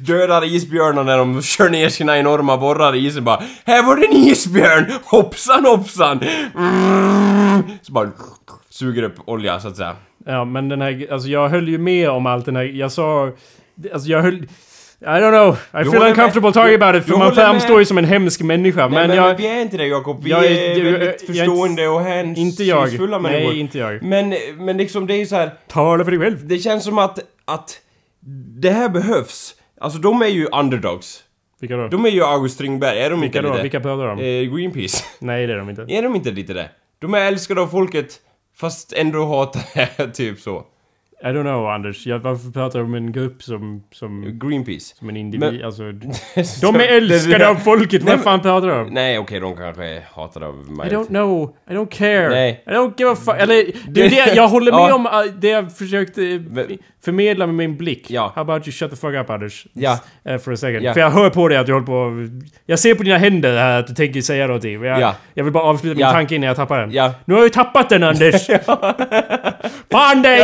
dödar 0.07 0.45
isbjörnar 0.45 1.03
när 1.03 1.17
de 1.17 1.41
kör 1.41 1.69
ner 1.69 1.89
sina 1.89 2.17
enorma 2.19 2.57
borrar 2.57 2.95
i 2.95 3.05
isen 3.05 3.23
bara 3.23 3.43
Här 3.65 3.84
var 3.84 3.95
det 3.95 4.05
en 4.05 4.13
isbjörn! 4.13 4.86
Hoppsan 5.05 5.65
hoppsan! 5.65 6.19
Mm. 6.57 7.63
Så 7.82 7.91
bara 7.91 8.11
suger 8.69 9.03
upp 9.03 9.15
olja 9.25 9.59
så 9.59 9.67
att 9.67 9.77
säga. 9.77 9.95
Ja, 10.25 10.45
men 10.45 10.69
den 10.69 10.82
här... 10.82 11.07
Alltså 11.13 11.27
jag 11.30 11.49
höll 11.49 11.67
ju 11.69 11.77
med 11.77 12.09
om 12.09 12.25
allt 12.25 12.45
den 12.45 12.55
här... 12.55 12.63
Jag 12.63 12.91
sa... 12.91 13.32
Alltså 13.93 14.09
jag 14.09 14.21
höll... 14.21 14.47
I 15.02 15.06
don't 15.06 15.32
know. 15.32 15.58
I 15.82 15.84
feel 15.86 16.04
uncomfortable 16.04 16.47
med. 16.47 16.54
talking 16.54 16.76
about 16.76 16.95
it 16.95 17.06
för 17.06 17.18
man 17.18 17.36
framstår 17.36 17.80
ju 17.80 17.86
som 17.86 17.97
en 17.97 18.06
hemsk 18.06 18.41
människa. 18.41 18.88
Nej, 18.88 18.89
men, 18.89 19.08
men, 19.08 19.18
jag... 19.18 19.36
vi 19.36 19.47
är 19.47 19.62
inte 19.62 19.78
det 19.78 19.86
Jakob. 19.88 20.24
Vi 20.24 20.30
jag 20.30 20.45
är- 20.45 20.84
väldigt 20.84 21.30
jag 21.30 21.38
förstående 21.38 21.88
och 21.88 22.02
hänsynsfulla 22.02 23.20
människor. 23.20 23.50
Nej, 23.52 23.60
inte 23.60 23.78
jag. 23.78 24.04
Men, 24.04 24.36
men 24.58 24.78
liksom 24.78 25.08
det 25.08 25.14
är 25.14 25.18
ju 25.18 25.26
så 25.26 25.36
här. 25.36 25.54
Tala 25.68 26.04
för 26.04 26.12
dig 26.12 26.20
själv. 26.20 26.47
Det 26.47 26.58
känns 26.60 26.84
som 26.84 26.97
att, 26.97 27.20
att 27.45 27.80
det 28.60 28.72
här 28.72 28.89
behövs. 28.89 29.56
Alltså 29.82 30.00
de 30.00 30.22
är 30.22 30.28
ju 30.28 30.47
underdogs. 30.52 31.24
Vilka 31.60 31.78
då? 31.78 31.88
De 31.88 32.06
är 32.06 32.10
ju 32.10 32.24
August 32.24 32.56
Strindberg, 32.56 33.00
är 33.00 33.10
de 33.10 33.22
Vilka 33.22 33.39
inte 33.39 33.47
då? 33.47 33.54
lite? 33.54 33.64
Vilka 33.64 33.80
du 33.80 33.89
om? 33.91 34.20
Eh, 34.20 34.56
Greenpeace. 34.56 35.04
Nej, 35.20 35.47
det 35.47 35.54
är 35.54 35.58
de 35.58 35.70
inte. 35.70 35.86
Är 35.89 36.04
de 36.04 36.16
inte 36.16 36.32
lite 36.32 36.54
det? 36.54 36.70
De 37.00 37.14
är 37.14 37.22
älskade 37.22 37.62
av 37.62 37.68
folket, 37.68 38.20
fast 38.56 38.93
ändå 38.93 39.26
hatar 39.26 39.62
det, 39.74 40.08
typ 40.14 40.39
så. 40.39 40.66
I 41.22 41.26
don't 41.26 41.41
know, 41.43 41.67
Anders. 41.70 42.07
Jag, 42.07 42.20
varför 42.20 42.51
pratar 42.51 42.80
du 42.80 42.86
om 42.86 42.93
en 42.93 43.11
grupp 43.11 43.43
som... 43.43 43.84
Som, 43.91 44.39
Greenpeace. 44.39 44.95
som 44.95 45.09
en 45.09 45.17
individ? 45.17 45.53
Men- 45.53 45.65
alltså... 45.65 45.84
De 46.61 46.76
är 46.76 46.97
älskade 46.97 47.49
av 47.49 47.55
folket! 47.55 48.03
Vad 48.03 48.24
fan 48.24 48.41
pratar 48.41 48.67
du 48.67 48.74
om? 48.74 48.88
Nej, 48.93 49.20
okej, 49.20 49.39
de 49.39 49.55
kanske 49.55 49.86
är 49.86 50.01
hatade 50.15 50.45
av 50.45 50.65
I 50.67 50.72
mig. 50.72 50.89
don't 50.89 51.07
know. 51.07 51.55
I 51.70 51.74
don't 51.74 51.89
care. 51.91 52.30
Nej. 52.30 52.63
I 52.67 52.70
don't 52.70 52.93
give 52.97 53.11
a 53.11 53.15
fuck. 53.15 53.36
Eller, 53.39 53.63
det 53.88 54.05
är 54.05 54.09
det, 54.09 54.36
jag 54.36 54.47
håller 54.47 54.72
med 54.72 54.80
Ja. 54.82 54.95
om 54.95 55.05
uh, 55.05 55.34
det 55.39 55.47
jag 55.49 55.78
försökte 55.78 56.22
Men- 56.49 56.78
förmedla 57.05 57.45
med 57.45 57.55
min 57.55 57.78
blick. 57.78 58.11
Ja. 58.11 58.32
How 58.36 58.41
about 58.41 58.67
you 58.67 58.72
shut 58.72 58.89
the 58.89 58.95
fuck 58.97 59.13
up 59.15 59.30
Anders? 59.30 59.67
Ja. 59.74 59.99
Uh, 60.30 60.38
for 60.38 60.53
a 60.53 60.57
second. 60.57 60.84
Ja. 60.86 60.93
För 60.93 60.99
jag 60.99 61.11
hör 61.11 61.30
på 61.30 61.47
dig 61.47 61.57
att 61.57 61.65
du 61.65 61.74
håller 61.74 61.86
på... 61.86 62.28
Jag 62.65 62.80
ser 62.80 62.95
på 62.95 63.03
dina 63.03 63.17
händer 63.17 63.57
här 63.57 63.80
att 63.80 63.88
du 63.88 63.93
tänker 63.93 64.22
säga 64.22 64.47
någonting. 64.47 64.84
Jag, 64.84 64.99
Ja. 65.01 65.15
jag 65.34 65.43
vill 65.43 65.53
bara 65.53 65.63
avsluta 65.63 65.95
min 65.97 66.05
tanke 66.13 66.36
innan 66.36 66.47
jag 66.47 66.55
tappar 66.55 66.80
den. 66.82 66.91
Ja. 66.91 67.13
Nu 67.26 67.34
har 67.34 67.41
jag 67.41 67.45
ju 67.45 67.49
tappat 67.53 67.89
den 67.89 68.03
Anders! 68.03 68.47
Fan 69.91 70.22
dig! 70.22 70.41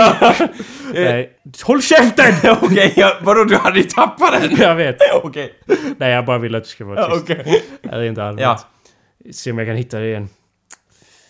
Nej, 0.93 1.32
håll 1.63 1.82
käften! 1.82 2.34
Okej, 2.61 2.93
ja, 2.95 3.18
vadå 3.22 3.43
du 3.43 3.55
hade 3.55 3.80
ju 3.80 3.84
tappat 3.84 4.41
den? 4.41 4.55
jag 4.59 4.76
vet. 4.76 4.97
Okej. 5.24 5.53
Nej, 5.97 6.11
jag 6.11 6.26
bara 6.26 6.38
vill 6.38 6.55
att 6.55 6.63
du 6.63 6.70
ska 6.70 6.86
vara 6.86 7.09
tyst. 7.09 7.24
Okej. 7.24 7.63
Det 7.82 7.89
är 7.89 8.03
inte 8.03 8.24
allvarligt. 8.24 8.41
Ja. 8.43 8.59
Se 9.34 9.51
om 9.51 9.57
jag 9.57 9.68
kan 9.68 9.76
hitta 9.76 9.99
det 9.99 10.07
igen. 10.07 10.30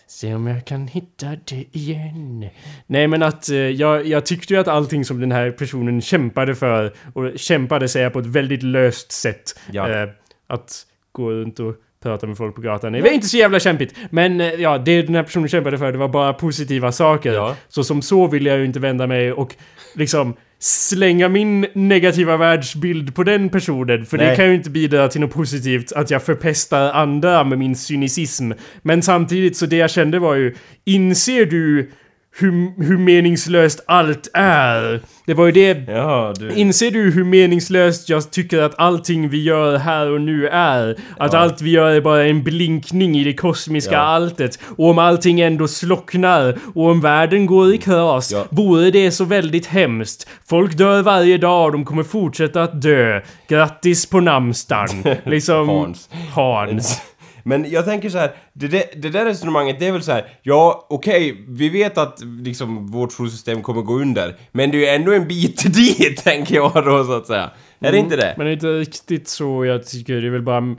Se 0.08 0.34
om 0.34 0.48
jag 0.48 0.66
kan 0.66 0.88
hitta 0.88 1.26
det 1.46 1.66
igen. 1.72 2.50
Nej 2.88 3.08
men 3.08 3.24
att 3.24 3.50
eh, 3.50 3.58
jag, 3.58 4.08
jag 4.08 4.26
tyckte 4.26 4.54
ju 4.54 4.60
att 4.60 4.68
allting 4.68 5.06
som 5.06 5.20
den 5.20 5.32
här 5.32 5.52
personen 5.52 6.02
kämpade 6.02 6.56
för, 6.56 6.94
och 7.14 7.40
kämpade 7.40 7.88
säger 7.88 8.06
jag 8.06 8.14
på 8.14 8.20
ett 8.20 8.26
väldigt 8.26 8.64
löst 8.64 9.12
sätt. 9.12 9.60
Ja. 9.72 9.90
Eh, 9.90 10.10
att 10.48 10.86
gå 11.12 11.32
runt 11.32 11.60
och 11.60 11.76
prata 12.06 12.28
med 12.28 12.38
folk 12.38 12.56
på 12.56 12.62
gatan. 12.62 12.93
Det 12.93 13.01
var 13.01 13.10
inte 13.10 13.28
så 13.28 13.38
jävla 13.38 13.60
kämpigt. 13.60 13.95
Men 14.10 14.41
eh, 14.41 14.47
ja, 14.47 14.78
det 14.78 15.01
den 15.01 15.16
här 15.16 15.24
personen 15.24 15.49
kämpade 15.49 15.78
för, 15.78 15.91
det 15.91 15.97
var 15.97 16.08
bara 16.08 16.34
positiva 16.34 16.91
saker. 16.91 17.34
Ja. 17.34 17.56
Så 17.68 17.84
som 17.84 18.01
så 18.01 18.28
vill 18.28 18.45
jag 18.45 18.58
ju 18.58 18.66
inte 18.66 18.80
vända 18.80 19.08
mig 19.08 19.32
och 19.32 19.56
liksom 19.95 20.34
slänga 20.60 21.30
min 21.30 21.68
negativa 21.74 22.38
världsbild 22.38 23.16
på 23.16 23.24
den 23.24 23.49
personen. 23.49 24.06
För 24.06 24.18
det 24.18 24.26
Nej. 24.26 24.36
kan 24.36 24.45
ju 24.45 24.56
inte 24.56 24.70
bidra 24.70 25.08
till 25.08 25.22
något 25.22 25.34
positivt 25.34 25.91
att 25.91 26.12
jag 26.12 26.24
förpestar 26.24 26.91
andra 26.91 27.43
med 27.43 27.60
min 27.60 27.76
cynism. 27.76 28.51
Men 28.82 29.01
samtidigt 29.01 29.58
så 29.58 29.66
det 29.66 29.76
jag 29.76 29.89
kände 29.89 30.20
var 30.20 30.36
ju, 30.36 30.56
inser 30.86 31.45
du 31.45 31.91
hur, 32.38 32.84
hur 32.84 32.98
meningslöst 32.98 33.84
allt 33.88 34.30
är? 34.34 35.02
Det 35.26 35.34
var 35.34 35.46
ju 35.46 35.52
det 35.52 35.92
Ja, 35.92 36.34
du... 36.40 36.52
Inser 36.54 36.92
du 36.92 37.12
hur 37.12 37.24
meningslöst 37.24 38.10
jag 38.10 38.32
tycker 38.32 38.62
att 38.62 38.80
allting 38.80 39.30
vi 39.30 39.44
gör 39.44 39.78
här 39.78 40.12
och 40.12 40.22
nu 40.22 40.48
är? 40.48 40.96
Att 41.18 41.34
Ja. 41.34 41.40
allt 41.40 41.62
vi 41.62 41.70
gör 41.72 41.92
är 41.92 42.02
bara 42.02 42.26
en 42.26 42.44
blinkning 42.44 43.18
i 43.18 43.24
det 43.24 43.34
kosmiska 43.34 43.94
Ja. 43.94 44.00
alltet. 44.00 44.60
Och 44.78 44.90
om 44.90 45.00
allting 45.00 45.40
ändå 45.42 45.68
slocknar 45.68 46.58
och 46.76 46.90
om 46.92 47.02
världen 47.02 47.46
går 47.46 47.74
i 47.74 47.78
kras, 47.78 48.32
Ja. 48.32 48.46
vore 48.50 48.92
det 48.92 49.12
så 49.12 49.24
väldigt 49.26 49.66
hemskt. 49.66 50.28
Folk 50.50 50.78
dör 50.78 51.02
varje 51.02 51.38
dag 51.38 51.66
och 51.66 51.72
de 51.72 51.86
kommer 51.86 52.04
fortsätta 52.04 52.64
att 52.64 52.82
dö. 52.82 53.22
Grattis 53.50 54.06
på 54.06 54.20
namnsdagen. 54.20 55.04
Liksom... 55.26 55.70
Hans. 55.70 56.10
Hans. 56.34 57.02
Men 57.48 57.72
jag 57.72 57.86
tänker 57.86 58.10
så 58.10 58.18
här, 58.18 58.32
det, 58.54 58.68
där- 58.68 58.84
det 58.96 59.10
där 59.10 59.26
resonemanget 59.26 59.80
det 59.80 59.88
är 59.88 59.91
väl 59.91 60.04
så 60.04 60.12
här, 60.12 60.26
ja 60.43 60.86
okej, 60.89 61.46
vi 61.48 61.70
vet 61.70 61.98
att 61.98 62.20
liksom 62.43 62.88
vårt 62.88 63.12
solsystem 63.14 63.62
kommer 63.62 63.82
gå 63.82 63.93
under, 64.00 64.36
men 64.52 64.72
det 64.72 64.78
är 64.78 64.80
ju 64.80 64.86
ändå 64.88 65.12
en 65.14 65.28
bit 65.28 65.74
dit 65.76 66.24
tänker 66.24 66.56
jag 66.56 66.72
då 66.74 67.04
så 67.04 67.14
att 67.14 67.28
säga. 67.28 67.50
Är 67.80 67.91
det 67.91 67.98
inte 67.98 68.16
det? 68.16 68.34
Men 68.38 68.46
det 68.46 68.52
är 68.52 68.54
inte 68.54 68.68
riktigt 68.80 69.28
så 69.28 69.66
jag 69.66 69.88
tycker. 69.88 70.22
Det 70.22 70.28
är 70.28 70.32
väl 70.32 70.41
bara... 70.41 70.76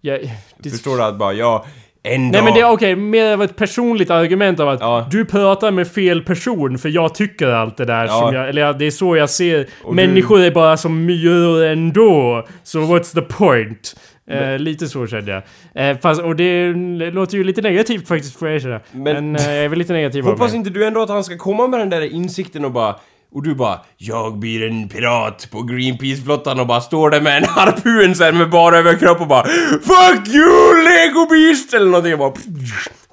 Jag, 0.00 0.20
det, 0.58 0.70
Förstår 0.70 0.96
du 0.96 1.02
att 1.02 1.18
bara, 1.18 1.32
ja, 1.32 1.66
en 2.02 2.22
Nej 2.22 2.32
dag... 2.32 2.44
men 2.44 2.54
det 2.54 2.60
är 2.60 2.70
okej, 2.72 2.96
mer 2.96 3.32
av 3.32 3.42
ett 3.42 3.56
personligt 3.56 4.10
argument 4.10 4.60
av 4.60 4.68
att 4.68 4.80
Ja. 4.80 5.06
du 5.10 5.24
pratar 5.24 5.70
med 5.70 5.88
fel 5.88 6.22
person 6.22 6.78
för 6.78 6.88
jag 6.88 7.14
tycker 7.14 7.46
allt 7.48 7.76
det 7.76 7.84
där 7.84 8.04
Ja. 8.06 8.20
som 8.20 8.34
jag, 8.34 8.48
eller 8.48 8.72
det 8.72 8.84
är 8.86 8.90
så 8.90 9.16
jag 9.16 9.30
ser. 9.30 9.66
Och 9.84 9.94
Människor 9.94 10.40
är 10.40 10.50
bara 10.50 10.76
som 10.76 11.04
myror 11.06 11.64
ändå. 11.64 12.46
Så 12.62 12.78
what's 12.78 13.14
the 13.14 13.20
point? 13.20 13.96
Eh, 14.30 14.58
lite 14.58 14.88
så 14.88 15.06
kände 15.06 15.32
jag. 15.32 15.90
Eh, 15.90 15.98
fast, 15.98 16.20
och 16.22 16.36
det 16.36 16.72
låter 17.12 17.36
ju 17.36 17.44
lite 17.44 17.60
negativt 17.62 18.08
faktiskt 18.08 18.38
får 18.38 18.48
jag 18.48 18.56
erkänna. 18.56 18.80
Men, 18.92 19.02
Men- 19.32 19.36
eh, 19.36 19.54
jag 19.54 19.64
är 19.64 19.68
väl 19.68 19.78
lite 19.78 19.92
negativ 19.92 20.24
Hoppas 20.24 20.54
inte 20.54 20.70
du 20.70 20.84
ändå 20.86 21.02
att 21.02 21.08
han 21.08 21.24
ska 21.24 21.36
komma 21.38 21.66
med 21.66 21.80
den 21.80 21.90
där 21.90 22.02
insikten 22.12 22.64
och 22.64 22.70
bara 22.72 22.96
och 23.34 23.42
du 23.42 23.54
bara 23.54 23.80
Jag 23.96 24.38
blir 24.38 24.62
en 24.68 24.88
pirat 24.88 25.48
på 25.50 25.62
Greenpeace-flottan 25.62 26.60
och 26.60 26.66
bara 26.66 26.80
står 26.80 27.10
där 27.10 27.20
med 27.20 27.36
en 27.36 27.44
harpun 27.44 28.14
sen 28.14 28.38
med 28.38 28.50
bara 28.50 28.78
överkropp 28.78 29.20
och 29.20 29.26
bara 29.26 29.44
Fuck 29.70 30.28
you 30.28 30.82
Lego 30.84 31.26
Beast! 31.30 31.74
Eller 31.74 31.86
någonting 31.86 32.12
och 32.12 32.18
bara 32.18 32.32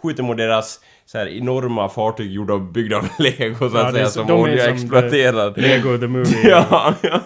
skjuter 0.02 0.24
mot 0.24 0.38
deras 0.38 0.80
så 1.06 1.18
här 1.18 1.28
enorma 1.28 1.90
fartyg 1.90 2.32
gjorda 2.32 2.54
och 2.54 2.62
byggda 2.62 2.98
av 2.98 3.06
lego 3.20 3.56
så 3.60 3.66
att 3.66 3.74
Ja, 3.74 3.92
säga 3.92 4.08
som 4.08 4.32
olja 4.32 4.64
som 4.66 4.74
exploaterad. 4.74 5.58
Lego 5.62 5.98
the 5.98 6.08
movie. 6.08 6.38
ja, 6.50 6.94
ja. 7.02 7.20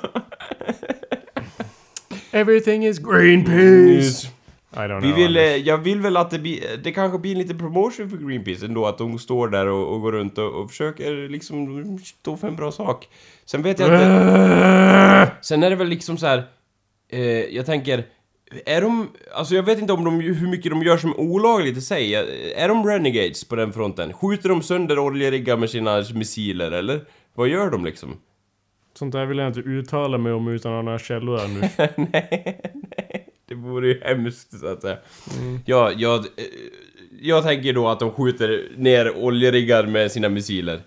Everything 2.34 2.86
is 2.86 3.00
Greenpeace. 3.00 4.28
I 4.76 4.88
don't 4.88 5.02
know. 5.02 5.02
Vi 5.02 5.12
vill, 5.12 5.38
eh, 5.38 5.44
jag 5.44 5.78
vill 5.78 6.02
väl 6.02 6.18
att 6.18 6.30
det 6.30 6.40
blir, 6.40 6.78
det 6.84 6.92
kanske 6.92 7.20
blir 7.20 7.36
lite 7.36 7.56
promotion 7.56 8.10
för 8.10 8.18
Greenpeace 8.18 8.66
ändå, 8.66 8.86
att 8.86 8.98
de 8.98 9.20
står 9.20 9.48
där 9.48 9.68
och, 9.68 9.94
och 9.94 10.02
går 10.02 10.12
runt 10.12 10.38
och, 10.38 10.54
och 10.54 10.70
försöker 10.70 11.30
liksom 11.30 12.00
stå 12.00 12.38
för 12.38 12.48
en 12.48 12.56
bra 12.56 12.72
sak. 12.72 13.08
Sen 13.46 13.62
vet 13.62 13.80
jag 13.80 13.88
inte... 13.88 15.32
Sen 15.42 15.64
är 15.64 15.70
det 15.70 15.76
väl 15.76 15.88
liksom 15.88 16.18
så 16.18 16.26
här. 16.26 16.44
Eh, 17.12 17.22
jag 17.56 17.66
tänker, 17.66 18.06
är 18.66 18.82
de... 18.82 19.10
Alltså 19.34 19.56
jag 19.56 19.64
vet 19.64 19.80
inte 19.80 19.94
om 19.94 20.04
de, 20.04 20.20
hur 20.20 20.48
mycket 20.48 20.72
de 20.72 20.84
gör 20.84 20.98
som 20.98 21.10
är 21.10 21.20
olagligt 21.20 21.78
i 21.78 21.82
sig. 21.82 22.16
Är 22.56 22.68
de 22.68 22.86
renegades 22.86 23.44
på 23.44 23.56
den 23.56 23.74
fronten? 23.74 24.14
Skjuter 24.14 24.50
de 24.50 24.62
sönder 24.62 25.00
oljeriggar 25.00 25.58
med 25.58 25.70
sina 25.70 26.04
missiler, 26.14 26.72
eller? 26.72 27.02
Vad 27.34 27.48
gör 27.48 27.72
de 27.72 27.86
liksom? 27.86 28.18
Sånt 28.94 29.12
där 29.12 29.26
vill 29.26 29.38
jag 29.38 29.48
inte 29.48 29.60
uttala 29.60 30.18
mig 30.18 30.34
om 30.34 30.48
utan 30.48 30.72
att 30.72 30.78
ha 30.78 30.82
några 30.82 31.00
källor 31.00 31.42
ännu. 31.46 31.60
nej, 31.78 31.94
nej. 31.96 33.26
Det 33.48 33.56
vore 33.56 33.88
ju 33.88 34.02
hemskt 34.04 34.60
så 34.60 34.68
att 34.68 34.82
säga. 34.82 34.98
Ja, 35.66 35.92
jag, 35.98 36.20
eh, 36.20 36.26
jag 37.22 37.44
tänker 37.44 37.74
då 37.74 37.88
att 37.88 38.00
de 38.00 38.12
skjuter 38.12 38.68
ner 38.78 39.18
oljeriggar 39.18 39.84
med 39.84 40.12
sina 40.12 40.30
missiler. 40.30 40.82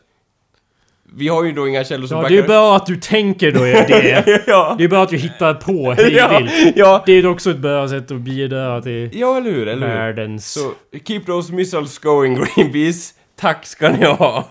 Vi 1.15 1.29
har 1.29 1.45
ju 1.45 1.53
då 1.53 1.69
inga 1.69 1.85
källor 1.85 2.07
som 2.07 2.23
Ja, 2.23 2.29
det 2.29 2.39
är 2.39 2.43
bra 2.43 2.77
att 2.77 2.87
du 2.87 2.97
tänker 2.97 3.53
då 3.53 3.63
är 3.63 3.89
det. 3.89 4.43
ja. 4.47 4.75
Det 4.79 4.85
är 4.85 4.89
bra 4.89 5.03
att 5.03 5.09
du 5.09 5.17
hittar 5.17 5.55
på 5.55 5.93
hej 5.99 6.15
ja, 6.15 6.43
ja. 6.75 7.03
Det 7.07 7.13
är 7.13 7.27
också 7.27 7.51
ett 7.51 7.59
bra 7.59 7.89
sätt 7.89 8.11
att 8.11 8.21
bidra 8.21 8.83
till 8.83 9.11
ja, 9.13 9.37
eller 9.37 9.51
hur? 9.51 9.69
Eller 9.69 9.89
hur? 9.89 9.95
världens... 9.95 10.53
Så, 10.53 10.73
keep 11.05 11.21
those 11.21 11.53
missiles 11.53 11.99
going 11.99 12.35
Greenpeace. 12.35 13.15
Tack 13.37 13.67
ska 13.67 13.89
ni 13.89 14.05
ha. 14.05 14.49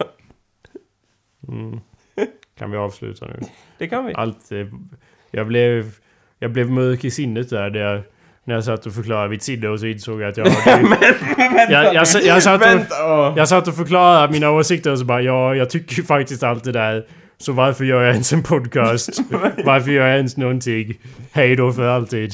Kan 2.59 2.71
vi 2.71 2.77
avsluta 2.77 3.25
nu? 3.25 3.39
Det 3.77 3.87
kan 3.87 4.05
vi. 4.05 4.13
Allt... 4.13 4.51
eh, 4.51 4.57
Jag 5.31 5.47
blev... 5.47 5.91
Jag 6.39 6.51
blev 6.51 6.69
mörk 6.71 7.03
i 7.05 7.11
sinnet 7.11 7.49
där, 7.49 7.69
där 7.69 7.79
jag, 7.79 8.01
när 8.43 8.55
jag 8.55 8.63
satt 8.63 8.85
och 8.85 8.93
förklarade 8.93 9.29
mitt 9.29 9.43
sinne 9.43 9.67
och 9.67 9.79
så 9.79 9.85
insåg 9.85 10.21
jag 10.21 10.29
att 10.29 10.37
jag... 10.37 10.45
Det, 10.65 11.67
jag, 11.69 11.85
jag, 11.85 11.93
jag, 12.13 12.23
jag, 12.23 12.43
satt 12.43 12.61
och, 12.61 12.67
Vänta! 12.67 12.95
åh. 13.05 13.33
jag 13.37 13.47
satt 13.49 13.67
och 13.67 13.75
förklarade 13.75 14.33
mina 14.33 14.51
åsikter 14.51 14.91
och 14.91 14.99
så 14.99 15.05
bara 15.05 15.21
ja, 15.21 15.55
jag 15.55 15.69
tycker 15.69 16.03
faktiskt 16.03 16.43
allt 16.43 16.63
det 16.63 16.71
där. 16.71 17.05
Så 17.37 17.51
varför 17.53 17.85
gör 17.85 18.01
jag 18.03 18.11
ens 18.11 18.33
en 18.33 18.43
podcast? 18.43 19.19
Varför 19.65 19.91
gör 19.91 20.07
jag 20.07 20.15
ens 20.17 20.37
någonting? 20.37 20.93
Hej 21.31 21.55
då 21.55 21.71
för 21.73 21.87
alltid. 21.87 22.33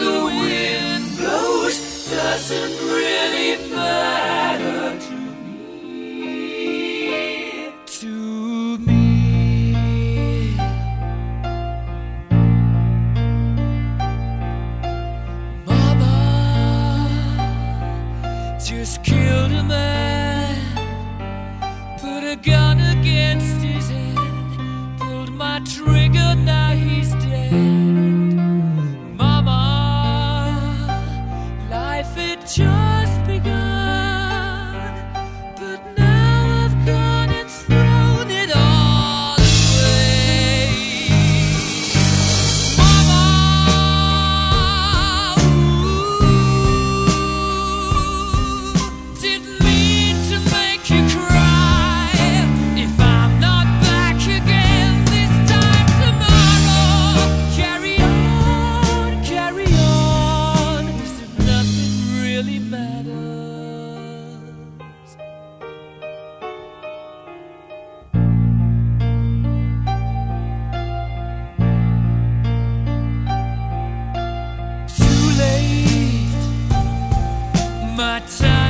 The 0.00 0.24
wind 0.24 1.18
blows 1.18 2.08
doesn't 2.10 2.74
really 2.88 3.70
matter 3.70 5.09
my 78.00 78.18
time. 78.20 78.69